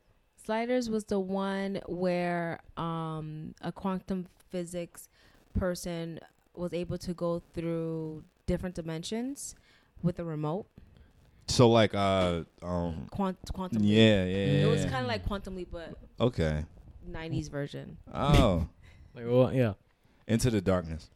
[0.46, 5.10] Sliders was the one where um, a quantum physics
[5.58, 6.20] person
[6.56, 9.56] was able to go through different dimensions
[10.02, 10.66] with a remote.
[11.48, 13.82] So like uh um Quant- quantum.
[13.82, 13.92] Leap.
[13.92, 14.64] yeah yeah.
[14.66, 16.64] It was kind of like Quantum Leap, but okay.
[17.10, 17.98] 90s version.
[18.14, 18.68] Oh,
[19.16, 19.74] Like, well, yeah.
[20.32, 21.10] Into the Darkness.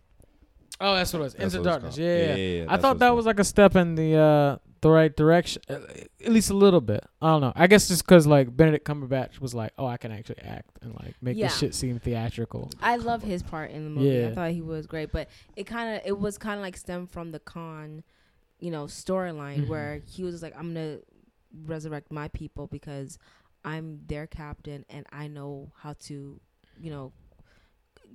[0.82, 1.34] Oh, that's what it was.
[1.34, 1.96] That's Into what Darkness.
[1.96, 2.06] called.
[2.08, 2.64] Yeah, yeah.
[2.64, 5.64] yeah, I thought that it's was like a step in the uh the right direction,
[5.70, 7.04] at least a little bit.
[7.22, 7.54] I don't know.
[7.56, 10.94] I guess just because like Benedict Cumberbatch was like, oh, I can actually act and
[10.94, 11.48] like make Yeah.
[11.48, 12.70] this shit seem theatrical.
[12.82, 14.10] I love his part in the movie.
[14.16, 14.28] Yeah.
[14.28, 17.10] I thought he was great, but it kind of it was kind of like stemmed
[17.10, 18.04] from the Khan,
[18.60, 19.70] you know, storyline Mhm.
[19.70, 20.98] where he was like, I'm gonna
[21.66, 23.18] resurrect my people because
[23.64, 26.40] I'm their captain and I know how to,
[26.80, 27.12] you know,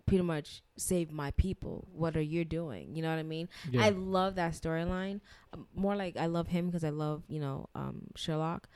[0.06, 1.86] pretty much save my people.
[1.92, 2.94] What are you doing?
[2.94, 3.48] You know what I mean?
[3.70, 3.84] Yeah.
[3.84, 5.20] I love that storyline.
[5.52, 8.68] Um, more like I love him because I love you know um, Sherlock,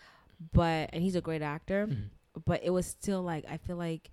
[0.52, 1.86] but and he's a great actor.
[1.86, 2.08] Mhm.
[2.44, 4.10] But it was still like I feel like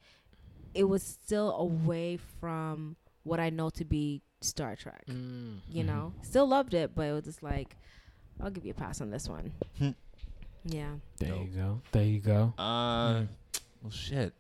[0.74, 5.04] it was still away from what I know to be Star Trek.
[5.08, 7.76] Mm, You know, still loved it, but it was just like
[8.40, 9.52] I'll give you a pass on this one.
[9.78, 9.90] Hmm.
[10.66, 11.42] yeah, There Dope.
[11.48, 11.82] you go.
[11.92, 12.54] There you go.
[12.58, 13.24] Uh,
[13.84, 14.34] well, shit.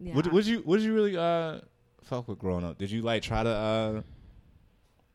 [0.00, 0.14] Yeah.
[0.14, 1.60] What would you would you really uh
[2.02, 2.78] fuck with growing up?
[2.78, 4.02] Did you like try to uh?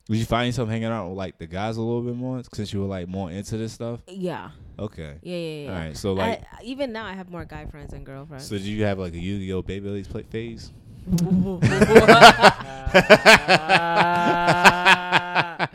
[0.08, 2.72] Did you find yourself hanging out with like the guys a little bit more since
[2.72, 4.02] you were like more into this stuff?
[4.08, 5.16] yeah, Okay.
[5.24, 5.72] yeah, yeah, yeah.
[5.72, 5.98] All right.
[5.98, 8.48] So like, I, even now, I have more guy friends than girlfriends.
[8.48, 9.64] so did you have like a Yu-Gi-Oh!
[9.64, 10.72] Beyblades play phase?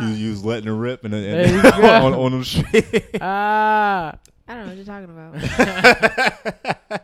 [0.00, 1.90] You, you was letting it rip and, There and you go.
[1.90, 3.16] on, on them shit.
[3.20, 4.14] ah,
[4.46, 5.10] I don't know what you're talking
[6.88, 7.02] about.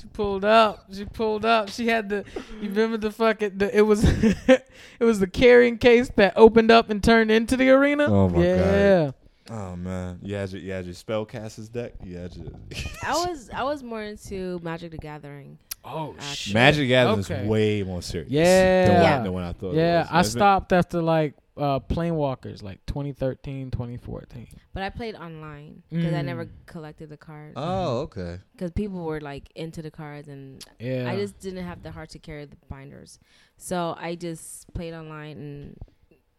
[0.00, 0.86] She pulled up.
[0.92, 1.68] She pulled up.
[1.70, 2.24] She had the.
[2.60, 3.58] You remember the fucking?
[3.58, 4.04] The, it was.
[4.48, 4.64] it
[5.00, 8.04] was the carrying case that opened up and turned into the arena.
[8.04, 8.42] Oh, my God.
[8.42, 9.10] yeah.
[9.50, 11.94] Oh man, you had your you had your spellcasters deck.
[12.04, 12.48] You had your
[13.02, 15.58] I was I was more into Magic the Gathering.
[15.82, 16.34] Oh Actually.
[16.34, 16.54] shit.
[16.54, 17.34] Magic Gathering Okay.
[17.44, 18.30] is way more serious.
[18.30, 18.84] Yeah.
[18.86, 19.22] than what, Yeah.
[19.22, 19.74] than what I thought.
[19.74, 20.26] Yeah, it was.
[20.26, 24.46] I stopped after like uh Plane Walkers, like 2013, 2014.
[24.72, 26.50] But I played online because I never Mm.
[26.66, 27.54] collected the cards.
[27.56, 28.38] Oh, okay.
[28.52, 31.08] Because people were like into the cards, and Yeah.
[31.10, 33.18] I just didn't have the heart to carry the binders.
[33.56, 35.76] So I just played online, and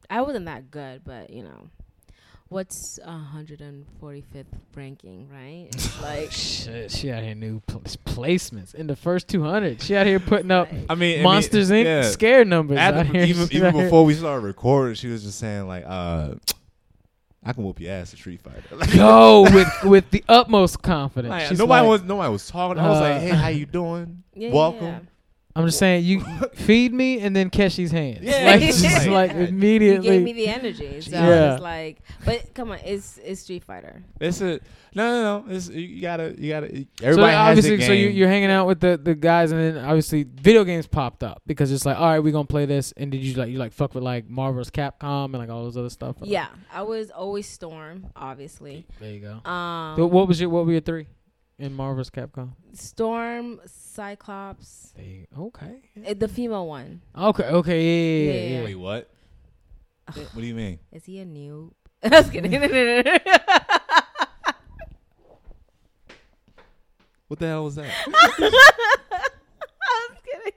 [0.10, 1.04] I wasn't that good.
[1.04, 1.70] But you know,
[2.50, 4.46] what's 145th
[4.76, 5.70] ranking, right?
[6.02, 9.82] Like Shit, she out here new pl- placements in the first 200.
[9.82, 12.04] She out here putting up I mean, I Monsters mean, Inc.
[12.04, 12.10] yeah.
[12.10, 12.78] scare numbers.
[12.78, 13.24] Out the- here.
[13.24, 16.36] even even before we started recording, she was just saying like, uh,
[17.44, 18.76] I can whoop your ass at Street Fighter.
[18.76, 21.32] Like, Yo, with with the utmost confidence.
[21.32, 22.80] like, nobody like, was nobody was talking.
[22.82, 24.24] I was uh, like, hey, how you doing?
[24.34, 24.86] yeah, Welcome.
[24.86, 25.00] yeah.
[25.56, 26.22] I'm just saying, you
[26.54, 28.20] feed me and then catch these hands.
[28.22, 30.08] Yeah, like, it's just like- like You immediately.
[30.08, 31.54] gave me the energy, so Yeah.
[31.56, 34.04] it's like, but come on, it's it's Street Fighter.
[34.22, 34.60] It's a
[34.96, 35.54] no, no, no.
[35.56, 36.68] It's you gotta, you gotta.
[36.76, 39.60] so Everybody has obviously, their so you, you're hanging out with the, the guys, and
[39.62, 42.92] then obviously video games popped up because it's like, all right, we're gonna play this.
[42.98, 45.78] And did you like you like fuck with like Marvel's Capcom and like all those
[45.78, 46.18] other stuff?
[46.18, 48.86] or, like- Yeah, I was always Storm, obviously.
[49.00, 49.50] there you go.
[49.50, 51.08] Um, So what was your what were your three
[51.60, 52.52] in Marvel's Capcom?
[52.74, 55.82] Storm, Cyclops, There you, okay.
[56.08, 57.02] uh, the female one.
[57.18, 57.44] Okay.
[57.44, 57.84] Okay.
[57.84, 57.92] Yeah.
[57.92, 58.34] Yeah.
[58.34, 58.64] Yeah, yeah, yeah.
[58.66, 59.10] Wait, what?
[60.14, 60.80] what do you mean?
[60.92, 61.72] Is he a noob?
[62.04, 62.52] I was kidding.
[67.28, 67.86] What the hell was that?
[68.08, 68.50] I
[70.10, 70.54] was kidding.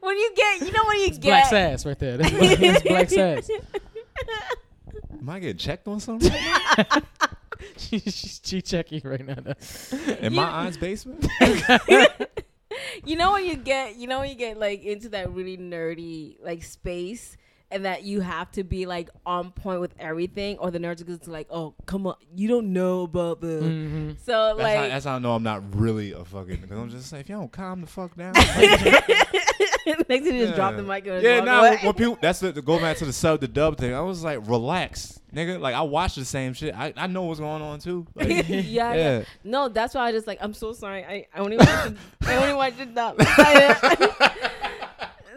[0.00, 2.18] when you get, you know, when you It's get black sass right there.
[2.18, 3.48] That's black, that's black sass.
[5.18, 6.30] Am I getting checked on something?
[7.76, 9.36] She, she's she checking right now.
[9.42, 9.54] though.
[10.20, 11.26] In You- my aunt's basement?
[13.04, 16.36] you know when you get, you know when you get like into that really nerdy
[16.42, 17.36] like space,
[17.70, 21.04] and that you have to be like on point with everything, or the nerds are
[21.04, 23.58] just like, oh, come on, you don't know about the.
[23.58, 26.60] hmm So That's, like, how, that's how I know I'm not really a fucking.
[26.60, 28.34] Because I'm just like, if you don't calm the fuck down.
[30.08, 31.78] next thing you just drop the mic and yeah, away.
[31.82, 33.94] when people that's the, the go back to the sub the dub thing.
[33.94, 35.60] I was like, relax, nigga.
[35.60, 36.74] Like I watch the same shit.
[36.74, 38.06] I, I know what's going on too.
[38.16, 39.24] Like, yeah, yeah, yeah.
[39.44, 41.04] No, that's why I just like I'm so sorry.
[41.04, 44.62] I, I only watched I only watched it that.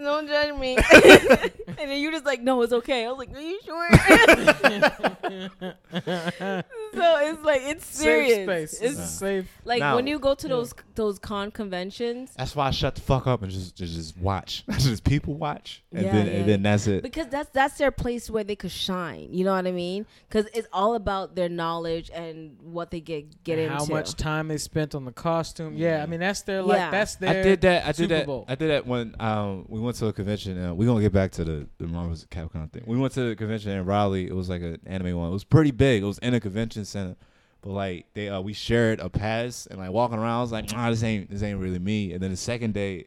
[0.02, 0.78] Don't judge me.
[0.94, 3.06] and then you just like, no, it's okay.
[3.06, 3.90] I was like, are you sure?
[5.90, 8.36] so it's like it's serious.
[8.36, 8.82] Safe space.
[8.82, 9.06] It's Nah.
[9.06, 9.48] safe.
[9.66, 10.56] like Now- when you go to Yeah.
[10.56, 14.18] those those con conventions That's why I shut the fuck up and just just, just
[14.18, 14.64] watch.
[14.72, 16.32] just people watch, and Yeah, then yeah.
[16.34, 17.04] and then that's it.
[17.04, 19.30] because that's that's their place where they could shine.
[19.32, 20.06] You know what I mean?
[20.28, 23.78] Because it's all about their knowledge and what they get get And into.
[23.78, 25.76] How much time they spent on the costume?
[25.78, 26.92] Yeah, I mean that's their like Yeah.
[26.92, 27.30] that's their.
[27.30, 27.86] I did that.
[27.88, 28.26] I Super did that.
[28.26, 28.46] Bowl.
[28.48, 30.64] I did that when um we went to a convention.
[30.64, 32.84] Uh, we're gonna get back to the the Marvel's Capcom thing.
[32.86, 34.28] We went to the convention in Raleigh.
[34.28, 35.30] It was like an anime one.
[35.30, 36.04] It was pretty big.
[36.04, 37.16] It was in a convention center.
[37.62, 40.72] But like they uh we shared a pass and like walking around, I was like,
[40.72, 42.14] nah, this ain't this ain't really me.
[42.14, 43.06] And then the second day,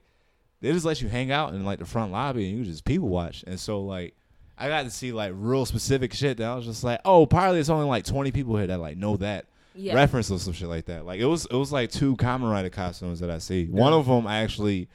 [0.60, 3.08] they just let you hang out in like the front lobby and you just people
[3.08, 3.44] watch.
[3.46, 4.14] And so like
[4.58, 7.60] I got to see like real specific shit that I was just like, oh, probably
[7.60, 9.94] it's only like twenty people here that like know that Yeah.
[9.94, 11.06] reference or some shit like that.
[11.06, 13.64] Like it was it was like two Kamen Rider costumes that I see.
[13.68, 14.88] One of them I actually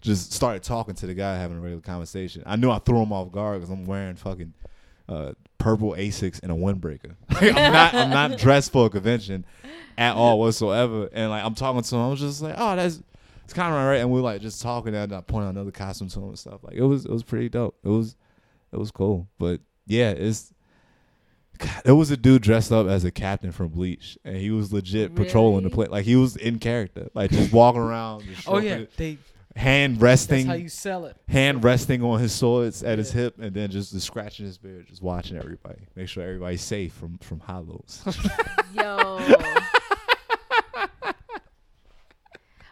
[0.00, 2.42] just started talking to the guy having a regular conversation.
[2.46, 4.54] I knew I threw him off guard because I'm wearing fucking
[5.08, 7.14] uh, purple Asics and a windbreaker.
[7.30, 9.46] Like, I'm not I'm not dressed for a convention
[9.96, 11.08] at all whatsoever.
[11.12, 13.02] And like I'm talking to him, I was just like, oh, that's
[13.44, 13.96] it's kind of right.
[13.96, 16.38] And we were like just talking and I pointed out another costume to him and
[16.38, 16.62] stuff.
[16.62, 17.76] Like it was it was pretty dope.
[17.84, 18.16] It was
[18.72, 19.28] it was cool.
[19.38, 20.52] But yeah, it's
[21.58, 24.72] God, it was a dude dressed up as a captain from Bleach, and he was
[24.72, 25.90] legit patrolling the place.
[25.90, 29.18] Like he was in character, like just walking around, just Oh yeah, it, they.
[29.56, 30.46] Hand resting.
[30.46, 31.16] That's resting, how you sell it.
[31.28, 34.86] hand resting on his swords at his hip, and then just, just scratching his beard,
[34.88, 38.02] just watching everybody, make sure everybody's safe from from hollows.
[38.74, 39.20] Yo.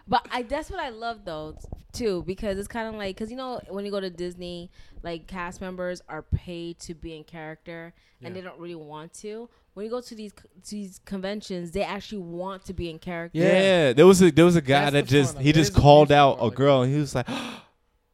[0.09, 1.57] but I that's what I love though
[1.93, 4.71] too because it's kind of like because you know when you go to Disney,
[5.03, 8.41] like cast members are paid to be in character and Yeah.
[8.41, 9.49] they don't really want to.
[9.75, 13.39] When you go to these to these conventions, they actually want to be in character.
[13.39, 13.61] yeah.
[13.61, 13.93] Yeah.
[13.93, 15.55] there was a there was a guy That's that just fun he it.
[15.55, 17.27] just It is a called beautiful out a girl, and he was like.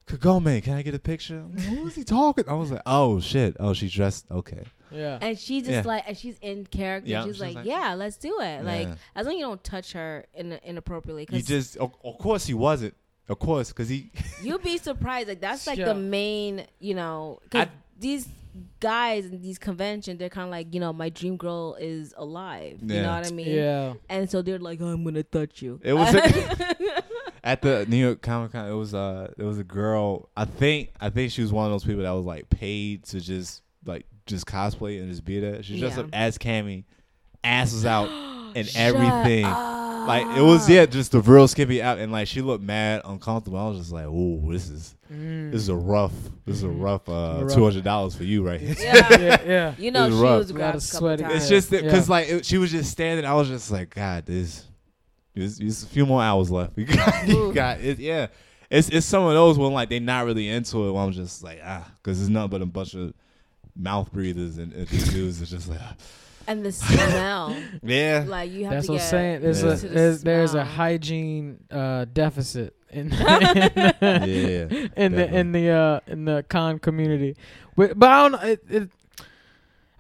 [0.06, 1.40] Kagome, can I get a picture?
[1.40, 2.44] Who is he talking?
[2.46, 3.56] I was like, oh shit.
[3.58, 4.26] Oh, she's dressed.
[4.30, 4.62] Okay.
[4.94, 5.18] Yeah.
[5.20, 5.82] And she just Yeah.
[5.84, 7.10] like, and she's in character.
[7.10, 8.64] Yeah, she's, she's like, like- yeah, let's do it.
[8.64, 12.18] Like, as long as you don't touch her in, inappropriately, cuz He just, of, of
[12.18, 12.94] course, he wasn't.
[13.28, 14.10] Of course, because he.
[14.42, 15.28] you'd be surprised.
[15.28, 15.86] Like that's like Yeah.
[15.86, 18.28] the main, you know, 'cause I- these
[18.80, 22.78] guys in these conventions, they're kind of like, you know, my dream girl is alive.
[22.82, 23.48] You know what I mean?
[23.48, 23.94] Yeah.
[24.08, 25.80] And so they're like, oh, I'm gonna touch you.
[25.82, 26.22] It was a,
[27.44, 28.68] at the New York Comic Con.
[28.68, 30.28] It was uh, there was a girl.
[30.36, 33.20] I think I think she was one of those people that was like paid to
[33.20, 35.62] just like just cosplay and just be there.
[35.62, 36.04] She dressed Yeah.
[36.04, 36.84] up as Cammy,
[37.42, 38.08] asses out
[38.56, 39.44] and Shut everything.
[39.44, 43.58] Like it was yeah, just the real skimpy out, and like she looked mad, uncomfortable.
[43.58, 45.52] I was just like, oh, this is Mm.
[45.52, 46.12] this is a rough,
[46.46, 49.08] this is a rough uh, two hundred dollars for you right here." yeah.
[49.20, 49.42] yeah.
[49.46, 49.74] Yeah.
[49.78, 50.38] You know, It she was rough.
[50.38, 51.26] was grabbed a couple sweating.
[51.26, 51.36] times.
[51.36, 51.82] It's just Yeah.
[51.82, 53.24] because like it, she was just standing.
[53.24, 54.64] I was just like, God, this,
[55.34, 56.72] there's, there's a few more hours left.
[56.78, 57.98] You got, you got it.
[57.98, 58.26] Yeah,
[58.70, 60.92] it's it's some of those when like they're not really into it.
[60.92, 63.12] When I'm just like ah, because it's nothing but a bunch of
[63.76, 65.40] mouth breathers and, and these dudes.
[65.42, 65.80] It's just like
[66.46, 69.40] and the smell, yeah, like you have That's to what get I'm saying.
[69.42, 69.68] There's Yeah.
[69.72, 70.64] a to the there's, there's a smell.
[70.66, 74.68] hygiene uh, deficit in yeah.
[74.96, 77.36] in the in the uh, in the con community.
[77.76, 78.42] But but I don't.
[78.44, 78.90] It, it,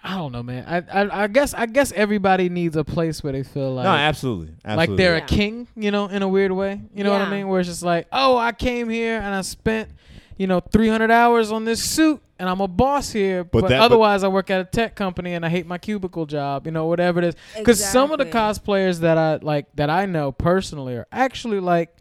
[0.06, 0.66] I don't know, man.
[0.68, 3.90] I, I I guess I guess everybody needs a place where they feel like no,
[3.90, 4.86] absolutely, absolutely.
[4.94, 5.24] like they're Yeah.
[5.24, 6.82] a king, you know, in a weird way.
[6.94, 7.30] You know what I Yeah.
[7.30, 7.48] mean?
[7.48, 9.88] Where it's just like, oh, I came here and I spent,
[10.36, 13.78] you know, 300 hours on this suit and I'm a boss here, But but, that-
[13.78, 16.72] but- otherwise I work at a tech company and I hate my cubicle job, you
[16.72, 17.34] know, whatever it is.
[17.56, 21.96] Because some of the cosplayers that I like that I know personally are actually like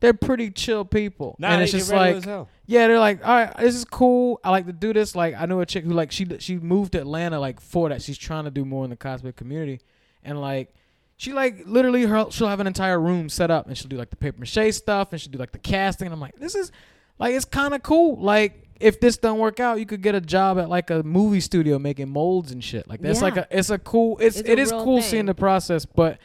[0.00, 2.48] they're pretty chill people, Nah, and they it's get just regular like as hell.
[2.66, 4.40] yeah, they're like, all right, this is cool.
[4.42, 5.14] I like to do this.
[5.14, 8.02] Like, I knew a chick who like she she moved to Atlanta like for that.
[8.02, 9.80] She's trying to do more in the cosplay community,
[10.24, 10.74] and like
[11.16, 14.10] she like literally her she'll have an entire room set up, and she'll do like
[14.10, 16.06] the paper mache stuff, and she'll do like the casting.
[16.08, 16.72] And I'm like, this is
[17.20, 18.20] like it's kind of cool.
[18.20, 21.40] Like if this don't work out, you could get a job at like a movie
[21.40, 22.88] studio making molds and shit.
[22.88, 25.10] Like that's like a it's a cool it's, It's it is cool thing.
[25.10, 26.18] seeing the process, but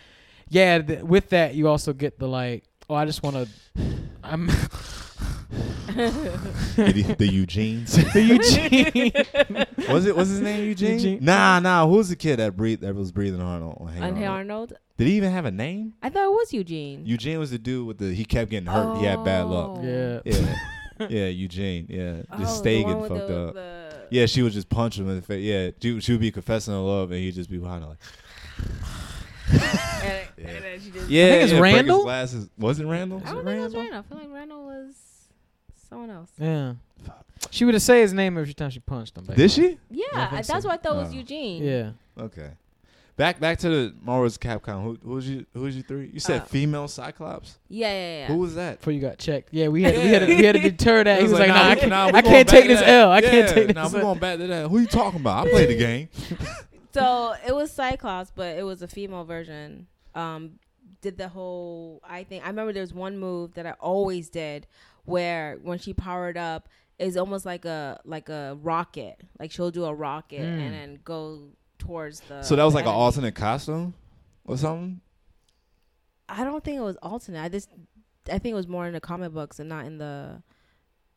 [0.50, 2.64] yeah, th- with that you also get the like.
[2.90, 3.48] Oh, I just want to.
[4.24, 4.48] I'm
[5.88, 7.96] the, the Eugenes.
[8.14, 9.12] the Eugene.
[9.94, 10.16] was it?
[10.16, 10.94] Was his name Eugene?
[10.94, 11.20] Eugene.
[11.22, 11.86] Nah, nah.
[11.88, 12.82] Who was the kid that breathed?
[12.84, 14.72] That was breathing hard on, on Hey And Hey Arnold?
[14.72, 15.94] Arnold, Did he even have a name?
[16.02, 17.06] I thought it was Eugene.
[17.06, 18.14] Eugene was the dude with the.
[18.14, 18.98] He kept getting hurt.
[19.00, 19.80] He had bad luck.
[19.80, 19.84] Oh.
[19.84, 20.20] Yeah.
[20.24, 20.56] Yeah,
[21.10, 21.28] yeah.
[21.28, 21.86] Eugene.
[21.90, 23.54] Yeah, Oh, just the stay getting fucked the, up.
[23.54, 25.44] The, Yeah, she would just punch him in the face.
[25.44, 27.98] Yeah, she, she would be confessing her love, and he'd just be behind her like,
[29.52, 29.62] and,
[30.38, 30.48] Yeah.
[30.50, 31.30] and then she just, yeah.
[31.30, 32.04] think it's yeah, break his Randall?
[32.04, 32.50] glasses.
[32.58, 33.22] Was it Randall?
[33.26, 34.00] I don't think it was Randall.
[34.00, 34.96] I feel like Randall was
[35.90, 36.30] someone else.
[36.38, 36.74] Yeah.
[37.52, 39.26] She would have say his name every time she punched him.
[39.26, 39.78] Did she?
[39.92, 40.56] Yeah, I that's so.
[40.70, 41.14] what I thought was Oh.
[41.16, 41.64] Eugene.
[41.64, 41.92] Yeah.
[42.20, 42.50] Okay.
[43.18, 44.84] Back back to the Marvel's Capcom.
[44.84, 45.46] Who who was you?
[45.54, 46.12] Who was you three?
[46.14, 47.58] You said Uh, female Cyclops.
[47.68, 48.28] Yeah, yeah, yeah.
[48.28, 48.78] Who was that?
[48.78, 49.50] Before you got checked.
[49.52, 51.20] Yeah, we had we had to, we had to deter that.
[51.20, 52.88] It He was like, nah, I can't, nah, I can't take this that.
[52.90, 53.12] L.
[53.12, 53.76] I can't take this.
[53.76, 54.68] Nah, we're going back to that.
[54.70, 55.48] Who you talking about?
[55.48, 56.10] I played the game.
[56.94, 59.86] So it was Cyclops, but it was a female version.
[60.16, 60.54] Um,
[61.02, 64.66] did the whole I think I remember there was one move that I always did
[65.06, 69.22] where when she powered up is almost like a like a rocket.
[69.40, 70.60] Like she'll do a rocket Mm.
[70.60, 73.94] and then go towards the so that was like an alternate costume
[74.46, 75.02] or something.
[76.30, 77.42] I don't think it was alternate.
[77.42, 77.70] I just
[78.28, 80.42] I think it was more in the comic books and not in the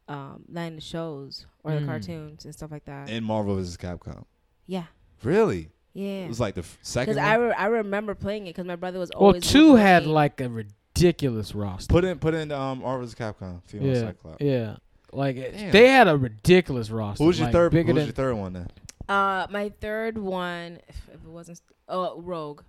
[0.08, 1.86] um not in the shows or the Mm.
[1.86, 3.10] cartoons and stuff like that.
[3.10, 3.76] In Marvel vs.
[3.76, 4.24] Capcom.
[4.66, 4.84] yeah.
[5.22, 5.70] Really?
[5.92, 6.24] Yeah.
[6.24, 7.14] It was like the f- second.
[7.14, 9.42] Because I, re- I remember playing it because my brother was always.
[9.42, 10.12] Well, two had me.
[10.12, 11.92] like a ridiculous roster.
[11.92, 13.14] put in put in um Marvel vs.
[13.16, 13.60] Capcom.
[13.64, 14.40] Female yeah, Cyclops.
[14.40, 14.76] yeah.
[15.12, 15.70] Like it- Damn.
[15.72, 17.24] they had a ridiculous roster.
[17.24, 17.72] Who was your like, third?
[17.72, 18.68] Who Bigger than your third one then?
[19.10, 22.62] Uh, my third one, if, if it wasn't, st- oh, Rogue.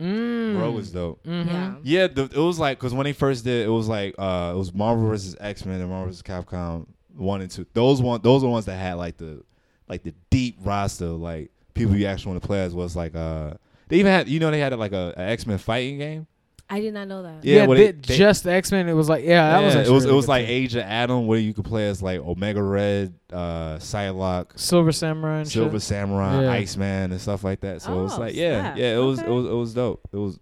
[0.00, 0.56] mm.
[0.56, 1.22] Bro was dope.
[1.24, 1.46] Mhm.
[1.46, 1.74] Yeah.
[1.82, 4.58] Yeah, the, it was like because when they first did, it was like uh, it
[4.58, 5.34] was Marvel vs.
[5.40, 6.22] X Men and Marvel vs.
[6.22, 6.86] Capcom
[7.16, 7.66] one and two.
[7.72, 9.42] Those one, those are the ones that had like the
[9.88, 12.74] like the deep roster, like people you actually want to play as.
[12.74, 13.54] Was like uh,
[13.88, 16.26] they even had you know they had like a, a X Men fighting game.
[16.70, 17.44] I did not know that.
[17.44, 18.88] Yeah, Yeah, what they- it- they- just X Men.
[18.88, 20.52] It was like yeah, that was Yeah, actually it was really it was like too.
[20.52, 25.38] Age of Adam where you could play as like Omega Red, uh, Psylocke, Silver Samurai
[25.38, 25.82] and Silver shit.
[25.82, 26.50] Samurai, Yeah.
[26.52, 27.80] Iceman, and stuff like that.
[27.82, 28.76] So it was Oh, like yeah, snap.
[28.78, 29.32] yeah, it was it Okay.
[29.32, 30.08] was it was dope.
[30.12, 30.38] It was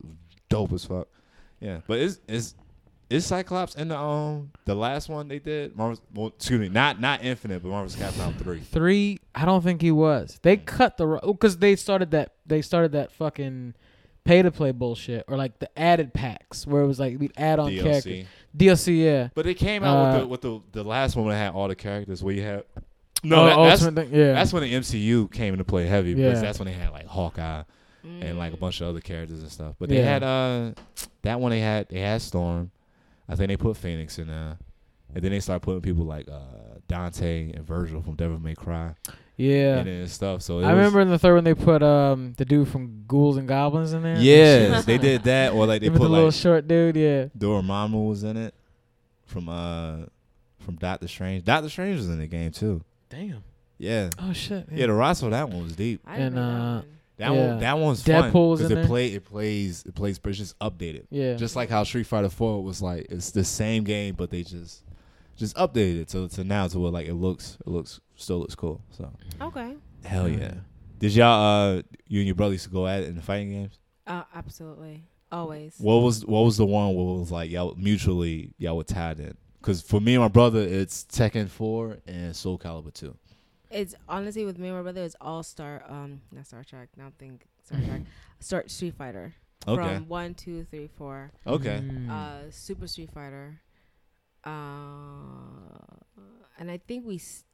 [0.48, 1.09] dope as fuck.
[1.61, 2.55] Yeah, but it's it's
[3.09, 5.77] is Cyclops in the um the last one they did?
[5.77, 8.59] Marvel, well, excuse me, not not Infinite, but Marvel's Capcom three.
[8.59, 10.40] Three, I don't think he was.
[10.43, 13.74] They cut the because they started that they started that fucking
[14.27, 17.59] pay to play bullshit or like the added packs where it was like we add
[17.59, 18.05] on characters.
[18.05, 18.27] DLC.
[18.57, 19.28] DLC, yeah.
[19.35, 21.69] But they came out Uh, with the with the the last one that had all
[21.69, 22.65] the characters where you had.
[23.24, 24.32] No, Oh, that, that's thing, yeah.
[24.35, 26.43] that's when the MCU came into play heavy because Yeah.
[26.43, 27.62] that's when they had like Hawkeye
[28.05, 28.61] and like a Mm.
[28.61, 29.74] bunch of other characters and stuff.
[29.78, 30.05] But they Yeah.
[30.05, 30.73] had uh
[31.23, 32.70] that one they had they had Storm.
[33.28, 34.59] I think they put Phoenix in there.
[35.15, 38.94] And then they started putting people like uh Dante and Virgil from Devil May Cry
[39.37, 39.81] yeah.
[39.81, 40.43] in it and stuff.
[40.43, 43.05] So it I was- remember in the third one they put um the dude from
[43.07, 44.17] Ghouls and Goblins in there.
[44.19, 47.27] Yes, they did that or like they With put the little like short dude, yeah.
[47.39, 48.55] Dormammu was in it
[49.25, 49.97] from uh
[50.61, 51.45] from Doctor Strange.
[51.45, 52.83] Doctor Strange was in the game too.
[53.09, 53.45] Damn.
[53.79, 54.11] Yeah.
[54.19, 54.67] Oh shit.
[54.73, 56.01] Yeah, the roster that one was deep.
[56.07, 56.85] I and, that uh, one.
[57.19, 57.47] That Yeah.
[57.49, 58.87] one that one's Deadpool fun was because it there.
[58.87, 61.05] play it plays it plays but it's just updated.
[61.11, 61.35] yeah.
[61.35, 64.83] Just like how Street Fighter Four was like it's the same game but they just
[65.37, 68.55] just updated it to to now to where like it looks it looks still looks
[68.55, 68.83] cool.
[68.91, 69.11] So
[69.41, 69.77] Okay.
[70.05, 70.55] hell yeah.
[70.99, 73.51] Did y'all uh you and your brother used to go at it in the fighting
[73.51, 73.79] games?
[74.07, 75.05] Uh, absolutely.
[75.33, 75.75] Always.
[75.79, 79.21] What was what was the one where it was like y'all mutually y'all were tied
[79.21, 79.37] in?
[79.61, 83.17] Because for me and my brother, it's Tekken Four and Soul Calibur Two.
[83.69, 85.03] It's honestly with me and my brother.
[85.03, 85.83] It's all Star.
[85.89, 86.89] Um, not Star Trek.
[86.97, 88.03] Now think Star Trek.
[88.41, 89.35] Start Street Fighter.
[89.67, 91.33] Okay, From one, two, three, four.
[91.45, 91.83] okay.
[91.83, 92.09] Mm.
[92.09, 93.61] Uh, Super Street Fighter.
[94.47, 94.51] Uh,
[96.59, 97.44] and I think we s-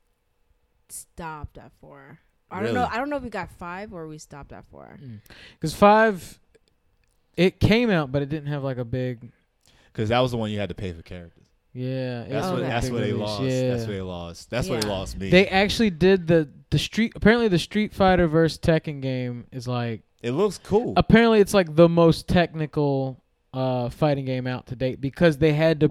[0.88, 2.18] stopped at four.
[2.50, 2.82] I don't know.
[2.82, 2.92] Really?
[2.92, 4.98] I don't know if we got five or we stopped at four.
[5.54, 6.38] Because five,
[7.36, 9.32] it came out, but it didn't have like a big.
[9.92, 11.46] Because that was the one you had to pay for characters.
[11.74, 13.42] Yeah, it That's was what a that's big where they release, lost.
[13.42, 13.68] Yeah.
[13.70, 14.50] That's what they lost.
[14.50, 14.92] That's where they Yeah.
[14.92, 15.30] lost me.
[15.30, 17.12] They actually did the the street.
[17.16, 20.02] Apparently, the Street Fighter versus Tekken game is like.
[20.22, 20.92] it looks cool.
[20.96, 23.22] Apparently, it's like the most technical
[23.54, 25.90] uh, fighting game out to date because they had to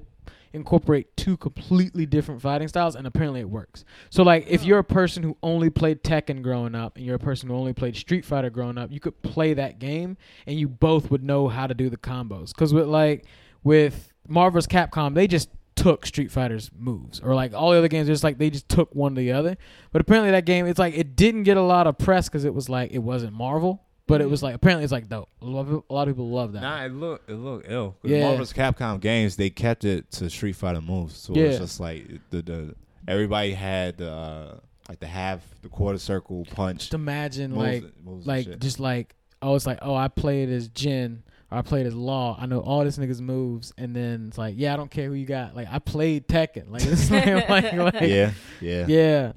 [0.53, 3.86] incorporate two completely different fighting styles, and apparently it works.
[4.10, 7.19] So, like, if you're a person who only played Tekken growing up, and you're a
[7.19, 10.68] person who only played Street Fighter growing up, you could play that game, and you
[10.68, 12.49] both would know how to do the combos.
[12.49, 13.26] Because with like
[13.64, 18.07] with Marvel's Capcom, they just took Street Fighter's moves, or like all the other games,
[18.07, 19.57] just like they just took one to the other.
[19.91, 22.53] But apparently, that game, it's like it didn't get a lot of press because it
[22.53, 23.84] was like it wasn't Marvel.
[24.12, 25.30] But it was like apparently it's like dope.
[25.42, 26.62] A lot of people, a lot of people love that.
[26.62, 27.96] Nah, it look it look ill.
[28.04, 28.28] Yeah.
[28.28, 31.44] Marvel's Capcom games they kept it to Street Fighter moves, so Yeah.
[31.46, 32.76] it's just like the the
[33.08, 34.58] everybody had the uh,
[34.90, 36.80] like the half the quarter circle punch.
[36.80, 40.68] Just imagine moves- like moves like just like oh it's like oh I played as
[40.68, 42.38] Jin or I played as Law.
[42.40, 45.14] I know all this niggas moves, and then it's like yeah I don't care who
[45.14, 45.56] you got.
[45.56, 46.70] Like I played Tekken.
[46.70, 49.32] Like it's like, like, like yeah, yeah, yeah.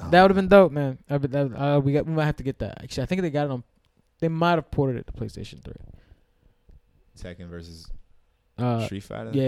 [0.00, 0.10] Oh.
[0.10, 0.98] That would have been dope, man.
[1.08, 2.82] I that, uh, we got we might have to get that.
[2.82, 3.62] Actually, I think they got it on.
[4.20, 5.74] They might have ported it to PlayStation Three.
[7.18, 7.86] Tekken versus
[8.58, 9.30] Uh, Street Fighter.
[9.32, 9.42] yeah,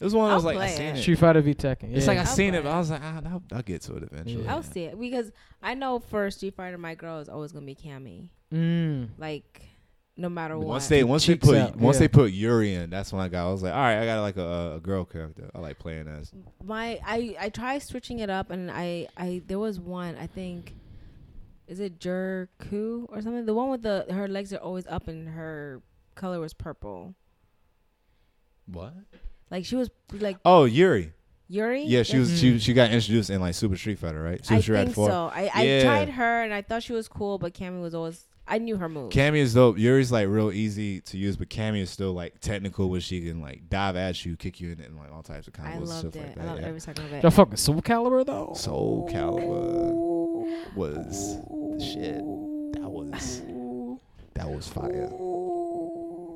[0.00, 0.98] It was one of I'll those like I play seen it.
[0.98, 1.02] it.
[1.02, 1.90] Street Fighter v Tekken.
[1.90, 1.96] Yeah.
[1.96, 2.70] It's like I I'll seen play it, but.
[2.72, 4.44] I was like, ah, I'll, I'll get to it eventually.
[4.44, 4.54] Yeah.
[4.54, 5.30] I'll see it because
[5.62, 8.28] I know for Street Fighter, my girl is always gonna be Cammy.
[8.52, 9.08] mm.
[9.18, 9.62] Like,
[10.16, 10.66] no matter what.
[10.68, 12.00] Once they once they put out, once yeah.
[12.00, 13.48] they put Yuri in, that's when I got.
[13.48, 15.50] I was like, all right, I got like a, a girl character.
[15.54, 16.32] I like playing as.
[16.62, 20.74] my I I tried switching it up and I I there was one I think
[21.72, 25.28] is it Jerku or something the one with the her legs are always up and
[25.30, 25.80] her
[26.14, 27.14] color was purple
[28.66, 28.94] What?
[29.50, 31.12] like she was like Oh, Yuri.
[31.48, 32.58] Yuri Yeah, she Like, was she mm-hmm.
[32.58, 34.44] she got introduced in like Super Street Fighter, right?
[34.44, 35.08] Super I Street Fighter think 4.
[35.10, 35.82] so I I Yeah.
[35.82, 38.88] tried her and I thought she was cool but Cammy was always I knew her
[38.88, 39.78] moves Cammy is dope.
[39.78, 43.40] Yuri's like real easy to use, but Cammy is still like technical, where she can
[43.40, 45.76] like dive at you, kick you in it, and like all types of I combos
[45.76, 46.46] and loved stuff it like I that.
[46.48, 46.66] loved yeah.
[46.66, 48.52] every second of it Y'all fucking Soul Calibur though.
[48.56, 49.92] Soul Calibur
[50.74, 52.22] was the shit.
[52.80, 53.42] That was
[54.34, 55.08] that was fire.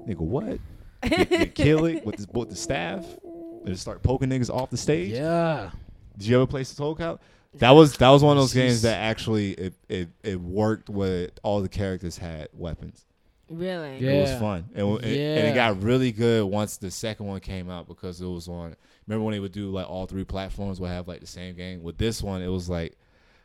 [0.06, 0.58] Nigga, what?
[1.04, 4.76] You, you kill it with, this, with the staff and start poking niggas off the
[4.76, 5.10] stage.
[5.12, 5.70] Yeah.
[6.16, 7.18] Did you ever play Soul Calibur?
[7.54, 11.30] That was that was one of those games that actually it, it, it worked with
[11.42, 13.06] all the characters had weapons.
[13.48, 14.10] really Yeah.
[14.12, 14.66] It was fun.
[14.74, 15.04] And, it-
[15.38, 18.76] and it got really good once the second one came out because it was on.
[19.06, 21.82] Remember when they would do like all three platforms would have like the same game?
[21.82, 22.94] With this one, it was like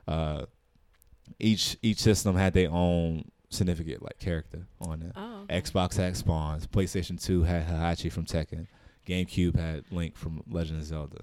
[0.08, 0.46] uh,
[1.40, 5.12] each each system had their own significant like character on it.
[5.16, 5.62] oh okay.
[5.62, 8.68] Xbox had Spawns, PlayStation Two had Heihachi from Tekken,
[9.08, 11.18] GameCube had Link from Legend of Zelda.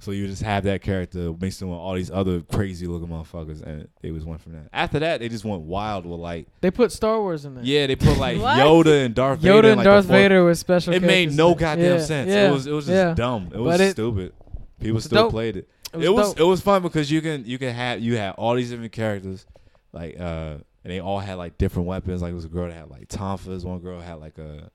[0.00, 3.62] So you just have that character mixed in with all these other crazy looking motherfuckers,
[3.62, 4.68] and they was one from that.
[4.70, 7.64] After that, they just went wild with like, They put Star Wars in there.
[7.64, 9.54] yeah, they put like Yoda and Darth Vader.
[9.62, 10.92] Yoda and like, Darth Vader with special.
[10.92, 12.28] It made no goddamn Yeah, sense.
[12.30, 12.48] Yeah.
[12.50, 13.14] It was it was just yeah.
[13.14, 13.50] dumb.
[13.54, 14.32] It was But it- stupid.
[14.78, 15.30] People still dope.
[15.30, 15.68] played it.
[15.94, 18.32] It was, It was it was fun because you can you can have you had
[18.32, 19.46] all these different characters,
[19.92, 22.20] like uh, and they all had like different weapons.
[22.22, 23.64] Like it was a girl that had like tonfas.
[23.64, 24.70] One girl had like a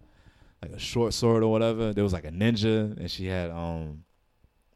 [0.62, 1.94] like a short sword or whatever.
[1.94, 4.04] There was like a ninja, and she had um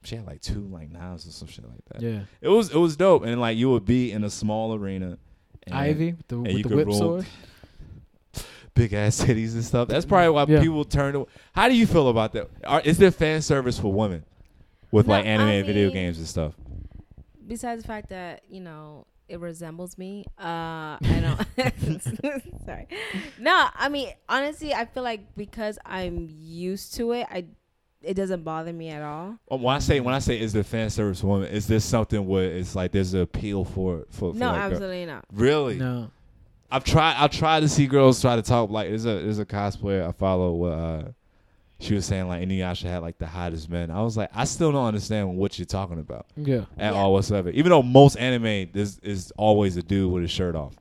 [0.04, 2.02] she had like two like knives or some shit like that.
[2.02, 2.20] yeah.
[2.42, 5.18] It was it was dope, and like you would be in a small arena.
[5.66, 7.26] And Ivy with the, with the whip roll- sword.
[8.74, 9.88] big ass titties and stuff.
[9.88, 10.62] That's probably why Yeah.
[10.62, 11.14] people turn.
[11.14, 12.50] To, how do you feel about that?
[12.66, 14.26] Are, is there fan service for women
[14.94, 16.54] with No, like animated I video games and stuff?
[17.46, 21.00] besides the fact that you know it resembles me uh i
[21.58, 22.02] don't
[22.66, 22.88] sorry
[23.40, 27.46] no i mean honestly i feel like because i'm used to it i
[28.02, 30.64] it doesn't bother me at all Um, When I say when I say is the
[30.64, 34.38] fan service woman, is this something where it's like there's an appeal for for, for
[34.38, 35.76] no like, girl- absolutely not really?
[35.78, 36.12] No.
[36.72, 39.46] I've tried I've tried to see girls try to talk like there's a there's a
[39.46, 41.12] cosplayer I follow where uh
[41.84, 43.92] she was saying like Inuyasha had like the hottest men.
[43.92, 46.66] I was like I still don't understand what you're talking about Yeah.
[46.78, 47.00] at Yeah.
[47.00, 47.50] all whatsoever.
[47.50, 50.74] Even though most anime is is always a dude with his shirt off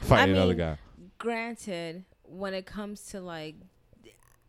[0.00, 0.78] fighting I another guy.
[1.18, 3.54] granted when it comes to like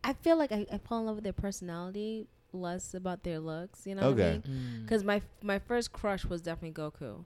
[0.04, 3.86] i feel like i, I fall in love with their personality less about their looks
[3.86, 4.42] you know what i Okay.
[4.48, 7.24] mean because my my first crush was definitely goku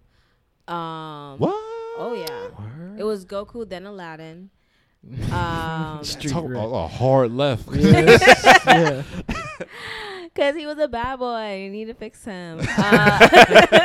[0.73, 1.55] um What?
[1.98, 4.51] oh yeah it was goku then aladdin
[5.32, 6.59] um Street Talk grit.
[6.59, 7.68] about a hard left.
[7.72, 8.62] Yes.
[8.66, 9.02] yeah.
[10.32, 11.60] Because he was a bad boy.
[11.64, 12.60] You need to fix him.
[12.78, 13.82] Uh,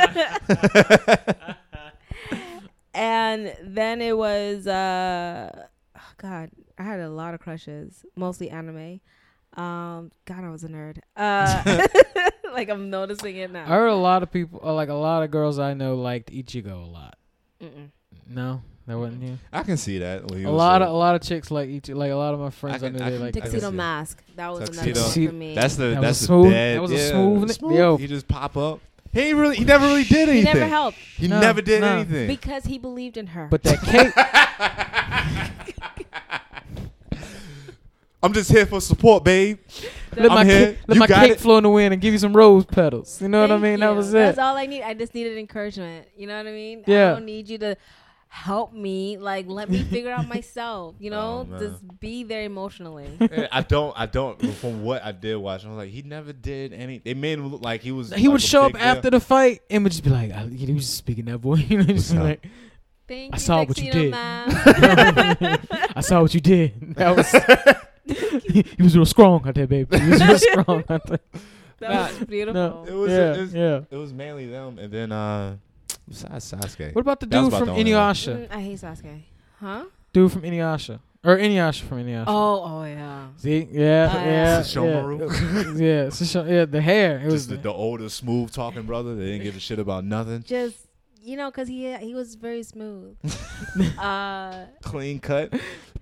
[2.94, 5.66] and then it was, uh,
[5.96, 9.00] oh God, I had a lot of crushes, mostly anime.
[9.54, 10.98] Um, God, I was a nerd.
[11.14, 11.86] Uh,
[12.52, 13.64] like I'm noticing it now.
[13.64, 16.30] I heard a lot of people, uh, like a lot of girls I know, liked
[16.32, 17.18] Ichigo a lot.
[17.60, 17.90] Mm-mm.
[18.28, 19.38] No, that wasn't you.
[19.52, 20.30] I can see that.
[20.30, 21.96] A lot a- of a lot of chicks like Ichigo.
[21.96, 23.34] Like a lot of my friends I, can- knew I they like.
[23.34, 23.70] Tuxedo.
[23.72, 24.22] Mask.
[24.36, 24.82] That was Tuxedo.
[24.90, 25.54] another one for me.
[25.54, 26.50] That's the That that's the smooth.
[26.52, 26.76] dead.
[26.76, 27.76] That was a yeah, smooth- smooth.
[27.76, 27.96] yo.
[27.96, 28.80] He just pop up.
[29.12, 29.56] He ain't really.
[29.56, 30.46] He never really did anything.
[30.52, 31.88] he never helped He No, never did no.
[31.96, 32.26] anything.
[32.28, 33.48] because he believed in her.
[33.50, 34.12] But that cape,
[38.22, 39.58] I'm just here for support, babe.
[40.16, 40.66] let my, I'm here.
[40.72, 41.40] cape, let You my got cape it.
[41.40, 43.20] flow in the wind and give you some rose petals.
[43.22, 43.80] You know what I Thank mean?
[43.80, 44.12] That was it.
[44.14, 44.82] That's all I need.
[44.82, 46.08] I just needed encouragement.
[46.16, 46.82] You know what I mean?
[46.86, 47.10] Yeah.
[47.12, 47.76] I don't need you to
[48.28, 49.16] help me.
[49.18, 50.94] Like, let me figure out myself.
[50.98, 53.08] You know, Oh, just be there emotionally.
[53.52, 53.94] I don't.
[53.98, 54.40] I don't.
[54.56, 56.98] From what I did watch, I was like, he never did any.
[56.98, 58.12] They made him look like he was.
[58.12, 58.90] He like would show up big deal.
[58.90, 61.56] after the fight and would just be like, I, he was just speaking that boy.
[61.68, 62.24] You know, just What's up?
[62.24, 62.46] like,
[63.08, 64.14] Thank I you, saw what you did.
[64.14, 66.94] I saw what you did.
[66.96, 67.30] That was.
[68.44, 69.98] he, he was real strong out there, baby.
[69.98, 71.20] He was real strong out there.
[71.78, 72.84] that was beautiful.
[72.84, 73.10] It was.
[73.10, 73.80] yeah, it, was yeah.
[73.90, 75.56] it was mainly them, and then uh,
[76.08, 76.94] besides Sasuke.
[76.94, 77.84] What about the dude about from the.
[77.84, 78.48] Inuyasha?
[78.48, 79.22] Mm, I hate Sasuke.
[79.60, 79.84] Huh?
[80.12, 81.00] Dude from Inuyasha.
[81.24, 82.24] Or Inuyasha from Inuyasha.
[82.28, 83.26] Oh, oh yeah.
[83.38, 83.66] See?
[83.70, 84.62] Yeah, Oh, yeah.
[84.64, 85.72] yeah.
[85.74, 86.10] Yeah,
[86.44, 87.18] yeah, yeah, the hair.
[87.24, 89.16] It was the, the older, smooth talking brother.
[89.16, 90.42] They didn't give a shit about nothing.
[90.44, 90.76] Just
[91.20, 93.16] you know, cause he he was very smooth.
[93.98, 95.52] uh, Clean cut,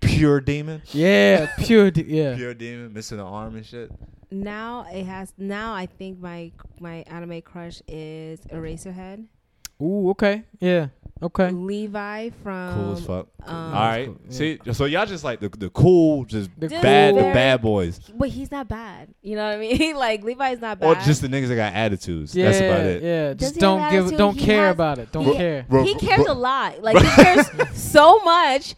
[0.00, 0.82] pure demon.
[0.92, 1.90] Yeah, pure.
[1.90, 2.36] De- yeah.
[2.36, 3.90] Pure demon, missing an arm and shit.
[4.30, 5.32] now it has.
[5.38, 9.24] Now I think my my anime crush is Eraserhead.
[9.82, 10.88] Ooh, okay, yeah,
[11.22, 11.50] okay.
[11.50, 13.26] Levi from Cool as fuck.
[13.46, 14.06] Um, All right.
[14.06, 14.30] cool, yeah.
[14.36, 17.98] See, so y'all just like the the cool, just The Just bad, the bad boys,
[18.14, 19.12] But he's not bad.
[19.20, 19.96] You know what I mean?
[20.06, 20.86] like Levi's not bad.
[20.86, 22.34] or just the niggas that got attitudes.
[22.34, 23.02] Yeah, That's about it.
[23.02, 23.34] yeah.
[23.34, 24.18] Just don't give, attitude?
[24.18, 25.12] don't He care has- about it.
[25.12, 25.66] Don't he- care.
[25.82, 26.80] He cares a lot.
[26.82, 28.74] Like he cares so much.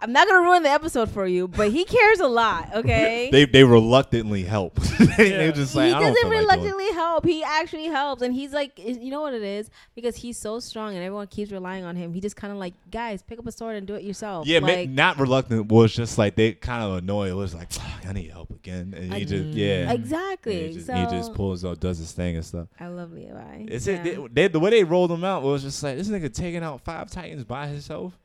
[0.00, 2.68] I'm not gonna ruin the episode for you, but he cares a lot.
[2.78, 3.28] Okay.
[3.32, 4.74] They they reluctantly help.
[5.16, 5.38] they, Yeah.
[5.38, 7.24] they just like he I don't doesn't feel like reluctantly help.
[7.24, 9.68] He actually helps, and he's like, you know what it is?
[9.96, 12.12] Because he's so strong, and everyone keeps relying on him.
[12.12, 14.46] He just kind of like, guys, pick up a sword and do it yourself.
[14.46, 17.30] Yeah, ma- not reluctant was just like they kind of annoyed.
[17.30, 17.68] It was like
[18.06, 19.54] I need help again, and he I- just mm.
[19.54, 20.68] yeah, exactly.
[20.68, 22.68] he just, so he just pulls up, does his thing and stuff.
[22.78, 23.66] I love Levi.
[23.68, 23.94] It's yeah.
[24.04, 24.04] it.
[24.34, 26.80] They, they, the way they rolled him out was just like this nigga taking out
[26.82, 28.16] five titans by himself,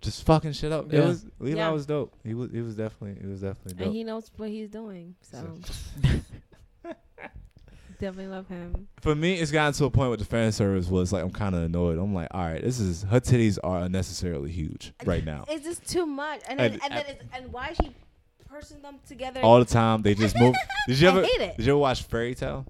[0.00, 0.92] just fucking shit up.
[0.92, 1.70] It was Levi Yeah.
[1.70, 2.14] was dope.
[2.24, 3.94] He was he was definitely he was definitely and dope.
[3.94, 5.14] he knows what he's doing.
[5.22, 5.58] So
[7.98, 8.88] definitely love him.
[9.00, 11.54] For me, it's gotten to a point with the fan service was like I'm kind
[11.54, 11.98] of annoyed.
[11.98, 15.44] I'm like, all right, this is her titties are unnecessarily huge right now.
[15.48, 17.90] It's just too much, and then And- and, then it's, and why is she
[18.48, 19.40] pursing them together?
[19.40, 20.54] All the time they just move.
[20.88, 21.56] Did you I ever hate it.
[21.56, 22.64] did you ever watch Fairy Tail?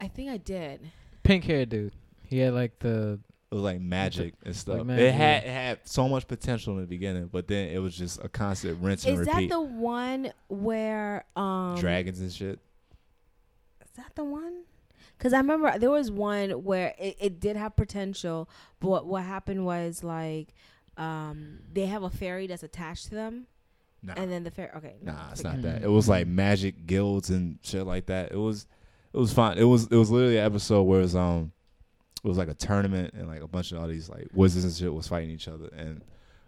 [0.00, 0.80] I think I did.
[1.22, 1.92] Pink hair dude.
[2.24, 3.18] He had like the
[3.50, 4.84] It was like magic and stuff.
[4.84, 7.96] magic, it had it had so much potential in the beginning, but then it was
[7.96, 9.30] just a constant rinse and repeat.
[9.30, 12.58] Is that the one where um Dragons and shit.
[13.84, 14.62] Is that the one?
[15.16, 18.50] Because I remember there was one where it, it did have potential,
[18.80, 20.48] but what, what happened was like
[20.96, 23.46] um they have a fairy that's attached to them,
[24.02, 24.70] Nah, and then the fairy.
[24.76, 25.82] Okay, no, nah, it's not that.
[25.82, 28.32] It was like magic guilds and shit like that.
[28.32, 28.66] It was
[29.14, 29.56] it was fine.
[29.56, 31.52] It was it was literally an episode where it was um
[32.24, 34.74] it was like a tournament and like a bunch of all these like wizards and
[34.74, 36.02] shit was fighting each other and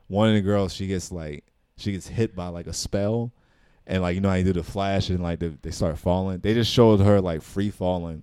[0.09, 1.45] one of the girls she gets like
[1.77, 3.33] she gets hit by like a spell
[3.87, 6.41] and like you know how you do the flash and like the, they start falling.
[6.41, 8.23] They just showed her like free falling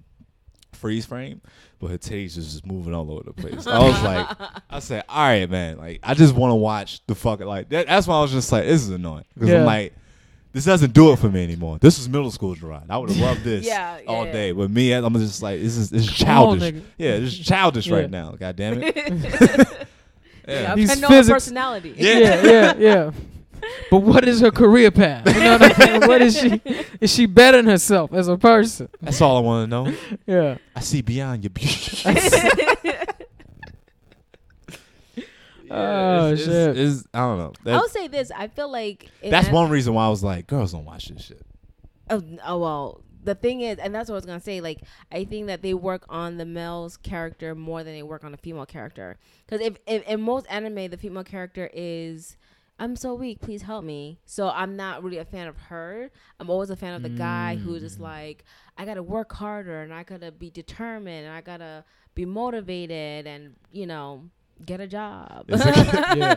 [0.73, 1.41] freeze frame,
[1.79, 3.65] but her titties was just moving all over the place.
[3.65, 4.27] I was like,
[4.69, 5.77] I said, all right, man.
[5.77, 7.69] Like, I just want to watch the fucking like.
[7.69, 9.59] That, that's why I was just like, this is annoying because Yeah.
[9.61, 9.93] I'm like,
[10.55, 11.77] this doesn't do it for me anymore.
[11.79, 12.85] This was middle school, Jerrod.
[12.89, 14.53] I would have loved this Yeah, yeah, all day.
[14.53, 16.73] But me, I'm just like, this is this is Come on, childish.
[16.73, 16.81] nigga.
[16.97, 17.95] yeah, this is childish Yeah.
[17.97, 18.31] right now.
[18.39, 18.95] God damn it.
[20.47, 20.71] yeah, Yeah.
[20.71, 21.93] I'm These know her personality.
[21.97, 22.19] Yeah.
[22.19, 23.11] yeah, yeah, yeah.
[23.91, 25.25] But what is her career path?
[25.27, 26.07] You know what I mean?
[26.07, 26.61] What is she?
[27.01, 28.87] Is she bettering herself as a person?
[29.01, 29.97] That's all I want to know.
[30.25, 30.57] Yeah.
[30.75, 32.03] I see beyond your beauty.
[35.71, 36.49] Oh, it's, shit.
[36.49, 37.73] It's, it's- I don't know.
[37.73, 40.71] I'll say this: I feel like that's an- one reason why I was like, girls
[40.71, 41.45] don't watch this shit.
[42.09, 44.61] Oh, oh well, the thing is, and that's what I was gonna say.
[44.61, 44.81] Like,
[45.11, 48.37] I think that they work on the male's character more than they work on the
[48.37, 49.17] female character.
[49.45, 52.37] Because if, if in most anime, the female character is,
[52.79, 54.19] I'm so weak, please help me.
[54.25, 56.11] So I'm not really a fan of her.
[56.39, 58.03] I'm always a fan of the guy who's just mm.
[58.03, 58.45] like,
[58.77, 61.83] I gotta work harder and I gotta be determined and I gotta
[62.13, 64.23] be motivated and you know
[64.63, 65.45] get a job.
[65.49, 66.35] Yeah.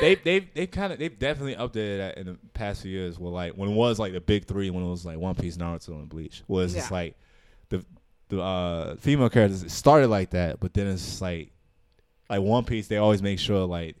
[0.00, 3.18] they they they kind of they've definitely updated that in the past few years.
[3.18, 5.56] Where like when it was like the big three, when it was like One Piece,
[5.56, 6.96] Naruto, and Bleach, was it's Yeah.
[6.96, 7.16] like
[7.68, 7.84] the
[8.28, 11.52] the uh, female characters started like that, but then it's just like
[12.28, 13.96] like One Piece, they always make sure like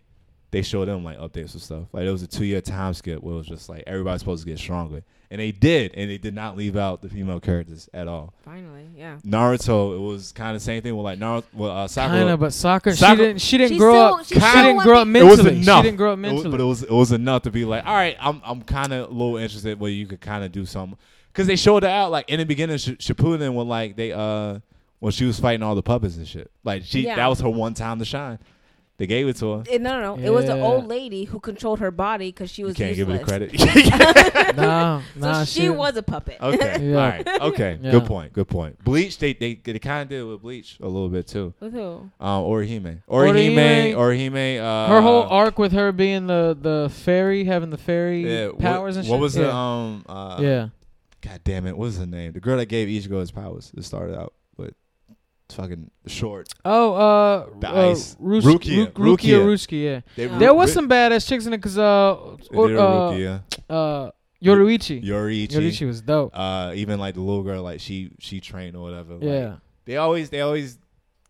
[0.52, 1.84] they show them like updates and stuff.
[1.92, 4.44] Like it was a two year time skip where it was just like everybody's supposed
[4.44, 7.88] to get stronger, and they did, and they did not leave out the female characters
[7.94, 8.34] at all.
[8.44, 9.18] Finally, yeah.
[9.24, 12.18] Naruto, it was kind of same thing with like Naruto, well, uh, Sakura.
[12.18, 12.92] Kind of, but soccer.
[12.94, 13.40] Sakura- she didn't.
[13.40, 14.26] She didn't She's grow still- up.
[14.26, 15.62] she's She didn't grow up big- it was mentally.
[15.62, 15.78] enough.
[15.78, 16.50] She didn't grow up It was- mentally.
[16.50, 19.08] but it was it was enough to be like, all right, I'm I'm kind of
[19.08, 20.98] a little interested where you could kind of do something
[21.32, 22.76] because they showed her out like in the beginning.
[22.78, 24.58] Sh- Shippuden when like they uh
[24.98, 26.50] when she was fighting all the puppets and shit.
[26.64, 27.16] Like she Yeah.
[27.16, 28.38] that was her one time to shine.
[29.00, 29.64] They gave it to her.
[29.66, 30.22] Eh, no, no, no.
[30.22, 33.18] It was the old lady who controlled her body because she You was can't useless.
[33.26, 34.56] give it the credit.
[34.58, 36.36] no, So nah, she was a puppet.
[36.38, 36.96] okay, Yeah.
[36.96, 37.92] all right, okay, Yeah.
[37.92, 38.82] good point, good point.
[38.84, 41.54] Bleach, they they they kind of did it with Bleach a little bit too.
[41.60, 42.10] With who?
[42.20, 44.60] Um, Orihime, Orihime- Orihime, Orihime.
[44.60, 48.58] Uh, her whole arc with her being the the fairy, having the fairy yeah, what-
[48.58, 49.10] powers and shit.
[49.10, 49.44] What was yeah.
[49.44, 50.04] the um?
[50.08, 50.68] Uh, yeah.
[51.22, 52.32] God damn it, what was her name?
[52.32, 53.72] The girl that gave Ichigo his powers.
[53.76, 54.39] It started out with
[55.54, 56.48] fucking short.
[56.64, 58.16] Oh, uh, The uh ice.
[58.18, 58.96] Rus- Rukia.
[58.96, 59.44] Ru- Rukia, Rukia.
[59.46, 60.00] Ruski, yeah.
[60.16, 60.38] They Yeah.
[60.38, 63.42] There was ri- some badass chicks in it because uh, they or, uh, Rukia.
[63.68, 64.10] uh,
[64.42, 65.04] Yoruichi.
[65.04, 65.48] Yoriichi.
[65.52, 66.30] Yoruichi was dope.
[66.34, 69.14] Uh, even like the little girl, like she she trained or whatever.
[69.14, 69.56] like, yeah.
[69.84, 70.78] they always they always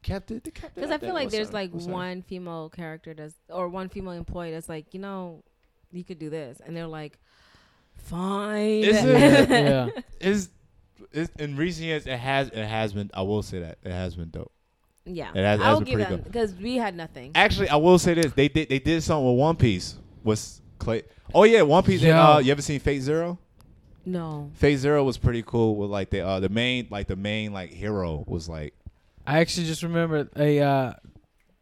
[0.02, 0.44] kept it.
[0.44, 0.74] They kept it.
[0.76, 1.14] Because I feel there.
[1.14, 4.68] like What's there's like what's her- one female character that's or one female employee that's
[4.68, 5.42] like, you know,
[5.90, 7.18] you could do this, and they're like,
[7.96, 8.84] fine.
[8.84, 9.50] Is it?
[9.50, 9.88] yeah.
[10.20, 10.50] Is
[11.12, 13.10] is in recent years it has it has been.
[13.14, 14.52] I will say that it has been dope.
[15.04, 17.32] yeah, It has- I'll been give them because we had nothing.
[17.34, 18.32] Actually, I will say this.
[18.32, 19.96] They did they did something with One Piece.
[20.24, 21.02] Was Clay?
[21.34, 22.02] Oh yeah, One Piece.
[22.02, 23.38] And, uh, you ever seen Fate Zero?
[24.04, 24.50] No.
[24.54, 25.76] Fate Zero was pretty cool.
[25.76, 28.74] With like the uh the main like the main like hero was like
[29.26, 30.92] I actually just remembered a uh,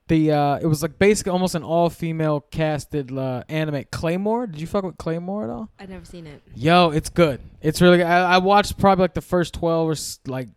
[0.09, 4.47] the uh, it was like basically almost an all female casted uh, anime Claymore.
[4.47, 5.71] Did you fuck with Claymore at all?
[5.79, 6.43] I've never seen it.
[6.55, 7.41] Yo, it's good.
[7.61, 8.07] It's really good.
[8.07, 10.49] I, I watched probably like the first 12 or s- like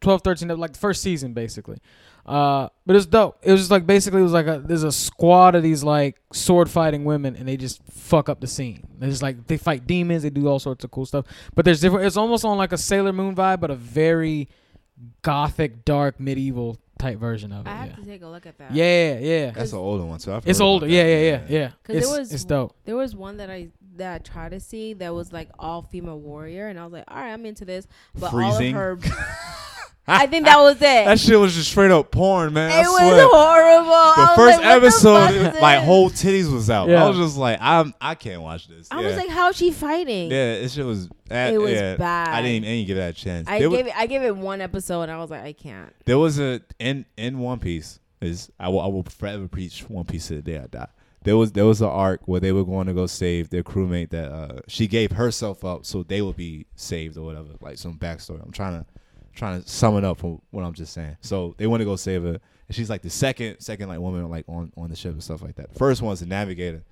[0.00, 1.78] 12, 13, like the first season basically.
[2.26, 3.38] Uh, but it's dope.
[3.42, 6.20] It was just like basically it was like a there's a squad of these like
[6.32, 8.86] sword fighting women and they just fuck up the scene.
[8.98, 11.24] They just like they fight demons, they do all sorts of cool stuff.
[11.54, 12.06] But there's different.
[12.06, 14.48] It's almost on like a Sailor Moon vibe, but a very
[15.22, 17.70] gothic, dark, medieval type version of it.
[17.70, 17.84] I Yeah.
[17.86, 18.72] have to take a look at that.
[18.72, 19.50] yeah, yeah.
[19.50, 20.20] that's an older one.
[20.20, 20.86] So I've It's older.
[20.86, 21.70] Yeah, Yeah, yeah, yeah, yeah.
[21.84, 22.74] 'Cause It's, there was- it's dope.
[22.84, 26.18] There was one that I that I tried to see that was like all female
[26.18, 27.86] warrior, and I was like, all right, I'm into this.
[28.18, 28.74] But Freezing.
[28.76, 29.10] all of her,
[30.10, 30.80] I think that was it.
[31.06, 32.70] That shit was just straight up porn, man.
[32.70, 33.28] I it was swear.
[33.30, 33.90] horrible.
[33.90, 36.88] The was first like, what the episode, fuck it- is like whole titties was out.
[36.88, 37.04] Yeah.
[37.04, 38.88] I was just like, I'm, I can't watch this.
[38.90, 39.06] I yeah.
[39.06, 40.30] was like, how is she fighting?
[40.30, 41.08] yeah, it shit was.
[41.30, 42.28] Uh, It was yeah, bad.
[42.28, 43.48] I didn't, I didn't give that a chance.
[43.48, 43.98] I there, gave was, it.
[43.98, 45.92] I gave it one episode, and I was like, I can't.
[46.04, 50.04] there was a in in One Piece is I will I will forever preach One
[50.04, 50.88] Piece to the day I die.
[51.22, 54.08] There was there was an arc where they were going to go save their crewmate
[54.10, 57.98] that uh, she gave herself up so they would be saved or whatever, like some
[57.98, 58.42] backstory.
[58.42, 58.86] I'm trying to
[59.34, 61.16] trying to sum it up from what I'm just saying.
[61.20, 62.38] So they want to go save her,
[62.68, 65.42] and she's like the second second like woman like on on the ship and stuff
[65.42, 65.74] like that.
[65.76, 66.82] First one's the navigator,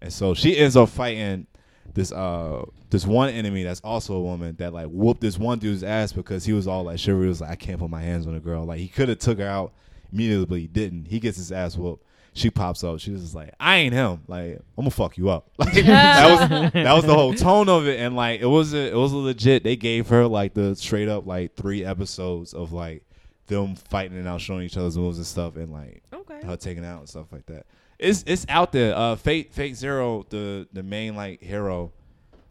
[0.00, 1.46] and so she ends up fighting
[1.94, 5.82] this uh this one enemy that's also a woman that like whooped this one dude's
[5.84, 8.34] ass because he was all like chivalry was like I can't put my hands on
[8.34, 8.64] a girl.
[8.64, 9.72] Like he could have took her out
[10.12, 11.06] immediately but he didn't.
[11.06, 12.05] He gets his ass whooped
[12.36, 15.30] she pops up she was just like I ain't him like I'm gonna fuck you
[15.30, 18.74] up like that was that was the whole tone of it and like it was
[18.74, 22.52] a, it was a legit they gave her like the straight up like three episodes
[22.52, 23.02] of like
[23.46, 26.44] them fighting and out showing each other's moves and stuff and like Okay.
[26.46, 27.64] her taking out and stuff like that.
[27.98, 28.94] It's it's out there.
[28.96, 31.92] Uh, Fate Fate Zero, the the main like hero,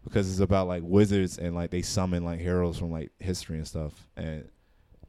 [0.02, 3.68] because it's about like wizards and like they summon like heroes from like history and
[3.68, 3.92] stuff.
[4.16, 4.48] And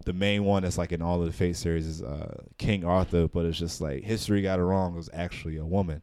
[0.07, 3.27] the main one that's like in all of the Fate series is uh King Arthur,
[3.27, 4.93] but it's just like history got it wrong.
[4.93, 6.01] It was actually a woman.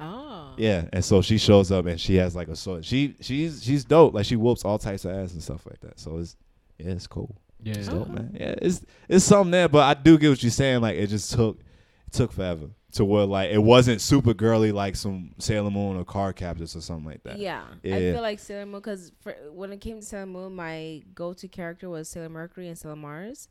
[0.00, 0.54] Oh.
[0.56, 2.84] Yeah, and so she shows up and she has like a sword.
[2.84, 4.12] She she's she's dope.
[4.12, 6.00] Like she whoops all types of ass and stuff like that.
[6.00, 6.36] So it's
[6.78, 7.36] yeah, it's cool.
[7.62, 8.36] Yeah, It's dope, man.
[8.38, 10.80] Yeah, it's it's something there, but I do get what you're saying.
[10.80, 11.60] Like it just took
[12.08, 16.04] it took forever to where like it wasn't super girly like some Sailor Moon or
[16.04, 17.38] Card Captors or something like that.
[17.38, 17.64] Yeah.
[17.84, 19.12] I feel like Sailor Moon because
[19.52, 23.48] when it came to Sailor Moon, my go-to character was Sailor Mercury and Sailor Mars.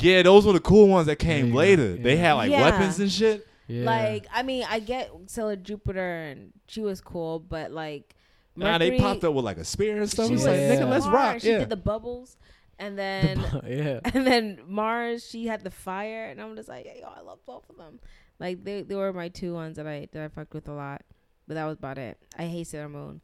[0.00, 1.58] Yeah, those were the cool ones that came you go.
[1.58, 1.94] later.
[1.96, 2.62] They had like Yeah.
[2.62, 3.46] weapons and shit.
[3.68, 3.84] Yeah.
[3.84, 8.16] Like, I mean, I get Sailor Jupiter and she was cool, but like,
[8.56, 10.26] Nah, they popped up with like a spear and stuff.
[10.26, 10.74] She was like, Yeah.
[10.80, 11.14] nigga, let's smart.
[11.34, 11.40] rock.
[11.40, 12.36] She did the bubbles,
[12.80, 14.00] and The then bu- yeah.
[14.04, 17.70] and then Mars, she had the fire, and I'm just like, yo, I love both
[17.70, 18.00] of them.
[18.40, 21.02] Like they, they were my two ones that I that I fucked with a lot,
[21.46, 22.16] but that was about it.
[22.36, 23.20] I hate Sailor Moon,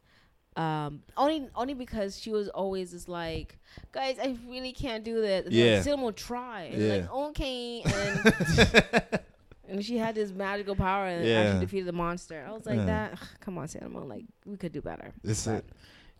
[0.55, 3.57] um, only only because she was always just like,
[3.91, 5.45] guys, I really can't do that.
[5.45, 5.73] And Yeah.
[5.75, 6.93] like, Sailor Moon try, and Yeah.
[6.93, 9.19] like okay, and
[9.69, 11.39] and she had this magical power and Yeah.
[11.41, 12.45] actually defeated the monster.
[12.47, 12.85] I was like, Yeah.
[12.85, 15.13] that ugh, come on, Sailor Moon, like we could do better.
[15.23, 15.65] But- it.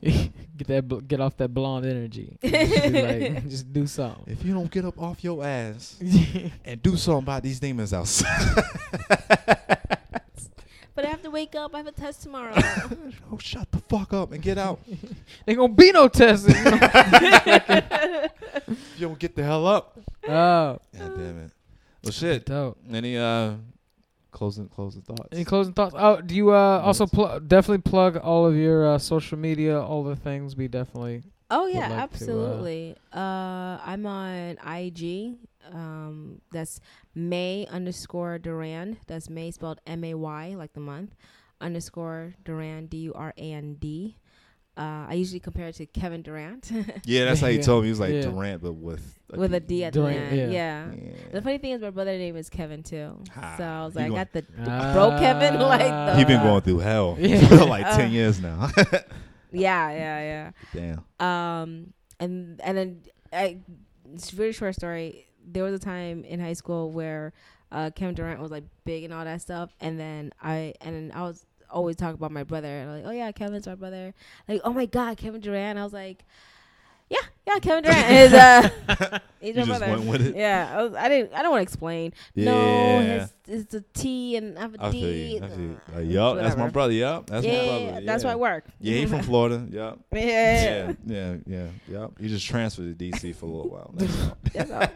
[0.02, 2.38] Get that bl- get off that blonde energy.
[2.44, 4.24] just, like, just do something.
[4.28, 5.98] If you don't get up off your ass
[6.66, 8.64] and do something about these demons outside,
[10.96, 11.76] But I have to wake up.
[11.76, 12.54] I have a test tomorrow.
[13.32, 14.80] oh, shut the fuck up and get out.
[15.46, 16.56] They gonna be no testing.
[16.56, 18.28] You know?
[18.98, 20.00] you don't get the hell up.
[20.28, 21.52] oh, God damn it.
[22.04, 22.48] Well, shit.
[22.48, 22.80] dope.
[22.92, 23.54] Any uh
[24.38, 25.30] closing closing thoughts?
[25.32, 25.96] Any closing thoughts?
[25.98, 30.04] Oh, do you uh, also pl- definitely plug all of your uh, social media, all
[30.04, 30.56] the things?
[30.56, 31.24] We definitely.
[31.50, 32.96] Oh yeah, like to, uh, absolutely.
[33.12, 35.38] Uh, I'm on IG.
[35.74, 36.80] Um, that's
[37.16, 38.98] May underscore Durand.
[39.08, 41.16] That's May spelled M A Y like the month
[41.60, 44.18] underscore Durand D U R A N D.
[44.78, 46.70] Uh, I usually compare it to Kevin Durant
[47.06, 47.62] Yeah, that's how he Yeah.
[47.64, 47.88] told me.
[47.88, 48.22] He was like Yeah.
[48.22, 50.52] Durant, but with with a D at the Durant, end.
[50.54, 50.92] yeah.
[50.92, 50.94] Yeah.
[51.04, 51.12] Yeah.
[51.32, 53.18] The funny thing is, my brother's name is Kevin too.
[53.34, 53.56] Ha.
[53.58, 54.94] So I was He like, I got the Ah.
[54.94, 58.70] bro Kevin like the He been going through hell for like Uh, ten years now.
[59.52, 60.52] yeah yeah yeah.
[60.74, 61.04] Damn.
[61.20, 61.62] yeah.
[61.62, 63.02] Um, and and then
[63.34, 63.58] I,
[64.14, 65.26] it's a very short story.
[65.46, 67.34] There was a time in high school where
[67.72, 71.12] uh, Kevin Durant was like big and all that stuff, and then I and then
[71.18, 74.14] I was always talk about my brother, and like, oh yeah, Kevin's my brother.
[74.48, 75.78] Like, oh my god, Kevin Durant.
[75.80, 76.24] I was like,
[77.10, 78.70] yeah, yeah, Kevin Durant is uh,
[79.40, 79.88] he's my just brother.
[79.94, 80.36] went with it.
[80.36, 81.34] Yeah, I, was, I didn't.
[81.34, 82.14] I don't want to explain.
[82.36, 82.54] No,
[83.00, 83.24] Yeah.
[83.24, 85.02] it's, it's a T and I have a I D.
[85.02, 85.38] feel you.
[85.44, 85.80] I feel you.
[85.94, 86.92] Uh, Uh, yup, that's my brother.
[86.94, 88.06] Yup, that's yeah, my brother.
[88.06, 88.28] that's yeah.
[88.28, 88.66] why I work.
[88.82, 89.66] Yeah, he from Florida.
[89.72, 90.00] Yup.
[90.12, 92.20] yeah, Yeah, yeah, yeah, yup.
[92.20, 93.92] He just transferred to DC for a little while.
[93.94, 94.38] That's all.
[94.54, 94.88] That's all.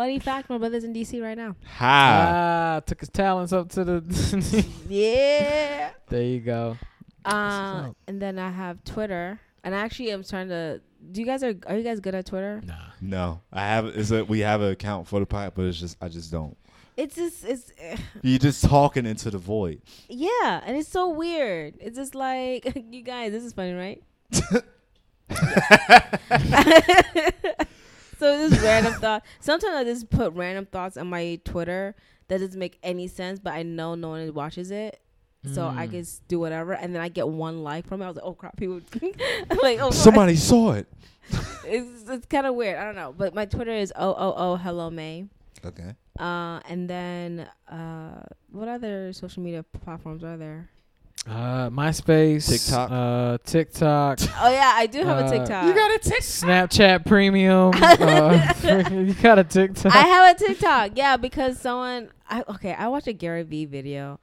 [0.00, 1.56] Funny fact: My brother's in DC right now.
[1.76, 2.76] Ha.
[2.78, 4.66] Ah, took his talents up to the.
[4.88, 5.90] Yeah.
[6.08, 6.78] there you go.
[7.22, 9.38] Uh, and then I have Twitter.
[9.62, 10.80] And I actually, I'm trying to.
[11.12, 12.62] Do you guys are are you guys good at Twitter?
[12.64, 12.76] Nah.
[13.02, 13.88] No, I have.
[13.88, 16.56] It's a we have an account for the pod, but it's just I just don't.
[16.96, 17.70] It's just it's
[18.22, 19.82] You're just talking into the void.
[20.08, 21.74] yeah, and it's so weird.
[21.78, 23.32] It's just like you guys.
[23.32, 24.02] This is funny, right?
[28.20, 29.24] so this random thought.
[29.40, 31.96] Sometimes I just put random thoughts on my Twitter
[32.28, 35.00] that doesn't make any sense, but I know no one watches it.
[35.54, 35.92] So I Mm.
[35.92, 38.04] just do whatever, and then I get one like from it.
[38.04, 38.82] I was like, "Oh crap!" People,
[39.50, 40.86] I'm like, "Oh, Somebody saw it.
[41.64, 42.76] it's it's kind of weird.
[42.78, 45.24] I don't know, but my Twitter is oh oh oh hello May.
[45.64, 45.94] Okay.
[46.18, 48.22] Uh, and then uh,
[48.52, 50.68] what other social media platforms are there?
[51.28, 52.90] Uh, MySpace, TikTok.
[52.90, 55.66] uh, TikTok, Oh yeah, I do have Uh, a TikTok.
[55.66, 57.72] you got a TikTok, Snapchat Premium.
[57.82, 59.94] uh, you got a TikTok.
[59.94, 60.92] I have a TikTok.
[60.96, 62.10] Yeah, because someone.
[62.28, 62.72] I okay.
[62.72, 64.18] I watched a Gary Vee video,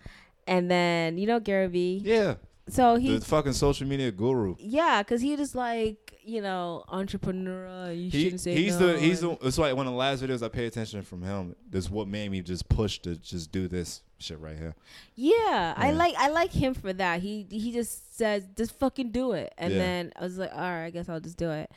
[0.47, 2.01] and then you know Gary Vee.
[2.03, 2.35] Yeah.
[2.67, 4.55] So he the fucking social media guru.
[4.59, 7.91] yeah, because he just like you know entrepreneur.
[7.91, 8.87] You He, shouldn't say he's no.
[8.93, 11.21] the he's the and- it's like one of the last videos I pay attention from
[11.23, 11.55] him.
[11.69, 14.75] That's what made me just push to just do this shit right here.
[15.15, 17.21] Yeah, I like I like him for that.
[17.21, 19.79] He he just says just fucking do it, and Yeah.
[19.79, 21.71] then I was like, all right, I guess I'll just do it.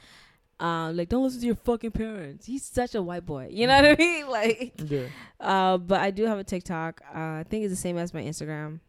[0.58, 2.44] Um, like don't listen to your fucking parents.
[2.44, 3.48] He's such a white boy.
[3.50, 4.26] You know what I mean?
[4.30, 5.06] Like, yeah.
[5.40, 7.00] uh, but I do have a TikTok.
[7.14, 8.80] Uh, I think it's the same as my Instagram.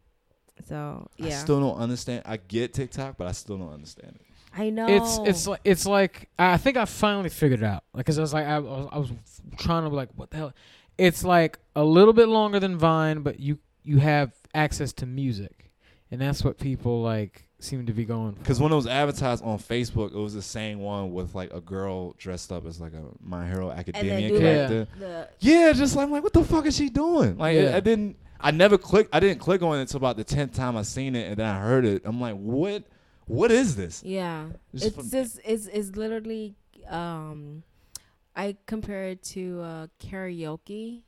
[0.68, 1.28] So yeah.
[1.28, 2.22] I still don't understand.
[2.26, 4.26] I get TikTok, but I still don't understand it.
[4.56, 4.86] I know.
[4.88, 7.84] It's it's like it's like I think I finally figured it out.
[7.94, 9.10] Like, cause I was like I was, I was
[9.58, 10.52] trying to be like what the hell.
[10.98, 15.70] It's like a little bit longer than Vine, but you you have access to music,
[16.10, 18.32] and that's what people like seem to be going.
[18.32, 21.60] Because when it was advertised on Facebook, it was the same one with like a
[21.60, 24.88] girl dressed up as like a My Hero Academia do character.
[24.98, 27.38] the, the Yeah, just like, I'm like, what the fuck is she doing?
[27.38, 27.70] Like, Yeah.
[27.70, 30.54] I, I didn't, I never clicked, I didn't click on it until about the tenth
[30.54, 32.02] time I seen it, and then I heard it.
[32.04, 32.82] I'm like, what,
[33.26, 34.02] what is this?
[34.04, 34.46] yeah.
[34.74, 36.54] Just it's from- just it's it's literally
[36.88, 37.62] um,
[38.34, 41.02] I compare it to uh, karaoke,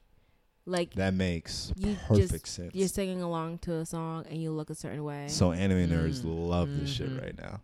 [0.66, 2.74] like That makes You perfect just- sense.
[2.74, 5.26] you're singing along to a song and you look a certain way.
[5.28, 6.48] so anime nerds Mm.
[6.48, 6.96] love this Mhm.
[6.96, 7.60] shit right now.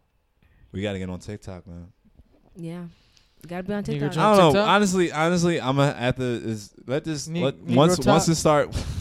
[0.73, 1.93] We got to get on TikTok, man.
[2.57, 2.83] yeah,
[3.43, 4.13] you gotta be on TikTok.
[4.13, 4.51] I don't know.
[4.53, 4.69] TikTok?
[4.69, 8.75] Honestly, honestly, I'm gonna have to is let this Ne- let, once once it start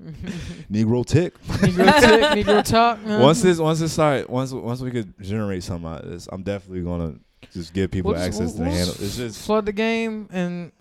[0.72, 1.40] Negro tick.
[1.44, 2.98] Negro tick, Negro talk.
[3.04, 6.42] once this once this, start once once we could generate something out of this, I'm
[6.42, 7.16] definitely gonna
[7.52, 8.94] just give people We'll just- access we'll- to the we'll handle.
[9.00, 10.72] It's just flood the game and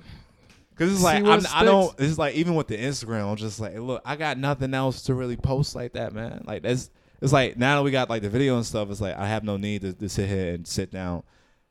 [0.71, 1.93] because it's like I'm, I don't.
[1.99, 5.13] It's like even with the Instagram, I'm just like, look, I got nothing else to
[5.13, 6.43] really post like that, man.
[6.47, 6.89] Like that's
[7.21, 8.89] it's like now that we got like the video and stuff.
[8.89, 11.23] It's like I have no need to, to sit here and sit down.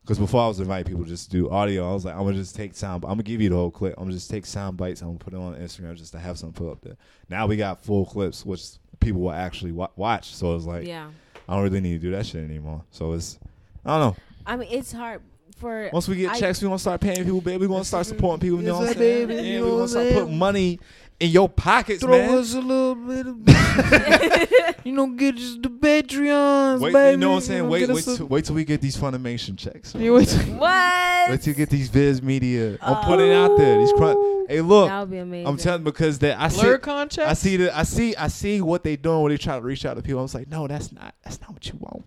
[0.09, 2.32] Because before I was inviting people to just do audio, I was like, I'm gonna
[2.32, 3.05] just take sound.
[3.05, 3.93] I'm gonna give you the whole clip.
[3.98, 5.02] I'm gonna just take sound bites.
[5.02, 6.97] I'm gonna put it on Instagram just to have something put up there.
[7.28, 8.62] Now we got full clips, which
[9.01, 10.35] people will actually wa- watch.
[10.35, 11.10] So it's like yeah,
[11.47, 12.82] I don't really need to do that shit anymore.
[12.90, 13.39] So it's
[13.85, 14.22] I don't know.
[14.47, 15.20] I mean it's hard
[15.59, 17.59] for Once we get I- checks, we gonna start paying people, baby.
[17.59, 18.62] We gonna start supporting people.
[18.62, 19.28] You know what I'm saying?
[19.28, 20.80] baby, Yeah, we gonna start putting money
[21.20, 22.39] in your pockets, throw man.
[22.39, 27.11] us a little bit of, you know, get us the Patreons, Wait, baby.
[27.12, 27.62] you know what I'm saying?
[27.65, 29.95] know, Wait, wait, till, wait till we get these Funimation checks.
[29.95, 31.31] Yeah, wait till- what?
[31.31, 32.78] Wait till you get these Viz Media.
[32.81, 33.03] I'm oh.
[33.05, 33.78] putting it out there.
[33.78, 35.47] These crun- Hey, look, that would be amazing.
[35.47, 37.31] I'm telling because that I see, Blur contract.
[37.31, 39.85] I see the, I see, I see what they doing when they try to reach
[39.85, 40.20] out to people.
[40.20, 42.07] I was like, no, that's not, that's not what you want.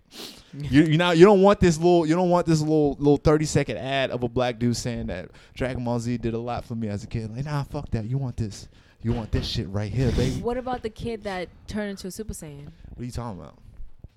[0.52, 3.44] you, you not, you don't want this little, you don't want this little, little 30
[3.44, 6.74] second ad of a black dude saying that Dragon Ball Z did a lot for
[6.74, 7.30] me as a kid.
[7.30, 8.06] Like, nah, fuck that.
[8.06, 8.68] You want this,
[9.02, 10.40] you want this shit right here, baby.
[10.40, 12.66] What about the kid that turned into a Super Saiyan?
[12.94, 13.58] What are you talking about?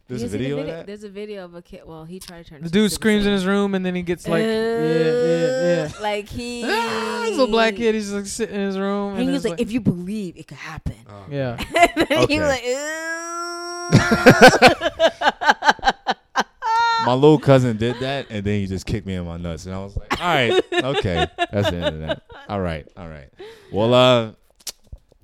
[0.08, 0.86] There's You a see the video of that.
[0.86, 1.82] There's a video of a kid.
[1.84, 2.60] Well, he tried to turn.
[2.60, 5.64] the into dude Super screams in his room and then he gets like, yeah, yeah,
[5.64, 5.92] yeah.
[6.02, 6.64] Like he.
[6.68, 7.96] Ah, he's a black kid.
[7.96, 9.14] He's like sitting in his room.
[9.16, 10.94] And he was it's like, "If you believe, it could happen."
[11.32, 11.58] yeah.
[11.96, 12.64] and then he was like,
[17.06, 19.76] My little cousin did that, and then he just kicked me in my nuts, and
[19.76, 22.22] I was like, "All right, okay, that's the end of that.
[22.50, 23.30] All right, all right.
[23.72, 24.32] Well, uh,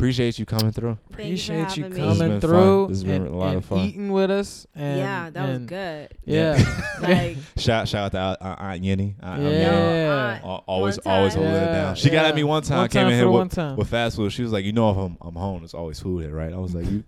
[0.02, 0.98] appreciate you coming through.
[0.98, 1.90] Thank for Appreciate you having me.
[1.90, 2.50] This has coming been fun.
[2.50, 2.88] through.
[2.88, 3.80] This has been and, a lot of fun.
[3.80, 4.66] Eating with us.
[4.74, 6.10] And, yeah, that was good.
[6.26, 6.78] Yeah.
[7.02, 9.16] Like, Shout shout out to Aunt, Aunt Yenny.
[9.24, 9.50] I, Yeah.
[9.50, 10.10] Yenny.
[10.10, 11.44] Aunt- Al- Always, always time.
[11.44, 11.96] holding it down.
[11.96, 12.78] She got at me one time.
[12.78, 13.76] One I came time in here with, one time.
[13.76, 14.32] with fast food.
[14.32, 16.58] She was like, "You know, if I'm I'm home, there's always food here, right?" I
[16.58, 17.04] was like, "You,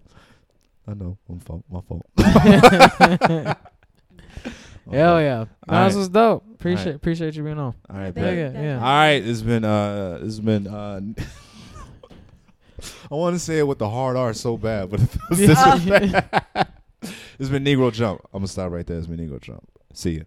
[0.88, 2.06] I know, my fault, my fault."
[4.92, 5.38] Hell yeah.
[5.40, 5.96] All This right.
[5.96, 6.44] was dope.
[6.56, 6.96] Appreciate right.
[6.96, 7.76] appreciate you being on.
[7.90, 8.36] All right, Thank bet.
[8.36, 8.74] Yeah, you guys yeah.
[8.76, 11.02] All for right, it's been uh, it's been uh,
[13.12, 16.64] I want to say it with the hard R so bad, but it's this Yeah.
[17.40, 18.22] It's been Negro Jump.
[18.34, 18.98] I'm gonna stop right there.
[18.98, 19.68] It's been Negro Jump.
[19.94, 20.24] See ya.